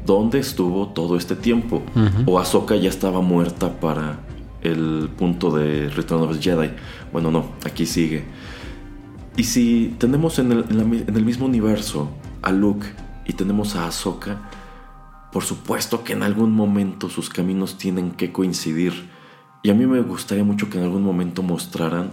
¿dónde 0.06 0.38
estuvo 0.38 0.88
todo 0.88 1.16
este 1.16 1.36
tiempo? 1.36 1.82
O 2.24 2.38
Ahsoka 2.38 2.74
ya 2.76 2.88
estaba 2.88 3.20
muerta 3.20 3.78
para 3.78 4.20
el 4.62 5.10
punto 5.18 5.50
de 5.50 5.90
Return 5.90 6.22
of 6.22 6.38
the 6.38 6.42
Jedi. 6.42 6.70
Bueno, 7.12 7.30
no, 7.30 7.52
aquí 7.66 7.84
sigue. 7.84 8.24
Y 9.36 9.44
si 9.44 9.94
tenemos 9.98 10.38
en 10.38 10.52
el, 10.52 10.64
en 10.70 11.16
el 11.16 11.24
mismo 11.24 11.44
universo 11.44 12.10
a 12.40 12.50
Luke 12.50 12.86
y 13.26 13.34
tenemos 13.34 13.76
a 13.76 13.86
Ahsoka, 13.86 14.50
por 15.32 15.44
supuesto 15.44 16.02
que 16.02 16.14
en 16.14 16.22
algún 16.22 16.52
momento 16.52 17.10
sus 17.10 17.28
caminos 17.28 17.76
tienen 17.76 18.12
que 18.12 18.32
coincidir 18.32 19.19
y 19.62 19.70
a 19.70 19.74
mí 19.74 19.86
me 19.86 20.00
gustaría 20.00 20.44
mucho 20.44 20.70
que 20.70 20.78
en 20.78 20.84
algún 20.84 21.02
momento 21.02 21.42
mostraran 21.42 22.10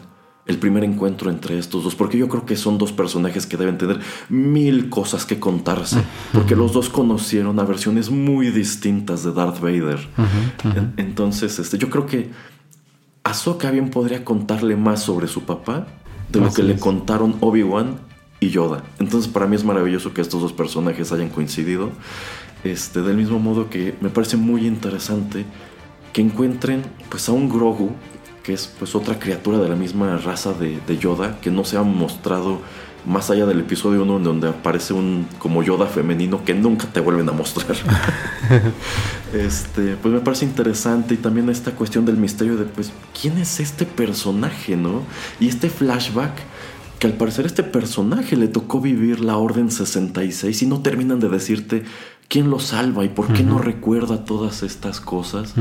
el 0.48 0.58
primer 0.58 0.84
encuentro 0.84 1.30
entre 1.30 1.60
estos 1.60 1.84
dos, 1.84 1.96
porque 1.96 2.18
yo 2.18 2.30
creo 2.30 2.46
que 2.46 2.56
son 2.56 2.78
dos 2.78 2.94
personajes 2.94 3.46
que 3.46 3.58
deben 3.58 3.78
tener 3.78 4.00
mil 4.30 4.90
cosas 4.90 5.26
que 5.26 5.40
contarse, 5.40 6.02
porque 6.32 6.56
los 6.56 6.72
dos 6.72 6.90
conocieron 6.90 7.60
a 7.60 7.64
versiones 7.64 8.10
muy 8.10 8.50
distintas 8.50 9.24
de 9.24 9.34
Darth 9.34 9.60
Vader. 9.60 10.08
Entonces, 10.96 11.60
este, 11.60 11.78
yo 11.78 11.90
creo 11.90 12.06
que 12.06 12.30
Ahsoka 13.24 13.72
bien 13.72 13.90
podría 13.90 14.24
contarle 14.24 14.78
más 14.78 15.02
sobre 15.04 15.28
su 15.28 15.44
papá 15.44 15.88
de 16.30 16.40
lo 16.40 16.54
que 16.54 16.64
le 16.64 16.78
contaron 16.78 17.36
Obi-Wan 17.42 17.98
y 18.40 18.50
Yoda. 18.50 18.84
Entonces, 19.00 19.30
para 19.30 19.48
mí 19.48 19.58
es 19.58 19.66
maravilloso 19.66 20.14
que 20.14 20.22
estos 20.22 20.42
dos 20.42 20.54
personajes 20.54 21.12
hayan 21.12 21.30
coincidido. 21.30 21.90
Este, 22.64 23.02
del 23.02 23.18
mismo 23.18 23.38
modo 23.40 23.70
que 23.70 23.96
me 24.02 24.10
parece 24.10 24.36
muy 24.38 24.66
interesante 24.66 25.46
que 26.18 26.24
encuentren 26.24 26.82
pues 27.12 27.30
a 27.30 27.32
un 27.32 27.48
Grogu, 27.48 27.92
que 28.42 28.52
es 28.52 28.74
pues 28.80 28.96
otra 28.96 29.20
criatura 29.20 29.60
de 29.60 29.70
la 29.70 29.76
misma 29.76 30.18
raza 30.18 30.52
de, 30.52 30.98
Yoda, 30.98 31.40
que 31.42 31.52
no 31.52 31.64
se 31.64 31.78
ha 31.78 31.84
mostrado 31.84 32.60
más 33.06 33.30
allá 33.30 33.46
del 33.46 33.60
episodio 33.60 34.02
1 34.02 34.18
donde 34.22 34.50
aparece 34.50 34.94
un 34.94 35.28
como 35.38 35.62
Yoda 35.62 35.86
femenino 35.86 36.44
que 36.44 36.56
nunca 36.56 36.88
te 36.88 37.02
vuelven 37.02 37.30
a 37.30 37.34
mostrar. 37.34 37.78
este, 39.32 39.96
pues 40.02 40.12
me 40.12 40.20
parece 40.22 40.46
interesante 40.46 41.14
y 41.14 41.18
también 41.18 41.50
esta 41.50 41.74
cuestión 41.74 42.04
del 42.04 42.18
misterio 42.18 42.58
de 42.58 42.66
pues 42.66 42.92
quién 43.22 43.38
es 43.38 43.60
este 43.60 43.86
personaje, 43.86 44.76
¿no? 44.76 45.04
Y 45.40 45.50
este 45.50 45.70
flashback 45.70 46.34
que 46.98 47.06
al 47.06 47.14
parecer 47.14 47.46
este 47.46 47.62
personaje 47.62 48.36
le 48.36 48.48
tocó 48.48 48.82
vivir 48.82 49.20
la 49.20 49.38
Orden 49.38 49.70
66 49.70 50.64
y 50.64 50.66
no 50.66 50.82
terminan 50.82 51.20
de 51.20 51.30
decirte 51.30 51.84
quién 52.28 52.50
lo 52.50 52.60
salva 52.60 53.06
y 53.06 53.10
por 53.10 53.34
qué 53.34 53.44
no 53.44 53.58
recuerda 53.58 54.26
todas 54.26 54.64
estas 54.64 55.00
cosas. 55.00 55.54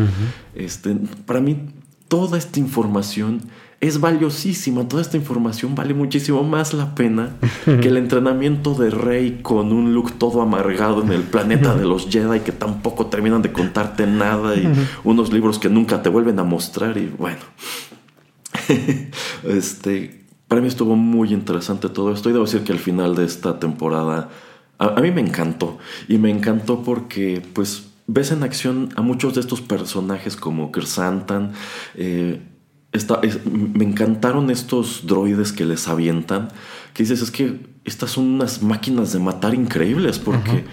este, 0.55 0.97
para 1.25 1.41
mí, 1.41 1.71
toda 2.09 2.39
esta 2.39 2.61
información 2.61 3.43
es 3.81 4.01
valiosísima. 4.01 4.89
Toda 4.89 5.03
esta 5.03 5.17
información 5.17 5.75
vale 5.75 5.95
muchísimo 5.95 6.43
más 6.43 6.73
la 6.75 6.95
pena 6.95 7.37
que 7.65 7.89
el 7.89 7.97
entrenamiento 7.97 8.75
de 8.75 8.91
Rey 8.91 9.41
con 9.43 9.73
un 9.73 9.95
look 9.95 10.13
todo 10.19 10.43
amargado 10.43 11.03
en 11.03 11.13
el 11.13 11.23
planeta 11.23 11.75
de 11.75 11.85
los 11.85 12.09
Jedi 12.09 12.41
que 12.41 12.53
tampoco 12.53 13.07
terminan 13.07 13.43
de 13.43 13.53
contarte 13.53 14.07
nada 14.07 14.57
y 14.57 14.69
unos 15.05 15.33
libros 15.33 15.59
que 15.59 15.69
nunca 15.69 16.03
te 16.03 16.09
vuelven 16.09 16.39
a 16.39 16.45
mostrar. 16.45 16.97
Y 16.97 17.07
bueno, 17.19 17.41
este, 19.45 20.25
para 20.49 20.61
mí 20.61 20.69
estuvo 20.69 20.97
muy 20.97 21.33
interesante 21.33 21.89
todo 21.89 22.13
esto 22.13 22.31
y 22.31 22.33
debo 22.33 22.45
decir 22.45 22.63
que 22.63 22.73
al 22.73 22.79
final 22.79 23.15
de 23.15 23.25
esta 23.25 23.59
temporada 23.59 24.31
a, 24.79 25.01
mí 25.01 25.11
me 25.11 25.21
encantó. 25.21 25.79
Y 26.09 26.19
me 26.19 26.31
encantó 26.31 26.83
porque, 26.83 27.43
pues, 27.53 27.89
ves 28.07 28.31
en 28.31 28.43
acción 28.43 28.91
a 28.97 29.03
muchos 29.03 29.35
de 29.35 29.41
estos 29.41 29.61
personajes 29.61 30.37
como 30.37 30.73
Kersantan. 30.73 31.53
Eh, 31.95 32.41
me 33.51 33.85
encantaron 33.85 34.51
estos 34.51 35.07
droides 35.07 35.53
que 35.53 35.65
les 35.65 35.89
avientan. 35.89 36.49
Que 36.95 37.03
dices, 37.03 37.23
es 37.23 37.31
que 37.31 37.61
estas 37.85 38.13
son 38.13 38.25
unas 38.25 38.63
máquinas 38.63 39.13
de 39.13 39.19
matar 39.19 39.55
increíbles 39.55 40.19
porque 40.19 40.65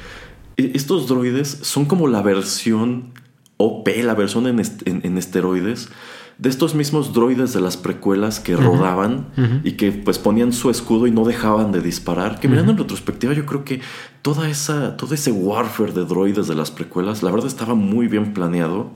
e, 0.57 0.71
estos 0.73 1.07
droides 1.07 1.59
son 1.63 1.85
como 1.85 2.07
la 2.07 2.21
versión 2.21 3.13
OP, 3.57 3.87
la 4.03 4.15
versión 4.15 4.47
en 4.47 5.17
esteroides 5.17 5.89
de 6.37 6.49
estos 6.49 6.75
mismos 6.75 7.13
droides 7.13 7.53
de 7.53 7.61
las 7.61 7.77
precuelas 7.77 8.39
que 8.39 8.55
rodaban 8.55 9.27
y 9.63 9.73
que 9.73 9.91
pues 9.91 10.19
ponían 10.19 10.51
su 10.51 10.69
escudo 10.69 11.07
y 11.07 11.11
no 11.11 11.25
dejaban 11.25 11.71
de 11.71 11.81
disparar. 11.81 12.39
Que 12.39 12.47
mirando 12.47 12.71
en 12.71 12.77
retrospectiva 12.77 13.33
yo 13.33 13.45
creo 13.45 13.63
que 13.63 13.81
toda 14.21 14.49
esa, 14.49 14.97
todo 14.97 15.13
ese 15.13 15.31
warfare 15.31 15.93
de 15.93 16.05
droides 16.05 16.47
de 16.47 16.55
las 16.55 16.71
precuelas, 16.71 17.23
la 17.23 17.31
verdad 17.31 17.47
estaba 17.47 17.75
muy 17.75 18.07
bien 18.07 18.33
planeado. 18.33 18.91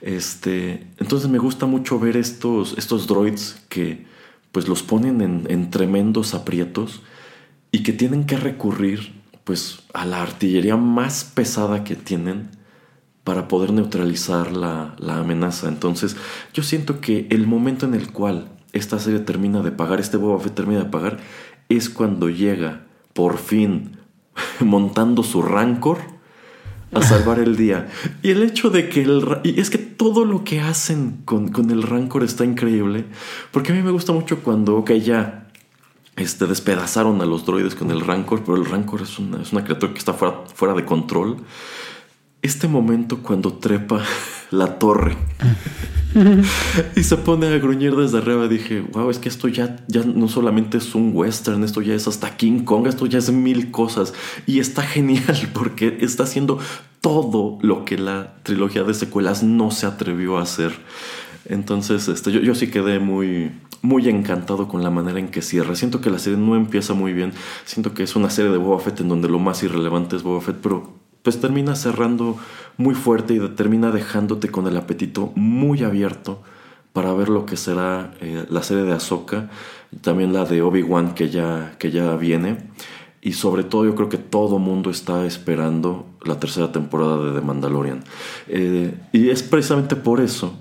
Este, 0.00 0.86
entonces 0.98 1.28
me 1.28 1.38
gusta 1.38 1.66
mucho 1.66 1.98
ver 1.98 2.16
estos, 2.16 2.76
estos 2.78 3.06
droids 3.06 3.60
que 3.68 4.06
pues 4.52 4.68
los 4.68 4.82
ponen 4.82 5.20
en, 5.20 5.46
en 5.48 5.70
tremendos 5.70 6.34
aprietos 6.34 7.02
y 7.72 7.82
que 7.82 7.92
tienen 7.92 8.24
que 8.24 8.36
recurrir 8.36 9.12
pues 9.44 9.80
a 9.94 10.04
la 10.04 10.22
artillería 10.22 10.76
más 10.76 11.24
pesada 11.24 11.82
que 11.82 11.96
tienen 11.96 12.50
para 13.28 13.46
poder 13.46 13.74
neutralizar 13.74 14.52
la, 14.52 14.94
la 14.96 15.18
amenaza. 15.18 15.68
Entonces 15.68 16.16
yo 16.54 16.62
siento 16.62 17.02
que 17.02 17.26
el 17.28 17.46
momento 17.46 17.84
en 17.84 17.92
el 17.92 18.10
cual 18.10 18.48
esta 18.72 18.98
serie 18.98 19.20
termina 19.20 19.60
de 19.60 19.70
pagar, 19.70 20.00
este 20.00 20.16
Boba 20.16 20.40
Fett 20.40 20.54
termina 20.54 20.80
de 20.80 20.88
pagar, 20.88 21.18
es 21.68 21.90
cuando 21.90 22.30
llega 22.30 22.86
por 23.12 23.36
fin 23.36 23.98
montando 24.60 25.22
su 25.22 25.42
rancor 25.42 25.98
a 26.94 27.02
salvar 27.02 27.38
el 27.38 27.58
día. 27.58 27.88
Y 28.22 28.30
el 28.30 28.42
hecho 28.42 28.70
de 28.70 28.88
que 28.88 29.02
el... 29.02 29.22
Y 29.44 29.60
es 29.60 29.68
que 29.68 29.76
todo 29.76 30.24
lo 30.24 30.42
que 30.42 30.62
hacen 30.62 31.20
con, 31.26 31.48
con, 31.48 31.70
el 31.70 31.82
rancor 31.82 32.24
está 32.24 32.46
increíble, 32.46 33.04
porque 33.50 33.72
a 33.72 33.74
mí 33.74 33.82
me 33.82 33.90
gusta 33.90 34.14
mucho 34.14 34.38
cuando, 34.42 34.74
ok, 34.78 34.92
ya 34.92 35.50
este, 36.16 36.46
despedazaron 36.46 37.20
a 37.20 37.26
los 37.26 37.44
droides 37.44 37.74
con 37.74 37.90
el 37.90 38.00
rancor, 38.00 38.42
pero 38.42 38.56
el 38.56 38.64
rancor 38.64 39.02
es 39.02 39.18
una, 39.18 39.42
es 39.42 39.52
una 39.52 39.64
criatura 39.64 39.92
que 39.92 39.98
está 39.98 40.14
fuera, 40.14 40.44
fuera 40.54 40.72
de 40.72 40.86
control. 40.86 41.36
Este 42.42 42.68
momento 42.68 43.22
cuando 43.22 43.54
trepa 43.54 44.02
la 44.50 44.78
torre 44.78 45.16
y 46.96 47.02
se 47.02 47.16
pone 47.16 47.46
a 47.48 47.58
gruñir 47.58 47.94
desde 47.96 48.18
arriba. 48.18 48.48
Dije, 48.48 48.80
wow, 48.80 49.10
es 49.10 49.18
que 49.18 49.28
esto 49.28 49.48
ya, 49.48 49.76
ya 49.88 50.04
no 50.04 50.28
solamente 50.28 50.78
es 50.78 50.94
un 50.94 51.10
western, 51.14 51.64
esto 51.64 51.82
ya 51.82 51.94
es 51.94 52.08
hasta 52.08 52.36
King 52.36 52.60
Kong, 52.60 52.86
esto 52.86 53.06
ya 53.06 53.18
es 53.18 53.30
mil 53.30 53.70
cosas. 53.70 54.14
Y 54.46 54.60
está 54.60 54.82
genial 54.82 55.50
porque 55.52 55.98
está 56.00 56.24
haciendo 56.24 56.58
todo 57.00 57.58
lo 57.62 57.84
que 57.84 57.98
la 57.98 58.36
trilogía 58.42 58.82
de 58.84 58.94
secuelas 58.94 59.42
no 59.42 59.70
se 59.70 59.86
atrevió 59.86 60.38
a 60.38 60.42
hacer. 60.42 60.72
Entonces, 61.44 62.08
este, 62.08 62.32
yo, 62.32 62.40
yo 62.40 62.54
sí 62.54 62.68
quedé 62.68 62.98
muy, 62.98 63.52
muy 63.82 64.08
encantado 64.08 64.68
con 64.68 64.82
la 64.82 64.90
manera 64.90 65.18
en 65.18 65.28
que 65.28 65.42
cierra. 65.42 65.74
Siento 65.74 66.00
que 66.00 66.10
la 66.10 66.18
serie 66.18 66.38
no 66.38 66.56
empieza 66.56 66.94
muy 66.94 67.12
bien. 67.12 67.32
Siento 67.64 67.94
que 67.94 68.02
es 68.02 68.16
una 68.16 68.30
serie 68.30 68.50
de 68.50 68.58
Boba 68.58 68.80
Fett 68.80 69.00
en 69.00 69.08
donde 69.08 69.28
lo 69.28 69.38
más 69.38 69.62
irrelevante 69.62 70.16
es 70.16 70.22
Boba 70.22 70.40
Fett, 70.40 70.56
pero 70.62 71.07
pues 71.22 71.40
termina 71.40 71.76
cerrando 71.76 72.36
muy 72.76 72.94
fuerte 72.94 73.34
y 73.34 73.48
termina 73.50 73.90
dejándote 73.90 74.48
con 74.48 74.66
el 74.66 74.76
apetito 74.76 75.32
muy 75.34 75.82
abierto 75.82 76.42
para 76.92 77.12
ver 77.12 77.28
lo 77.28 77.46
que 77.46 77.56
será 77.56 78.12
eh, 78.20 78.46
la 78.48 78.62
serie 78.62 78.84
de 78.84 78.92
Ahsoka, 78.92 79.50
también 80.00 80.32
la 80.32 80.44
de 80.44 80.62
Obi-Wan 80.62 81.14
que 81.14 81.28
ya, 81.28 81.74
que 81.78 81.90
ya 81.90 82.16
viene. 82.16 82.58
Y 83.20 83.32
sobre 83.32 83.64
todo 83.64 83.84
yo 83.84 83.94
creo 83.94 84.08
que 84.08 84.18
todo 84.18 84.58
mundo 84.58 84.90
está 84.90 85.26
esperando 85.26 86.06
la 86.24 86.38
tercera 86.38 86.72
temporada 86.72 87.24
de 87.24 87.38
The 87.38 87.44
Mandalorian. 87.44 88.04
Eh, 88.46 88.94
y 89.12 89.30
es 89.30 89.42
precisamente 89.42 89.96
por 89.96 90.20
eso 90.20 90.54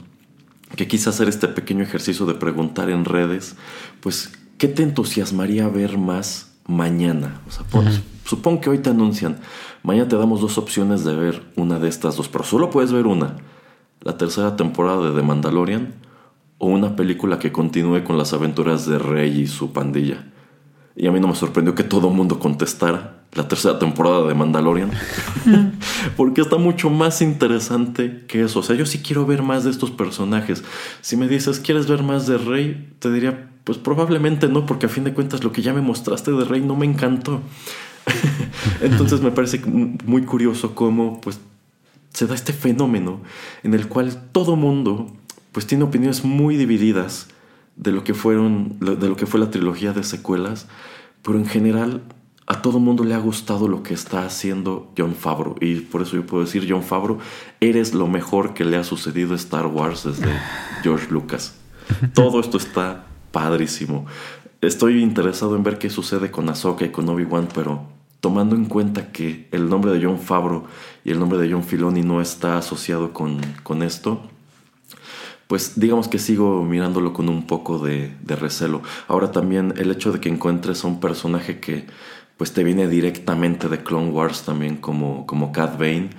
que 0.76 0.88
quise 0.88 1.10
hacer 1.10 1.30
este 1.30 1.48
pequeño 1.48 1.84
ejercicio 1.84 2.26
de 2.26 2.34
preguntar 2.34 2.90
en 2.90 3.06
redes, 3.06 3.56
pues, 4.02 4.32
¿qué 4.58 4.68
te 4.68 4.84
entusiasmaría 4.84 5.68
ver 5.70 5.98
más 5.98 6.52
mañana? 6.68 7.42
O 7.48 7.52
sea, 7.52 7.64
Supongo 8.26 8.60
que 8.60 8.70
hoy 8.70 8.80
te 8.80 8.90
anuncian, 8.90 9.38
mañana 9.88 10.10
te 10.10 10.18
damos 10.18 10.42
dos 10.42 10.58
opciones 10.58 11.06
de 11.06 11.16
ver 11.16 11.44
una 11.56 11.80
de 11.80 11.88
estas 11.88 12.18
dos, 12.18 12.28
pero 12.28 12.44
solo 12.44 12.70
puedes 12.70 12.92
ver 12.92 13.08
una, 13.08 13.38
la 14.02 14.18
tercera 14.18 14.58
temporada 14.58 15.10
de 15.10 15.16
The 15.16 15.26
Mandalorian 15.26 15.94
o 16.58 16.68
una 16.68 16.98
película 16.98 17.40
que 17.40 17.54
continúe 17.54 18.04
con 18.04 18.18
las 18.18 18.34
aventuras 18.34 18.86
de 18.86 19.00
Rey 19.00 19.44
y 19.44 19.48
su 19.48 19.72
pandilla. 19.72 20.26
Y 20.98 21.08
a 21.08 21.12
mí 21.14 21.22
no 21.22 21.30
me 21.30 21.36
sorprendió 21.36 21.74
que 21.74 21.86
todo 21.86 22.10
el 22.10 22.16
mundo 22.16 22.38
contestara 22.38 23.24
la 23.32 23.48
tercera 23.48 23.80
temporada 23.80 24.28
de 24.28 24.34
Mandalorian, 24.34 24.92
porque 26.18 26.42
está 26.42 26.58
mucho 26.58 26.90
más 26.90 27.22
interesante 27.22 28.26
que 28.28 28.44
eso. 28.44 28.60
O 28.60 28.64
sea, 28.64 28.76
yo 28.76 28.86
sí 28.86 29.00
quiero 29.00 29.26
ver 29.26 29.42
más 29.42 29.64
de 29.64 29.70
estos 29.70 29.92
personajes. 29.92 30.66
Si 31.00 31.16
me 31.16 31.30
dices, 31.30 31.62
¿quieres 31.62 31.88
ver 31.88 32.04
más 32.04 32.28
de 32.28 32.38
Rey? 32.38 32.94
Te 33.00 33.10
diría, 33.10 33.52
pues 33.64 33.78
probablemente 33.78 34.50
no, 34.50 34.66
porque 34.66 34.88
a 34.88 34.90
fin 34.90 35.06
de 35.06 35.14
cuentas 35.14 35.46
lo 35.46 35.54
que 35.54 35.62
ya 35.62 35.74
me 35.74 35.82
mostraste 35.82 36.32
de 36.32 36.44
Rey 36.44 36.60
no 36.60 36.76
me 36.76 36.86
encantó. 36.86 37.42
Entonces 38.82 39.22
me 39.22 39.32
parece 39.32 39.60
muy 39.66 40.24
curioso 40.24 40.76
cómo 40.76 41.20
pues, 41.22 41.40
se 42.14 42.28
da 42.28 42.36
este 42.36 42.54
fenómeno 42.54 43.22
en 43.64 43.74
el 43.74 43.88
cual 43.88 44.30
todo 44.32 44.56
mundo 44.56 45.08
pues, 45.52 45.68
tiene 45.68 45.84
opiniones 45.84 46.24
muy 46.24 46.58
divididas 46.58 47.28
de 47.76 47.92
lo, 47.92 48.04
que 48.04 48.14
fueron, 48.14 48.78
de 48.80 49.08
lo 49.08 49.16
que 49.16 49.26
fue 49.26 49.40
la 49.40 49.52
trilogía 49.52 49.94
de 49.94 50.04
secuelas, 50.04 50.68
pero 51.22 51.38
en 51.38 51.46
general 51.46 52.02
a 52.48 52.62
todo 52.62 52.80
mundo 52.80 53.04
le 53.04 53.14
ha 53.14 53.20
gustado 53.20 53.68
lo 53.68 53.84
que 53.84 53.94
está 53.94 54.26
haciendo 54.26 54.92
John 54.98 55.16
Favreau. 55.16 55.56
Y 55.60 55.82
por 55.82 56.02
eso 56.02 56.16
yo 56.16 56.26
puedo 56.26 56.46
decir, 56.46 56.66
John 56.68 56.82
Favreau, 56.82 57.20
eres 57.60 57.94
lo 57.94 58.08
mejor 58.08 58.54
que 58.54 58.64
le 58.64 58.78
ha 58.78 58.86
sucedido 58.86 59.34
a 59.34 59.36
Star 59.36 59.68
Wars 59.68 60.06
desde 60.06 60.28
George 60.82 61.08
Lucas. 61.12 61.56
Todo 62.14 62.40
esto 62.40 62.58
está 62.58 63.06
padrísimo. 63.32 64.06
Estoy 64.62 65.04
interesado 65.04 65.56
en 65.56 65.64
ver 65.64 65.78
qué 65.78 65.90
sucede 65.90 66.32
con 66.32 66.50
Ahsoka 66.50 66.86
y 66.86 66.90
con 66.90 67.08
Obi-Wan, 67.10 67.50
pero 67.54 67.97
tomando 68.20 68.56
en 68.56 68.66
cuenta 68.66 69.12
que 69.12 69.48
el 69.52 69.70
nombre 69.70 69.92
de 69.92 70.04
John 70.04 70.20
Favreau 70.20 70.64
y 71.04 71.12
el 71.12 71.20
nombre 71.20 71.40
de 71.40 71.52
John 71.52 71.64
Filoni 71.64 72.02
no 72.02 72.22
está 72.22 72.58
asociado 72.58 73.14
con, 73.14 73.40
con 73.64 73.84
esto, 73.84 74.22
pues 75.48 75.80
digamos 75.80 76.08
que 76.08 76.20
sigo 76.20 76.64
mirándolo 76.64 77.14
con 77.14 77.30
un 77.30 77.48
poco 77.48 77.80
de, 77.80 78.14
de, 78.22 78.36
recelo. 78.36 78.82
Ahora 79.08 79.32
también 79.32 79.74
el 79.78 79.92
hecho 79.92 80.12
de 80.12 80.20
que 80.20 80.30
encuentres 80.30 80.84
a 80.84 80.88
un 80.88 81.00
personaje 81.00 81.60
que 81.60 81.86
pues 82.36 82.54
te 82.54 82.64
viene 82.64 82.88
directamente 82.88 83.70
de 83.70 83.82
Clone 83.82 84.12
Wars 84.12 84.44
también 84.44 84.78
como, 84.78 85.26
como 85.26 85.52
Cat 85.52 85.80
Bane, 85.80 86.10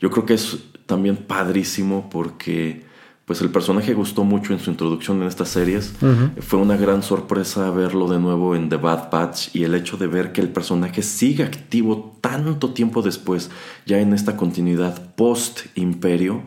yo 0.00 0.10
creo 0.10 0.24
que 0.24 0.34
es 0.34 0.58
también 0.86 1.16
padrísimo 1.16 2.08
porque 2.08 2.85
pues 3.26 3.40
el 3.40 3.50
personaje 3.50 3.92
gustó 3.92 4.22
mucho 4.22 4.52
en 4.52 4.60
su 4.60 4.70
introducción 4.70 5.20
en 5.20 5.26
estas 5.26 5.48
series. 5.48 5.94
Fue 6.38 6.60
una 6.60 6.76
gran 6.76 7.02
sorpresa 7.02 7.70
verlo 7.70 8.08
de 8.08 8.20
nuevo 8.20 8.54
en 8.54 8.68
The 8.68 8.76
Bad 8.76 9.10
Batch 9.10 9.54
y 9.54 9.64
el 9.64 9.74
hecho 9.74 9.96
de 9.96 10.06
ver 10.06 10.30
que 10.30 10.40
el 10.40 10.48
personaje 10.48 11.02
sigue 11.02 11.42
activo 11.42 12.16
tanto 12.20 12.72
tiempo 12.72 13.02
después, 13.02 13.50
ya 13.84 13.98
en 13.98 14.12
esta 14.12 14.36
continuidad 14.36 15.14
post-imperio, 15.16 16.42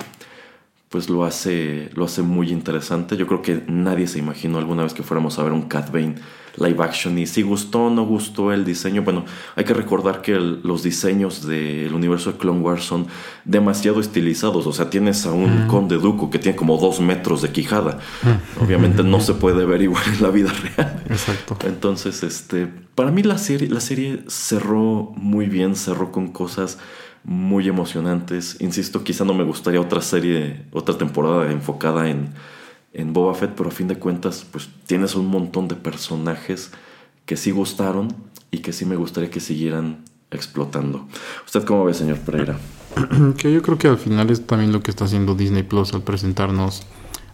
pues 0.88 1.09
lo 1.09 1.25
hace, 1.25 1.89
lo 1.95 2.05
hace 2.05 2.21
muy 2.21 2.49
interesante. 2.49 3.17
Yo 3.17 3.27
creo 3.27 3.41
que 3.41 3.61
nadie 3.67 4.07
se 4.07 4.19
imaginó 4.19 4.57
alguna 4.57 4.84
vez 4.84 4.93
que 4.93 5.03
fuéramos 5.03 5.38
a 5.38 5.43
ver 5.43 5.51
un 5.51 5.63
Cat 5.63 5.91
Bane 5.91 6.15
live 6.60 6.84
action 6.84 7.18
y 7.18 7.28
si 7.28 7.41
gustó 7.41 7.86
o 7.86 7.89
no 7.89 8.05
gustó 8.05 8.51
el 8.51 8.66
diseño, 8.66 9.03
bueno, 9.03 9.26
hay 9.55 9.66
que 9.66 9.74
recordar 9.74 10.22
que 10.22 10.34
los 10.34 10.84
diseños 10.84 11.45
del 11.45 11.93
universo 11.93 12.32
de 12.32 12.38
Clone 12.38 12.62
Wars 12.62 12.84
son 12.84 13.07
demasiado 13.45 13.99
estilizados, 14.01 14.68
o 14.68 14.74
sea, 14.74 14.89
tienes 14.89 15.26
a 15.26 15.32
un 15.32 15.68
conde 15.68 15.97
duco 15.97 16.30
que 16.30 16.39
tiene 16.39 16.55
como 16.55 16.78
dos 16.78 16.99
metros 16.99 17.41
de 17.41 17.51
quijada, 17.51 17.99
obviamente 18.60 19.03
no 19.03 19.20
se 19.20 19.34
puede 19.34 19.66
ver 19.66 19.82
igual 19.82 20.03
en 20.07 20.24
la 20.24 20.30
vida 20.30 20.51
real. 20.51 21.03
Exacto. 21.10 21.57
Entonces, 21.66 22.24
este, 22.24 22.68
para 22.95 23.12
mí 23.12 23.24
la 23.24 23.38
serie, 23.38 23.70
la 23.70 23.82
serie 23.82 24.24
cerró 24.28 25.14
muy 25.16 25.47
bien, 25.47 25.76
cerró 25.76 26.12
con 26.12 26.30
cosas 26.30 26.78
muy 27.24 27.68
emocionantes. 27.68 28.57
Insisto, 28.60 29.03
quizá 29.03 29.26
no 29.26 29.34
me 29.34 29.43
gustaría 29.43 29.82
otra 29.82 30.01
serie, 30.01 30.66
otra 30.72 30.97
temporada 30.97 31.51
enfocada 31.51 32.10
en 32.10 32.30
en 32.93 33.13
Boba 33.13 33.33
Fett, 33.33 33.53
pero 33.55 33.69
a 33.69 33.71
fin 33.71 33.87
de 33.87 33.97
cuentas, 33.97 34.45
pues 34.51 34.69
tienes 34.85 35.15
un 35.15 35.27
montón 35.27 35.67
de 35.67 35.75
personajes 35.75 36.71
que 37.25 37.37
sí 37.37 37.51
gustaron 37.51 38.13
y 38.51 38.59
que 38.59 38.73
sí 38.73 38.85
me 38.85 38.95
gustaría 38.95 39.29
que 39.29 39.39
siguieran 39.39 40.03
explotando. 40.31 41.07
¿Usted 41.45 41.63
cómo 41.63 41.85
ve, 41.85 41.93
señor 41.93 42.17
Pereira? 42.19 42.57
Que 43.37 43.53
yo 43.53 43.61
creo 43.61 43.77
que 43.77 43.87
al 43.87 43.97
final 43.97 44.29
es 44.29 44.45
también 44.45 44.71
lo 44.71 44.81
que 44.81 44.91
está 44.91 45.05
haciendo 45.05 45.35
Disney 45.35 45.63
Plus 45.63 45.93
al 45.93 46.01
presentarnos 46.01 46.83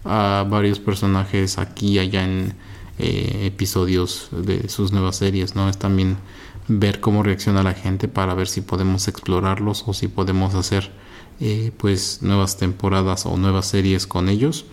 a 0.04 0.46
varios 0.48 0.80
personajes 0.80 1.58
aquí 1.58 1.94
y 1.94 2.00
allá 2.00 2.24
en 2.24 2.54
eh, 3.00 3.44
episodios 3.46 4.30
de 4.32 4.70
sus 4.70 4.92
nuevas 4.92 5.18
series, 5.18 5.56
¿no? 5.56 5.68
Es 5.70 5.78
también 5.78 6.18
ver 6.68 7.00
cómo 7.00 7.24
reacciona 7.24 7.64
la 7.64 7.74
gente 7.74 8.08
para 8.08 8.34
ver 8.34 8.48
si 8.48 8.62
podemos 8.62 9.08
explorarlos 9.08 9.84
o 9.88 9.94
si 9.94 10.08
podemos 10.08 10.56
hacer 10.56 10.92
eh, 11.40 11.72
pues 11.78 12.20
nuevas 12.22 12.58
temporadas 12.58 13.26
o 13.26 13.38
nuevas 13.38 13.68
series 13.68 14.08
con 14.08 14.30
ellos 14.30 14.66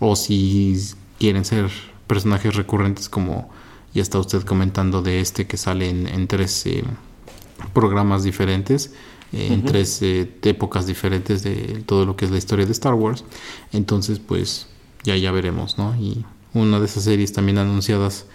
o 0.00 0.16
si 0.16 0.78
quieren 1.18 1.44
ser 1.44 1.70
personajes 2.06 2.54
recurrentes 2.54 3.08
como 3.08 3.50
ya 3.94 4.02
está 4.02 4.18
usted 4.18 4.42
comentando 4.42 5.00
de 5.00 5.20
este 5.20 5.46
que 5.46 5.56
sale 5.56 5.88
en, 5.88 6.26
tres 6.28 6.66
eh, 6.66 6.84
programas 7.72 8.24
diferentes, 8.24 8.92
eh, 9.32 9.48
en 9.50 9.64
tres 9.64 10.02
eh, 10.02 10.30
épocas 10.42 10.86
diferentes 10.86 11.42
de 11.42 11.82
todo 11.86 12.04
lo 12.04 12.14
que 12.14 12.26
es 12.26 12.30
la 12.30 12.36
historia 12.36 12.66
de 12.66 12.72
Star 12.72 12.92
Wars. 12.92 13.24
Entonces, 13.72 14.18
pues 14.18 14.66
ya 15.02 15.16
ya 15.16 15.32
veremos, 15.32 15.78
¿no? 15.78 15.96
Y 15.96 16.26
una 16.52 16.78
de 16.78 16.84
esas 16.84 17.04
series 17.04 17.32
también 17.32 17.56
anunciadas 17.56 18.26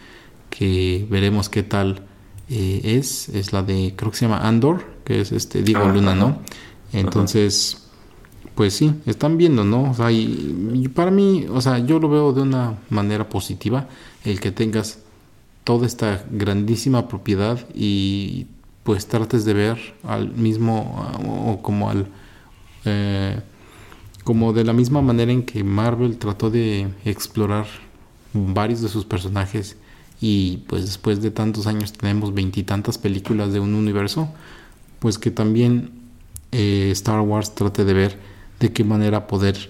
que 0.50 1.06
veremos 1.12 1.48
qué 1.48 1.62
tal 1.62 2.08
es, 2.50 3.30
es 3.30 3.54
la 3.54 3.62
de, 3.62 3.94
creo 3.96 4.12
que 4.12 4.18
se 4.18 4.26
llama 4.26 4.46
Andor, 4.46 4.84
que 5.06 5.22
es 5.22 5.32
este, 5.32 5.62
Diego 5.62 5.84
ah, 5.86 5.94
Luna, 5.94 6.16
¿no? 6.16 6.42
Entonces 6.92 7.81
pues 8.62 8.76
sí, 8.76 8.94
están 9.08 9.38
viendo, 9.38 9.64
¿no? 9.64 9.90
O 9.90 9.94
sea, 9.96 10.10
para 10.94 11.10
mí, 11.10 11.48
o 11.50 11.62
sea, 11.62 11.80
yo 11.80 11.98
lo 11.98 12.10
veo 12.10 12.32
de 12.32 12.44
una 12.44 12.78
manera 12.92 13.28
positiva, 13.28 13.88
el 14.24 14.40
que 14.40 14.52
tengas 14.52 15.00
toda 15.64 15.88
esta 15.88 16.24
grandísima 16.30 17.08
propiedad 17.08 17.60
y 17.74 18.46
pues 18.84 19.08
trates 19.08 19.46
de 19.46 19.56
ver 19.56 19.96
al 20.04 20.34
mismo, 20.34 21.12
o 21.48 21.60
como 21.64 21.90
al, 21.90 22.06
eh, 22.86 23.40
como 24.24 24.54
de 24.54 24.64
la 24.64 24.74
misma 24.74 25.02
manera 25.02 25.32
en 25.32 25.42
que 25.42 25.64
Marvel 25.64 26.20
trató 26.20 26.52
de 26.52 26.88
explorar 27.04 27.66
varios 28.32 28.82
de 28.82 28.90
sus 28.90 29.06
personajes 29.06 29.76
y 30.22 30.58
pues 30.68 30.86
después 30.86 31.20
de 31.20 31.32
tantos 31.32 31.66
años 31.66 31.94
tenemos 31.94 32.32
veintitantas 32.32 33.00
películas 33.00 33.54
de 33.54 33.60
un 33.60 33.74
universo, 33.74 34.30
pues 35.00 35.18
que 35.18 35.32
también 35.32 35.94
eh, 36.52 36.92
Star 36.92 37.22
Wars 37.22 37.56
trate 37.56 37.86
de 37.86 37.94
ver 37.94 38.31
de 38.62 38.72
qué 38.72 38.84
manera 38.84 39.28
poder 39.28 39.70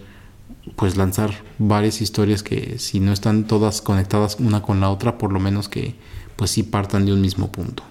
pues 0.76 0.98
lanzar 0.98 1.32
varias 1.58 2.02
historias 2.02 2.44
que 2.44 2.78
si 2.78 3.00
no 3.00 3.14
están 3.14 3.48
todas 3.48 3.82
conectadas 3.82 4.38
una 4.40 4.62
con 4.62 4.80
la 4.80 4.90
otra, 4.90 5.18
por 5.18 5.32
lo 5.32 5.40
menos 5.40 5.70
que 5.70 5.96
pues 6.36 6.52
sí 6.52 6.64
partan 6.64 7.06
de 7.06 7.14
un 7.14 7.22
mismo 7.22 7.52
punto. 7.52 7.84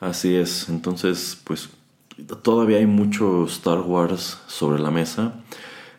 Así 0.00 0.36
es, 0.36 0.68
entonces 0.68 1.38
pues 1.44 1.70
todavía 2.42 2.78
hay 2.78 2.86
mucho 2.86 3.44
Star 3.46 3.80
Wars 3.80 4.38
sobre 4.46 4.80
la 4.80 4.90
mesa, 4.90 5.34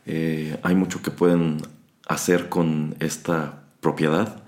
eh, 0.06 0.58
hay 0.64 0.76
mucho 0.76 1.02
que 1.02 1.12
pueden 1.12 1.62
hacer 2.08 2.50
con 2.50 2.96
esta 3.00 3.64
propiedad. 3.82 4.44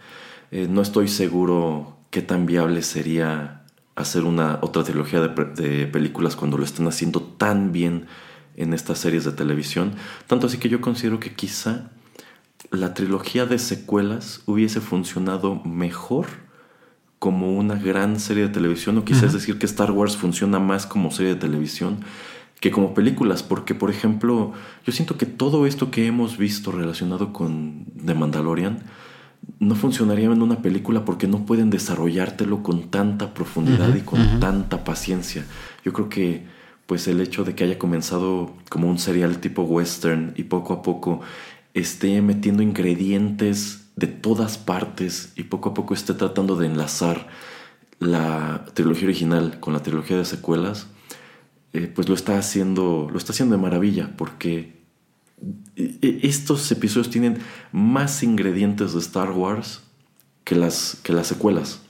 Eh, 0.51 0.67
no 0.69 0.81
estoy 0.81 1.09
seguro 1.09 1.97
qué 2.11 2.21
tan 2.21 2.45
viable 2.45 2.81
sería 2.81 3.63
hacer 3.95 4.23
una 4.23 4.59
otra 4.61 4.83
trilogía 4.83 5.19
de, 5.19 5.29
de 5.29 5.87
películas 5.87 6.35
cuando 6.35 6.57
lo 6.57 6.63
están 6.63 6.87
haciendo 6.87 7.21
tan 7.21 7.71
bien 7.71 8.05
en 8.57 8.73
estas 8.73 8.97
series 8.97 9.23
de 9.23 9.31
televisión. 9.31 9.93
Tanto 10.27 10.47
así 10.47 10.57
que 10.57 10.69
yo 10.69 10.81
considero 10.81 11.19
que 11.19 11.33
quizá 11.33 11.91
la 12.71 12.93
trilogía 12.93 13.45
de 13.45 13.59
secuelas 13.59 14.41
hubiese 14.45 14.81
funcionado 14.81 15.63
mejor 15.63 16.25
como 17.19 17.57
una 17.57 17.75
gran 17.75 18.19
serie 18.19 18.43
de 18.43 18.49
televisión, 18.49 18.97
o 18.97 19.05
quizás 19.05 19.33
decir 19.33 19.57
que 19.57 19.65
Star 19.65 19.91
Wars 19.91 20.17
funciona 20.17 20.59
más 20.59 20.85
como 20.85 21.09
serie 21.11 21.33
de 21.33 21.39
televisión 21.39 21.99
que 22.59 22.71
como 22.71 22.93
películas, 22.93 23.43
porque 23.43 23.75
por 23.75 23.89
ejemplo, 23.89 24.53
yo 24.85 24.91
siento 24.91 25.17
que 25.17 25.25
todo 25.25 25.67
esto 25.67 25.91
que 25.91 26.07
hemos 26.07 26.37
visto 26.37 26.71
relacionado 26.71 27.31
con 27.33 27.85
The 28.03 28.15
Mandalorian 28.15 28.79
no 29.59 29.75
funcionaría 29.75 30.25
en 30.25 30.41
una 30.41 30.61
película 30.61 31.05
porque 31.05 31.27
no 31.27 31.45
pueden 31.45 31.69
desarrollártelo 31.69 32.63
con 32.63 32.89
tanta 32.89 33.33
profundidad 33.33 33.95
y 33.95 34.01
con 34.01 34.39
tanta 34.39 34.83
paciencia. 34.83 35.45
Yo 35.83 35.93
creo 35.93 36.09
que 36.09 36.45
pues 36.87 37.07
el 37.07 37.21
hecho 37.21 37.43
de 37.43 37.53
que 37.53 37.65
haya 37.65 37.77
comenzado 37.77 38.55
como 38.69 38.89
un 38.89 38.97
serial 38.97 39.39
tipo 39.39 39.63
western 39.63 40.33
y 40.35 40.43
poco 40.43 40.73
a 40.73 40.81
poco 40.81 41.21
esté 41.73 42.21
metiendo 42.21 42.63
ingredientes 42.63 43.89
de 43.95 44.07
todas 44.07 44.57
partes 44.57 45.33
y 45.35 45.43
poco 45.43 45.69
a 45.69 45.73
poco 45.73 45.93
esté 45.93 46.13
tratando 46.13 46.55
de 46.55 46.65
enlazar 46.65 47.27
la 47.99 48.65
trilogía 48.73 49.07
original 49.07 49.59
con 49.59 49.73
la 49.73 49.83
trilogía 49.83 50.17
de 50.17 50.25
secuelas, 50.25 50.87
eh, 51.73 51.91
pues 51.93 52.07
lo 52.07 52.15
está 52.15 52.37
haciendo, 52.37 53.09
lo 53.11 53.17
está 53.17 53.33
haciendo 53.33 53.55
de 53.55 53.61
maravilla 53.61 54.15
porque 54.15 54.77
eh, 55.75 55.97
eh, 56.01 56.19
estos 56.23 56.71
episodios 56.71 57.09
tienen 57.09 57.39
más 57.71 58.23
ingredientes 58.23 58.93
de 58.93 58.99
Star 58.99 59.31
Wars 59.31 59.81
que 60.43 60.55
las, 60.55 60.97
que 61.03 61.11
las 61.11 61.27
secuelas. 61.27 61.81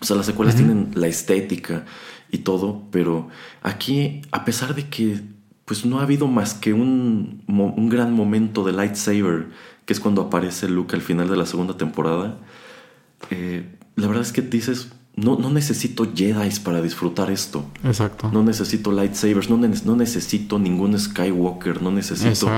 O 0.00 0.04
sea, 0.04 0.16
las 0.16 0.26
secuelas 0.26 0.54
tienen 0.54 0.92
la 0.94 1.08
estética 1.08 1.84
y 2.30 2.38
todo, 2.38 2.82
pero 2.90 3.28
aquí, 3.62 4.22
a 4.32 4.44
pesar 4.44 4.74
de 4.74 4.88
que 4.88 5.20
pues 5.64 5.84
no 5.84 6.00
ha 6.00 6.02
habido 6.02 6.26
más 6.28 6.54
que 6.54 6.72
un, 6.72 7.42
un 7.46 7.88
gran 7.90 8.14
momento 8.14 8.64
de 8.64 8.72
lightsaber, 8.72 9.48
que 9.84 9.92
es 9.92 10.00
cuando 10.00 10.22
aparece 10.22 10.68
Luke 10.68 10.96
al 10.96 11.02
final 11.02 11.28
de 11.28 11.36
la 11.36 11.44
segunda 11.44 11.76
temporada, 11.76 12.38
eh, 13.30 13.66
la 13.96 14.06
verdad 14.06 14.22
es 14.22 14.32
que 14.32 14.40
dices, 14.40 14.92
no, 15.18 15.36
no 15.36 15.50
necesito 15.50 16.06
Jedi 16.14 16.48
para 16.62 16.80
disfrutar 16.80 17.30
esto. 17.30 17.66
Exacto. 17.82 18.30
No 18.32 18.42
necesito 18.44 18.92
lightsabers, 18.92 19.50
no, 19.50 19.56
no 19.56 19.96
necesito 19.96 20.58
ningún 20.58 20.98
Skywalker, 20.98 21.82
no 21.82 21.90
necesito 21.90 22.48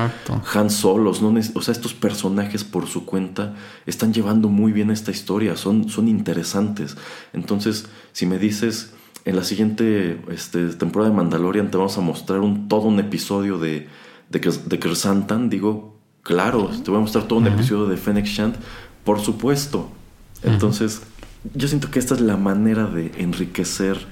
Han 0.55 0.71
Solos, 0.71 1.23
no 1.23 1.35
o 1.55 1.63
sea, 1.63 1.73
estos 1.73 1.95
personajes 1.95 2.65
por 2.65 2.87
su 2.87 3.07
cuenta 3.07 3.55
están 3.87 4.13
llevando 4.13 4.49
muy 4.49 4.73
bien 4.73 4.91
esta 4.91 5.11
historia, 5.11 5.57
son, 5.57 5.89
son 5.89 6.07
interesantes. 6.07 6.97
Entonces, 7.33 7.87
si 8.13 8.27
me 8.27 8.39
dices, 8.39 8.93
en 9.25 9.37
la 9.37 9.45
siguiente 9.45 10.21
este, 10.31 10.69
temporada 10.69 11.11
de 11.11 11.17
Mandalorian 11.17 11.71
te 11.71 11.77
vamos 11.77 11.97
a 11.99 12.01
mostrar 12.01 12.41
un, 12.41 12.69
todo 12.69 12.83
un 12.83 12.99
episodio 13.01 13.59
de, 13.59 13.89
de, 14.31 14.53
de 14.67 14.79
Kersantan. 14.79 15.51
Digo, 15.51 15.97
claro, 16.23 16.69
te 16.69 16.91
voy 16.91 16.99
a 16.99 17.03
mostrar 17.03 17.25
todo 17.25 17.39
un 17.39 17.47
episodio 17.47 17.87
de 17.87 17.97
Fennec 17.97 18.27
Shand, 18.27 18.57
por 19.05 19.21
supuesto. 19.21 19.91
Entonces, 20.43 21.03
yo 21.55 21.69
siento 21.69 21.91
que 21.91 21.99
esta 21.99 22.15
es 22.15 22.21
la 22.21 22.37
manera 22.37 22.87
de 22.87 23.13
enriquecer 23.19 24.07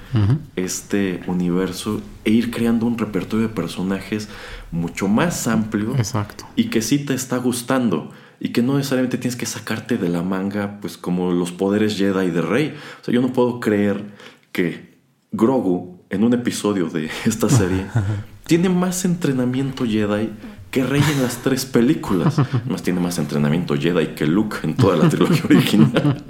este 0.55 1.21
universo 1.27 2.01
e 2.25 2.31
ir 2.31 2.51
creando 2.51 2.85
un 2.85 2.97
repertorio 2.97 3.47
de 3.47 3.53
personajes 3.53 4.29
mucho 4.71 5.07
más 5.07 5.47
amplio 5.47 5.95
Exacto. 5.95 6.47
y 6.55 6.65
que 6.65 6.81
sí 6.81 6.99
te 6.99 7.13
está 7.13 7.37
gustando 7.37 8.11
y 8.39 8.49
que 8.49 8.61
no 8.61 8.77
necesariamente 8.77 9.17
tienes 9.17 9.35
que 9.35 9.45
sacarte 9.45 9.97
de 9.97 10.09
la 10.09 10.23
manga 10.23 10.79
pues 10.81 10.97
como 10.97 11.31
los 11.31 11.51
poderes 11.51 11.97
Jedi 11.97 12.31
de 12.31 12.41
Rey. 12.41 12.73
O 13.01 13.03
sea, 13.03 13.13
yo 13.13 13.21
no 13.21 13.33
puedo 13.33 13.59
creer 13.59 14.03
que 14.51 14.88
Grogu, 15.31 15.99
en 16.09 16.23
un 16.23 16.33
episodio 16.33 16.89
de 16.89 17.09
esta 17.25 17.49
serie, 17.49 17.85
tiene 18.45 18.69
más 18.69 19.05
entrenamiento 19.05 19.85
Jedi 19.85 20.31
que 20.71 20.83
Rey 20.83 21.03
en 21.15 21.23
las 21.23 21.37
tres 21.37 21.65
películas. 21.65 22.37
Más 22.67 22.83
tiene 22.83 22.99
más 22.99 23.17
entrenamiento 23.17 23.75
Jedi 23.75 24.09
que 24.15 24.27
Luke 24.27 24.57
en 24.63 24.75
toda 24.75 24.97
la 24.97 25.09
trilogía 25.09 25.43
original. 25.45 26.23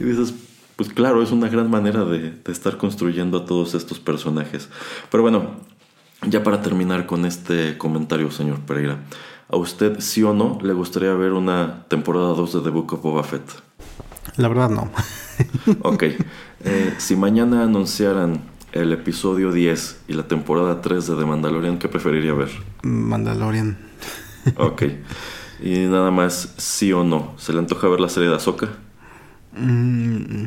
y 0.00 0.04
dices, 0.04 0.32
pues 0.76 0.88
claro, 0.90 1.22
es 1.22 1.32
una 1.32 1.48
gran 1.48 1.70
manera 1.70 2.04
de, 2.04 2.30
de, 2.30 2.52
estar 2.52 2.78
construyendo 2.78 3.38
a 3.38 3.44
todos 3.44 3.74
estos 3.74 4.00
personajes. 4.00 4.70
Pero 5.10 5.22
bueno, 5.22 5.50
ya 6.26 6.42
para 6.42 6.62
terminar 6.62 7.06
con 7.06 7.26
este 7.26 7.76
comentario, 7.76 8.30
señor 8.30 8.60
Pereira, 8.60 9.00
¿a 9.50 9.56
usted 9.56 10.00
sí 10.00 10.22
o 10.22 10.32
no 10.32 10.58
le 10.62 10.72
gustaría 10.72 11.12
ver 11.12 11.32
una 11.32 11.84
temporada 11.88 12.28
2 12.28 12.54
de 12.54 12.60
The 12.60 12.70
Book 12.70 12.94
of 12.94 13.02
Boba 13.02 13.22
Fett? 13.22 13.50
La 14.36 14.48
verdad 14.48 14.70
no. 14.70 14.90
ok. 15.82 16.02
Eh, 16.64 16.94
si 16.98 17.16
mañana 17.16 17.62
anunciaran 17.62 18.42
el 18.72 18.92
episodio 18.92 19.52
10 19.52 20.02
y 20.08 20.12
la 20.14 20.28
temporada 20.28 20.80
3 20.80 21.06
de 21.06 21.16
The 21.16 21.24
Mandalorian, 21.24 21.78
¿qué 21.78 21.88
preferiría 21.88 22.34
ver? 22.34 22.50
Mandalorian. 22.82 23.78
ok. 24.56 24.82
Y 25.60 25.78
nada 25.86 26.10
más, 26.10 26.54
sí 26.56 26.92
o 26.92 27.04
no. 27.04 27.34
¿Se 27.36 27.52
le 27.52 27.58
antoja 27.58 27.88
ver 27.88 28.00
la 28.00 28.08
serie 28.08 28.28
de 28.28 28.36
Ahsoka? 28.36 28.68
Mm, 29.56 30.44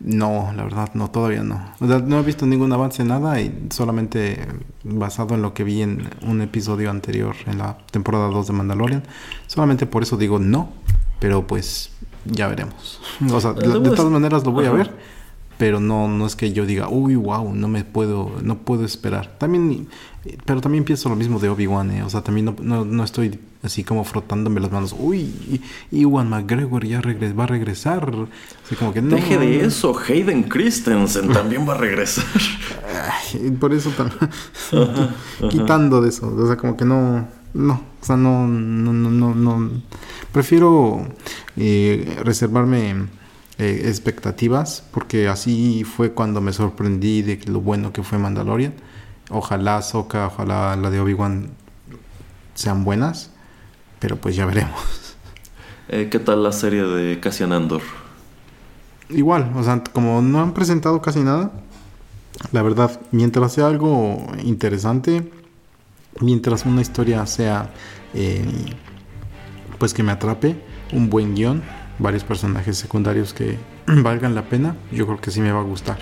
no, 0.00 0.52
la 0.54 0.62
verdad, 0.62 0.90
no, 0.94 1.10
todavía 1.10 1.42
no. 1.42 1.60
no 1.80 2.20
he 2.20 2.22
visto 2.22 2.46
ningún 2.46 2.72
avance, 2.72 3.04
nada, 3.04 3.40
y 3.40 3.66
solamente 3.70 4.46
basado 4.84 5.34
en 5.34 5.42
lo 5.42 5.54
que 5.54 5.64
vi 5.64 5.82
en 5.82 6.08
un 6.22 6.40
episodio 6.40 6.90
anterior, 6.90 7.34
en 7.46 7.58
la 7.58 7.78
temporada 7.90 8.28
2 8.28 8.46
de 8.46 8.52
Mandalorian. 8.52 9.02
Solamente 9.46 9.86
por 9.86 10.04
eso 10.04 10.16
digo 10.16 10.38
no, 10.38 10.70
pero 11.18 11.46
pues 11.46 11.90
ya 12.24 12.48
veremos. 12.48 13.00
O 13.32 13.40
sea, 13.40 13.52
de, 13.52 13.62
todas 13.62 14.10
maneras 14.10 14.44
lo 14.44 14.52
voy 14.52 14.66
a 14.66 14.72
ver, 14.72 14.92
pero 15.58 15.80
no, 15.80 16.06
no 16.06 16.24
es 16.24 16.36
que 16.36 16.52
yo 16.52 16.66
diga, 16.66 16.88
uy, 16.88 17.16
wow, 17.16 17.52
no 17.52 17.66
me 17.66 17.82
puedo, 17.84 18.32
no 18.42 18.58
puedo 18.58 18.84
esperar. 18.84 19.36
También, 19.38 19.88
pero 20.44 20.60
también 20.60 20.84
pienso 20.84 21.08
lo 21.08 21.16
mismo 21.16 21.40
de 21.40 21.48
Obi-Wan, 21.48 21.90
¿eh? 21.90 22.02
o 22.04 22.10
sea, 22.10 22.22
también 22.22 22.54
no, 22.62 22.84
no, 22.84 23.04
estoy 23.04 23.40
así 23.64 23.82
como 23.82 24.04
frotándome 24.04 24.60
las 24.60 24.70
manos, 24.70 24.94
uy, 24.96 25.60
Iwan 25.90 26.30
McGregor 26.30 26.86
ya 26.86 27.00
va 27.00 27.44
a 27.44 27.46
regresar. 27.48 28.14
Así 28.64 28.76
como 28.76 28.92
que 28.92 29.02
no. 29.02 29.16
Deje 29.16 29.36
de 29.36 29.64
eso, 29.64 29.98
Hayden 29.98 30.44
Christensen 30.44 31.32
también 31.32 31.68
va 31.68 31.74
a 31.74 31.78
regresar. 31.78 32.24
por 33.60 33.72
eso 33.72 33.90
también, 33.90 34.30
quitando 35.50 36.00
de 36.00 36.10
eso, 36.10 36.32
o 36.34 36.46
sea, 36.46 36.56
como 36.56 36.76
que 36.76 36.84
no, 36.84 37.26
no, 37.54 37.82
o 38.00 38.04
sea, 38.04 38.16
no, 38.16 38.46
no, 38.46 38.92
no, 38.92 39.34
no, 39.34 39.70
prefiero 40.32 41.06
eh, 41.58 42.18
reservarme 42.24 43.08
eh, 43.58 43.82
expectativas 43.86 44.84
porque 44.92 45.26
así 45.28 45.82
fue 45.84 46.12
cuando 46.12 46.40
me 46.40 46.52
sorprendí 46.52 47.22
de 47.22 47.40
lo 47.46 47.60
bueno 47.60 47.92
que 47.92 48.02
fue 48.02 48.18
Mandalorian. 48.18 48.74
Ojalá 49.30 49.82
Soka, 49.82 50.28
ojalá 50.28 50.76
la 50.76 50.90
de 50.90 51.00
Obi-Wan 51.00 51.50
sean 52.54 52.84
buenas, 52.84 53.30
pero 53.98 54.16
pues 54.16 54.36
ya 54.36 54.46
veremos. 54.46 54.80
Eh, 55.90 56.10
¿Qué 56.10 56.18
tal 56.18 56.42
la 56.42 56.52
serie 56.52 56.82
de 56.82 57.18
Cassian 57.18 57.50
Andor? 57.50 57.80
Igual, 59.08 59.50
o 59.56 59.62
sea, 59.62 59.82
como 59.94 60.20
no 60.20 60.42
han 60.42 60.52
presentado 60.52 61.00
casi 61.00 61.20
nada, 61.20 61.50
la 62.52 62.60
verdad, 62.62 63.00
mientras 63.10 63.54
sea 63.54 63.68
algo 63.68 64.26
interesante, 64.44 65.32
mientras 66.20 66.66
una 66.66 66.82
historia 66.82 67.24
sea, 67.24 67.70
eh, 68.12 68.44
pues 69.78 69.94
que 69.94 70.02
me 70.02 70.12
atrape, 70.12 70.62
un 70.92 71.10
buen 71.10 71.34
guion, 71.34 71.62
varios 71.98 72.24
personajes 72.24 72.76
secundarios 72.76 73.34
que 73.34 73.58
valgan 73.86 74.34
la 74.34 74.42
pena, 74.42 74.76
yo 74.92 75.06
creo 75.06 75.20
que 75.20 75.30
sí 75.30 75.40
me 75.40 75.52
va 75.52 75.60
a 75.60 75.64
gustar. 75.64 75.98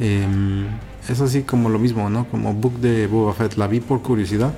Em, 0.00 0.66
es 1.08 1.20
así 1.20 1.42
como 1.42 1.68
lo 1.68 1.78
mismo, 1.78 2.08
¿no? 2.10 2.26
Como 2.28 2.54
Book 2.54 2.78
de 2.80 3.06
Boba 3.06 3.34
Fett, 3.34 3.56
la 3.56 3.66
vi 3.66 3.80
por 3.80 4.02
curiosidad. 4.02 4.52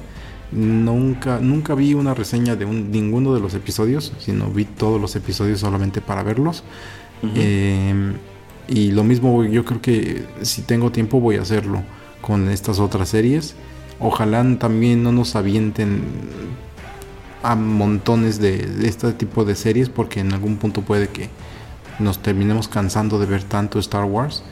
Nunca, 0.52 1.40
nunca 1.40 1.74
vi 1.74 1.94
una 1.94 2.14
reseña 2.14 2.54
de 2.54 2.64
un, 2.64 2.90
ninguno 2.90 3.34
de 3.34 3.40
los 3.40 3.54
episodios, 3.54 4.12
sino 4.18 4.50
vi 4.50 4.64
todos 4.64 5.00
los 5.00 5.16
episodios 5.16 5.60
solamente 5.60 6.00
para 6.00 6.22
verlos. 6.22 6.62
Em, 7.34 8.14
y 8.68 8.90
lo 8.92 9.04
mismo, 9.04 9.44
yo 9.44 9.64
creo 9.64 9.80
que 9.80 10.24
si 10.42 10.62
tengo 10.62 10.92
tiempo 10.92 11.20
voy 11.20 11.36
a 11.36 11.42
hacerlo 11.42 11.82
con 12.20 12.48
estas 12.48 12.78
otras 12.78 13.08
series. 13.08 13.54
Ojalá 14.00 14.44
también 14.58 15.02
no 15.02 15.12
nos 15.12 15.36
avienten 15.36 16.02
a 17.44 17.54
montones 17.56 18.40
de, 18.40 18.66
este 18.84 19.12
tipo 19.12 19.44
de 19.44 19.54
series 19.54 19.90
porque 19.90 20.20
en 20.20 20.32
algún 20.32 20.56
punto 20.56 20.80
puede 20.80 21.08
que 21.08 21.28
nos 21.98 22.18
terminemos 22.20 22.68
cansando 22.68 23.18
de 23.18 23.26
ver 23.26 23.42
tanto 23.44 23.78
Star 23.78 24.04
Wars. 24.04 24.42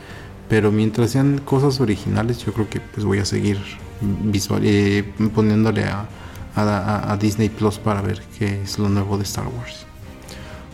pero 0.48 0.70
mientras 0.70 1.10
sean 1.10 1.38
cosas 1.38 1.80
originales, 1.80 2.44
yo 2.44 2.52
creo 2.52 2.68
que 2.68 2.80
pues 2.80 3.06
voy 3.06 3.18
a 3.18 3.24
seguir 3.24 3.58
visual, 4.02 4.60
eh, 4.64 5.04
poniéndole 5.34 5.84
a, 5.84 6.08
Disney 7.18 7.48
Plus 7.48 7.78
para 7.78 8.02
ver 8.02 8.20
qué 8.38 8.60
es 8.62 8.78
lo 8.78 8.90
nuevo 8.90 9.16
de 9.16 9.22
Star 9.22 9.46
Wars. 9.46 9.86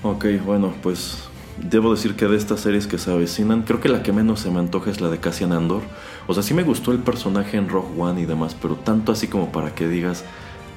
Ok, 0.02 0.26
bueno, 0.44 0.72
pues 0.82 1.18
debo 1.62 1.94
decir 1.94 2.16
que 2.16 2.26
de 2.26 2.36
estas 2.36 2.60
series 2.60 2.88
que 2.88 2.98
se 2.98 3.12
avecinan, 3.12 3.62
creo 3.62 3.80
que 3.80 3.88
la 3.88 4.02
que 4.02 4.12
menos 4.12 4.40
se 4.40 4.50
me 4.50 4.58
antoja 4.58 4.90
es 4.90 5.00
la 5.00 5.08
de 5.08 5.18
Cassian 5.18 5.52
Andor. 5.52 5.82
O 6.26 6.34
sea, 6.34 6.42
sí 6.42 6.52
me 6.54 6.64
gustó 6.64 6.90
el 6.90 6.98
personaje 6.98 7.56
en 7.56 7.68
Rogue 7.68 8.00
One 8.00 8.20
y 8.20 8.26
demás, 8.26 8.56
pero 8.60 8.74
tanto 8.74 9.12
así 9.12 9.28
como 9.28 9.52
para 9.52 9.74
que 9.74 9.86
digas, 9.86 10.24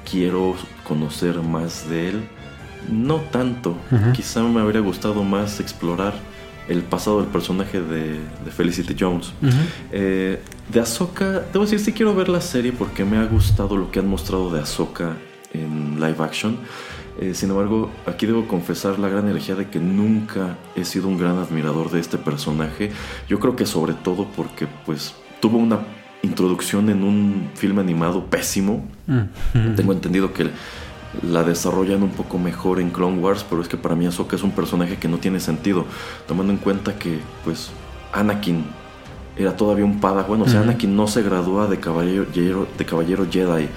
quiero 0.10 0.56
conocer 0.88 1.41
más 1.41 1.89
de 1.89 2.10
él, 2.10 2.24
no 2.89 3.18
tanto. 3.18 3.76
Quizá 4.14 4.43
me 4.43 4.62
habría 4.62 4.82
gustado 4.82 5.24
más 5.24 5.60
explorar 5.60 6.14
el 6.68 6.84
pasado 6.84 7.22
del 7.22 7.30
personaje 7.30 7.82
de, 7.82 8.20
Felicity 8.52 8.95
Jones. 8.97 9.34
Eh, 9.91 10.41
de 10.72 10.80
Ahsoka, 10.80 11.41
debo 11.52 11.66
decir, 11.66 11.80
sí 11.80 11.91
quiero 11.91 12.16
ver 12.16 12.30
la 12.30 12.41
serie 12.41 12.72
porque 12.72 13.04
me 13.04 13.18
ha 13.18 13.26
gustado 13.26 13.76
lo 13.76 13.91
que 13.91 13.99
han 13.99 14.08
mostrado 14.08 14.49
de 14.49 14.62
Ahsoka 14.62 15.18
en 15.54 15.95
live 15.99 16.24
action. 16.24 16.58
Eh, 17.20 17.34
sin 17.34 17.49
embargo, 17.49 17.91
aquí 18.06 18.26
debo 18.26 18.47
confesar 18.47 18.97
la 18.99 19.10
gran 19.10 19.28
energía 19.28 19.56
de 19.56 19.70
que 19.70 19.80
nunca 19.80 20.58
he 20.76 20.86
sido 20.86 21.08
un 21.08 21.18
gran 21.18 21.38
admirador 21.38 21.91
de 21.91 21.99
este 21.99 22.18
personaje. 22.18 22.91
Yo 23.28 23.39
creo 23.39 23.56
que 23.56 23.66
sobre 23.66 23.93
todo 23.93 24.28
porque 24.36 24.68
pues 24.86 25.14
tuvo 25.41 25.58
una 25.58 25.80
introducción 26.24 26.89
en 26.89 27.03
un 27.03 27.49
filme 27.55 27.82
animado 27.82 28.26
pésimo. 28.26 28.86
Mm. 29.07 29.76
Tengo 29.76 29.93
entendido 29.93 30.34
que 30.34 30.49
la 31.24 31.43
desarrollan 31.43 32.03
un 32.03 32.11
poco 32.11 32.38
mejor 32.38 32.80
en 32.80 32.89
Clone 32.89 33.17
Wars, 33.19 33.45
pero 33.49 33.61
es 33.61 33.67
que 33.67 33.78
para 33.78 33.95
mí 33.95 34.05
Ahsoka 34.05 34.36
es 34.36 34.43
un 34.43 34.51
personaje 34.51 34.97
que 34.97 35.07
no 35.07 35.17
tiene 35.17 35.39
sentido, 35.39 35.86
tomando 36.28 36.53
en 36.53 36.59
cuenta 36.59 36.95
que 36.95 37.19
pues 37.43 37.72
Anakin 38.13 38.63
era 39.36 39.55
todavía 39.55 39.86
un 39.86 39.99
padawan, 39.99 40.41
o 40.41 40.47
sea, 40.47 40.61
Anakin 40.61 40.95
no 40.95 41.07
se 41.07 41.22
gradúa 41.22 41.67
de 41.67 41.80
caballero, 41.80 42.67
de 42.78 42.86
caballero 42.86 43.28
Jedi 43.30 43.67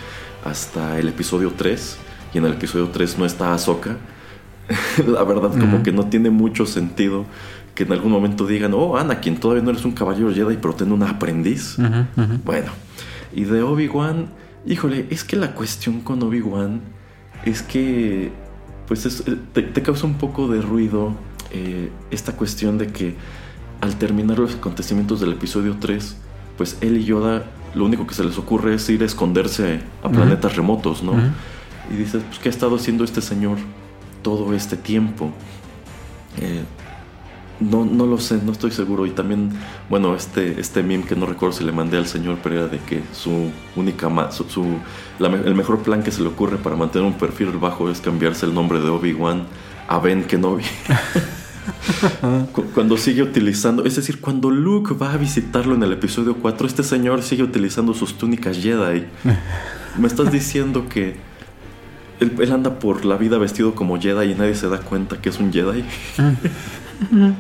hasta 0.44 0.98
el 0.98 1.08
episodio 1.08 1.52
3 1.56 1.98
y 2.34 2.38
en 2.38 2.44
el 2.44 2.52
episodio 2.52 2.88
3 2.88 3.18
no 3.18 3.26
está 3.26 3.52
Ahsoka. 3.52 3.96
la 5.06 5.22
verdad 5.24 5.50
como 5.58 5.82
que 5.82 5.92
no 5.92 6.06
tiene 6.06 6.30
mucho 6.30 6.64
sentido 6.64 7.26
que 7.74 7.82
en 7.82 7.92
algún 7.92 8.12
momento 8.12 8.46
digan, 8.46 8.72
oh, 8.74 8.96
Anakin, 8.96 9.36
todavía 9.38 9.62
no 9.62 9.70
eres 9.70 9.84
un 9.84 9.92
caballero 9.92 10.32
Jedi, 10.32 10.56
pero 10.56 10.74
ten 10.74 10.92
un 10.92 11.02
aprendiz. 11.02 11.76
Bueno, 12.44 12.70
y 13.34 13.44
de 13.44 13.62
Obi-Wan, 13.62 14.28
híjole, 14.66 15.06
es 15.10 15.24
que 15.24 15.36
la 15.36 15.54
cuestión 15.54 16.00
con 16.00 16.22
Obi-Wan 16.22 16.80
es 17.44 17.62
que, 17.62 18.32
pues, 18.86 19.04
eh, 19.06 19.36
te, 19.52 19.82
causa 19.82 20.06
un 20.06 20.14
poco 20.14 20.48
de 20.48 20.62
ruido 20.62 21.14
eh, 21.50 21.90
esta 22.10 22.32
cuestión 22.36 22.78
de 22.78 22.88
que 22.88 23.16
al 23.80 23.96
terminar 23.96 24.38
los 24.38 24.54
acontecimientos 24.54 25.20
del 25.20 25.32
episodio 25.32 25.76
3, 25.78 26.16
pues 26.56 26.78
él 26.80 26.96
y 26.96 27.04
Yoda 27.04 27.44
lo 27.74 27.84
único 27.84 28.06
que 28.06 28.14
se 28.14 28.24
les 28.24 28.38
ocurre 28.38 28.74
es 28.74 28.88
ir 28.88 29.02
a 29.02 29.06
esconderse 29.06 29.80
a 30.02 30.08
planetas 30.08 30.54
remotos, 30.54 31.02
¿no? 31.02 31.14
Y 31.92 31.96
dices, 31.96 32.22
pues, 32.26 32.38
¿qué 32.38 32.48
ha 32.48 32.50
estado 32.50 32.76
haciendo 32.76 33.02
este 33.02 33.20
señor 33.20 33.58
todo 34.22 34.54
este 34.54 34.76
tiempo? 34.76 35.32
Eh, 36.40 36.62
no, 37.60 37.84
no 37.84 38.06
lo 38.06 38.18
sé, 38.18 38.40
no 38.44 38.52
estoy 38.52 38.70
seguro. 38.70 39.06
Y 39.06 39.10
también, 39.10 39.50
bueno, 39.88 40.14
este, 40.14 40.60
este 40.60 40.82
meme 40.82 41.04
que 41.04 41.16
no 41.16 41.26
recuerdo 41.26 41.56
si 41.56 41.64
le 41.64 41.72
mandé 41.72 41.96
al 41.96 42.06
señor 42.06 42.38
Pereira 42.38 42.68
de 42.68 42.78
que 42.78 43.02
su 43.12 43.50
única, 43.76 44.08
su, 44.32 44.44
su 44.44 44.64
el 45.18 45.54
mejor 45.54 45.80
plan 45.80 46.02
que 46.02 46.10
se 46.10 46.22
le 46.22 46.28
ocurre 46.28 46.56
para 46.56 46.76
mantener 46.76 47.06
un 47.06 47.14
perfil 47.14 47.48
bajo 47.60 47.90
es 47.90 48.00
cambiarse 48.00 48.46
el 48.46 48.54
nombre 48.54 48.80
de 48.80 48.88
Obi-Wan 48.88 49.46
a 49.88 49.98
Ben 49.98 50.24
Kenobi. 50.24 50.64
cuando 52.74 52.96
sigue 52.96 53.22
utilizando, 53.22 53.84
es 53.84 53.96
decir, 53.96 54.20
cuando 54.20 54.50
Luke 54.50 54.94
va 54.94 55.12
a 55.12 55.16
visitarlo 55.16 55.74
en 55.74 55.82
el 55.82 55.92
episodio 55.92 56.36
4, 56.36 56.66
este 56.66 56.82
señor 56.82 57.22
sigue 57.22 57.42
utilizando 57.42 57.94
sus 57.94 58.18
túnicas 58.18 58.58
Jedi. 58.58 59.06
Me 59.98 60.08
estás 60.08 60.32
diciendo 60.32 60.86
que 60.88 61.16
él, 62.20 62.32
él 62.40 62.52
anda 62.52 62.78
por 62.78 63.04
la 63.04 63.16
vida 63.16 63.38
vestido 63.38 63.74
como 63.74 64.00
Jedi 64.00 64.32
y 64.32 64.34
nadie 64.34 64.54
se 64.54 64.68
da 64.68 64.78
cuenta 64.78 65.20
que 65.20 65.28
es 65.28 65.38
un 65.38 65.52
Jedi. 65.52 65.84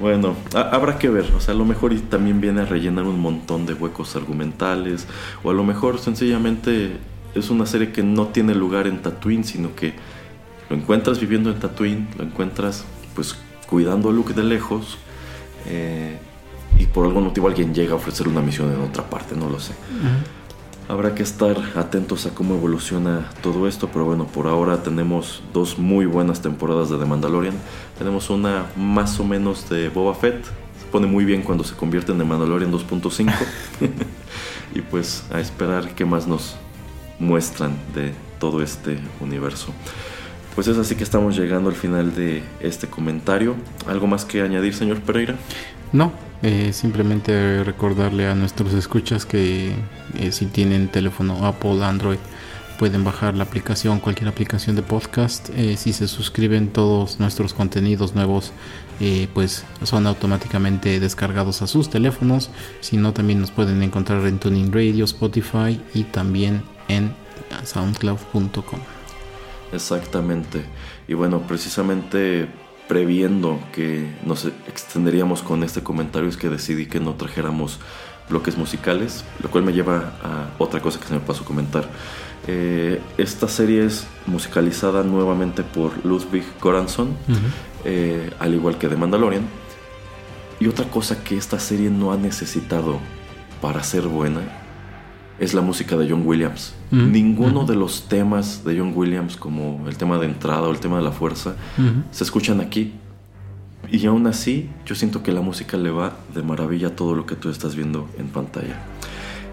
Bueno, 0.00 0.34
habrá 0.52 0.98
que 0.98 1.08
ver, 1.08 1.26
o 1.36 1.38
sea, 1.38 1.54
a 1.54 1.56
lo 1.56 1.64
mejor 1.64 1.94
también 2.10 2.40
viene 2.40 2.62
a 2.62 2.64
rellenar 2.64 3.04
un 3.04 3.20
montón 3.20 3.66
de 3.66 3.74
huecos 3.74 4.16
argumentales, 4.16 5.06
o 5.44 5.50
a 5.50 5.54
lo 5.54 5.62
mejor 5.62 6.00
sencillamente 6.00 6.96
es 7.36 7.50
una 7.50 7.66
serie 7.66 7.92
que 7.92 8.02
no 8.02 8.26
tiene 8.28 8.52
lugar 8.54 8.88
en 8.88 9.00
Tatooine, 9.00 9.44
sino 9.44 9.76
que 9.76 9.94
lo 10.68 10.74
encuentras 10.74 11.20
viviendo 11.20 11.50
en 11.50 11.60
Tatooine, 11.60 12.08
lo 12.18 12.24
encuentras 12.24 12.84
pues 13.14 13.36
cuidando 13.68 14.08
a 14.08 14.12
Luke 14.12 14.32
de 14.32 14.42
lejos, 14.42 14.98
eh, 15.66 16.18
y 16.78 16.86
por 16.86 17.06
algún 17.06 17.24
motivo 17.24 17.46
alguien 17.46 17.72
llega 17.72 17.92
a 17.92 17.96
ofrecer 17.96 18.26
una 18.26 18.40
misión 18.40 18.72
en 18.72 18.80
otra 18.80 19.08
parte, 19.08 19.36
no 19.36 19.48
lo 19.48 19.60
sé. 19.60 19.74
Habrá 20.88 21.14
que 21.14 21.22
estar 21.22 21.56
atentos 21.76 22.26
a 22.26 22.34
cómo 22.34 22.54
evoluciona 22.54 23.30
todo 23.42 23.68
esto, 23.68 23.88
pero 23.92 24.04
bueno, 24.04 24.26
por 24.26 24.46
ahora 24.46 24.82
tenemos 24.82 25.42
dos 25.52 25.78
muy 25.78 26.06
buenas 26.06 26.42
temporadas 26.42 26.90
de 26.90 26.98
The 26.98 27.04
Mandalorian. 27.04 27.54
Tenemos 27.98 28.30
una 28.30 28.66
más 28.76 29.18
o 29.20 29.24
menos 29.24 29.70
de 29.70 29.88
Boba 29.88 30.14
Fett, 30.14 30.44
se 30.44 30.86
pone 30.90 31.06
muy 31.06 31.24
bien 31.24 31.42
cuando 31.42 31.64
se 31.64 31.74
convierte 31.74 32.12
en 32.12 32.18
The 32.18 32.24
Mandalorian 32.24 32.72
2.5. 32.72 33.32
y 34.74 34.80
pues 34.80 35.24
a 35.32 35.40
esperar 35.40 35.94
qué 35.94 36.04
más 36.04 36.26
nos 36.26 36.56
muestran 37.18 37.76
de 37.94 38.12
todo 38.38 38.62
este 38.62 38.98
universo. 39.20 39.72
Pues 40.54 40.68
es 40.68 40.76
así 40.76 40.96
que 40.96 41.04
estamos 41.04 41.36
llegando 41.36 41.70
al 41.70 41.76
final 41.76 42.14
de 42.14 42.42
este 42.60 42.86
comentario. 42.86 43.54
¿Algo 43.86 44.06
más 44.06 44.24
que 44.24 44.42
añadir, 44.42 44.74
señor 44.74 45.00
Pereira? 45.00 45.36
No, 45.92 46.12
eh, 46.42 46.72
simplemente 46.72 47.62
recordarle 47.62 48.26
a 48.26 48.34
nuestros 48.34 48.74
escuchas 48.74 49.24
que 49.24 49.72
eh, 50.18 50.32
si 50.32 50.46
tienen 50.46 50.88
teléfono 50.88 51.46
Apple, 51.46 51.84
Android, 51.84 52.18
pueden 52.78 53.04
bajar 53.04 53.36
la 53.36 53.44
aplicación, 53.44 54.00
cualquier 54.00 54.28
aplicación 54.28 54.74
de 54.74 54.82
podcast. 54.82 55.50
Eh, 55.50 55.76
si 55.76 55.92
se 55.92 56.08
suscriben 56.08 56.72
todos 56.72 57.20
nuestros 57.20 57.54
contenidos 57.54 58.14
nuevos, 58.14 58.52
pues 59.34 59.64
son 59.82 60.06
automáticamente 60.06 61.00
descargados 61.00 61.60
a 61.60 61.66
sus 61.66 61.90
teléfonos. 61.90 62.50
Si 62.80 62.96
no, 62.96 63.12
también 63.12 63.40
nos 63.40 63.50
pueden 63.50 63.82
encontrar 63.82 64.24
en 64.26 64.38
Tuning 64.38 64.72
Radio, 64.72 65.04
Spotify 65.06 65.80
y 65.92 66.04
también 66.04 66.62
en 66.86 67.12
soundcloud.com. 67.64 68.80
Exactamente. 69.72 70.64
Y 71.08 71.14
bueno, 71.14 71.40
precisamente 71.40 72.48
previendo 72.88 73.60
que 73.72 74.14
nos 74.24 74.44
extenderíamos 74.44 75.42
con 75.42 75.62
este 75.62 75.82
comentario 75.82 76.28
es 76.28 76.36
que 76.36 76.48
decidí 76.48 76.86
que 76.86 77.00
no 77.00 77.14
trajéramos 77.14 77.78
bloques 78.28 78.56
musicales, 78.56 79.24
lo 79.42 79.50
cual 79.50 79.64
me 79.64 79.72
lleva 79.72 80.12
a 80.22 80.50
otra 80.58 80.80
cosa 80.80 80.98
que 81.00 81.06
se 81.06 81.14
me 81.14 81.20
pasó 81.20 81.42
a 81.42 81.46
comentar. 81.46 81.88
Eh, 82.46 83.00
esta 83.18 83.48
serie 83.48 83.84
es 83.84 84.06
musicalizada 84.26 85.02
nuevamente 85.02 85.62
por 85.62 86.04
Ludwig 86.04 86.44
Göransson, 86.60 87.16
eh, 87.84 88.30
al 88.38 88.54
igual 88.54 88.78
que 88.78 88.88
The 88.88 88.96
Mandalorian. 88.96 89.46
Y 90.60 90.68
otra 90.68 90.86
cosa 90.86 91.24
que 91.24 91.36
esta 91.36 91.58
serie 91.58 91.90
no 91.90 92.12
ha 92.12 92.16
necesitado 92.16 93.00
para 93.60 93.82
ser 93.82 94.02
buena 94.02 94.61
es 95.38 95.54
la 95.54 95.60
música 95.60 95.96
de 95.96 96.08
John 96.10 96.22
Williams. 96.24 96.74
Ninguno 96.90 97.64
de 97.64 97.74
los 97.74 98.08
temas 98.08 98.64
de 98.64 98.78
John 98.78 98.92
Williams, 98.94 99.36
como 99.36 99.88
el 99.88 99.96
tema 99.96 100.18
de 100.18 100.26
entrada 100.26 100.62
o 100.62 100.70
el 100.70 100.78
tema 100.78 100.98
de 100.98 101.02
la 101.02 101.12
fuerza, 101.12 101.56
se 102.10 102.24
escuchan 102.24 102.60
aquí. 102.60 102.92
Y 103.90 104.06
aún 104.06 104.26
así, 104.26 104.70
yo 104.86 104.94
siento 104.94 105.22
que 105.22 105.32
la 105.32 105.40
música 105.40 105.76
le 105.76 105.90
va 105.90 106.16
de 106.34 106.42
maravilla 106.42 106.88
a 106.88 106.96
todo 106.96 107.14
lo 107.14 107.26
que 107.26 107.34
tú 107.34 107.50
estás 107.50 107.74
viendo 107.74 108.08
en 108.18 108.28
pantalla. 108.28 108.80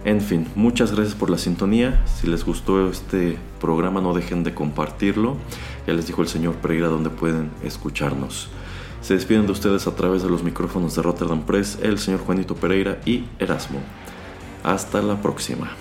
En 0.06 0.22
fin, 0.22 0.48
muchas 0.56 0.94
gracias 0.94 1.16
por 1.16 1.30
la 1.30 1.38
sintonía. 1.38 2.02
Si 2.06 2.28
les 2.28 2.46
gustó 2.46 2.90
este 2.90 3.38
programa, 3.60 4.00
no 4.00 4.14
dejen 4.14 4.44
de 4.44 4.54
compartirlo. 4.54 5.36
Ya 5.88 5.94
les 5.94 6.08
dijo 6.08 6.22
el 6.22 6.30
señor 6.30 6.56
Pereira 6.56 6.88
donde 6.88 7.10
pueden 7.10 7.52
escucharnos. 7.64 8.50
Se 9.02 9.14
despiden 9.14 9.46
de 9.46 9.52
ustedes 9.52 9.88
a 9.88 9.96
través 9.96 10.24
de 10.24 10.30
los 10.30 10.44
micrófonos 10.44 10.96
de 10.96 11.02
Rotterdam 11.02 11.42
Press, 11.42 11.80
el 11.82 12.00
señor 12.00 12.22
Juanito 12.22 12.56
Pereira 12.56 13.00
y 13.06 13.26
Erasmo. 13.40 13.80
Hasta 14.64 15.02
la 15.02 15.16
próxima. 15.16 15.72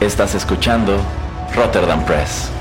Estás 0.00 0.36
escuchando 0.36 0.96
Rotterdam 1.54 2.04
Press. 2.04 2.57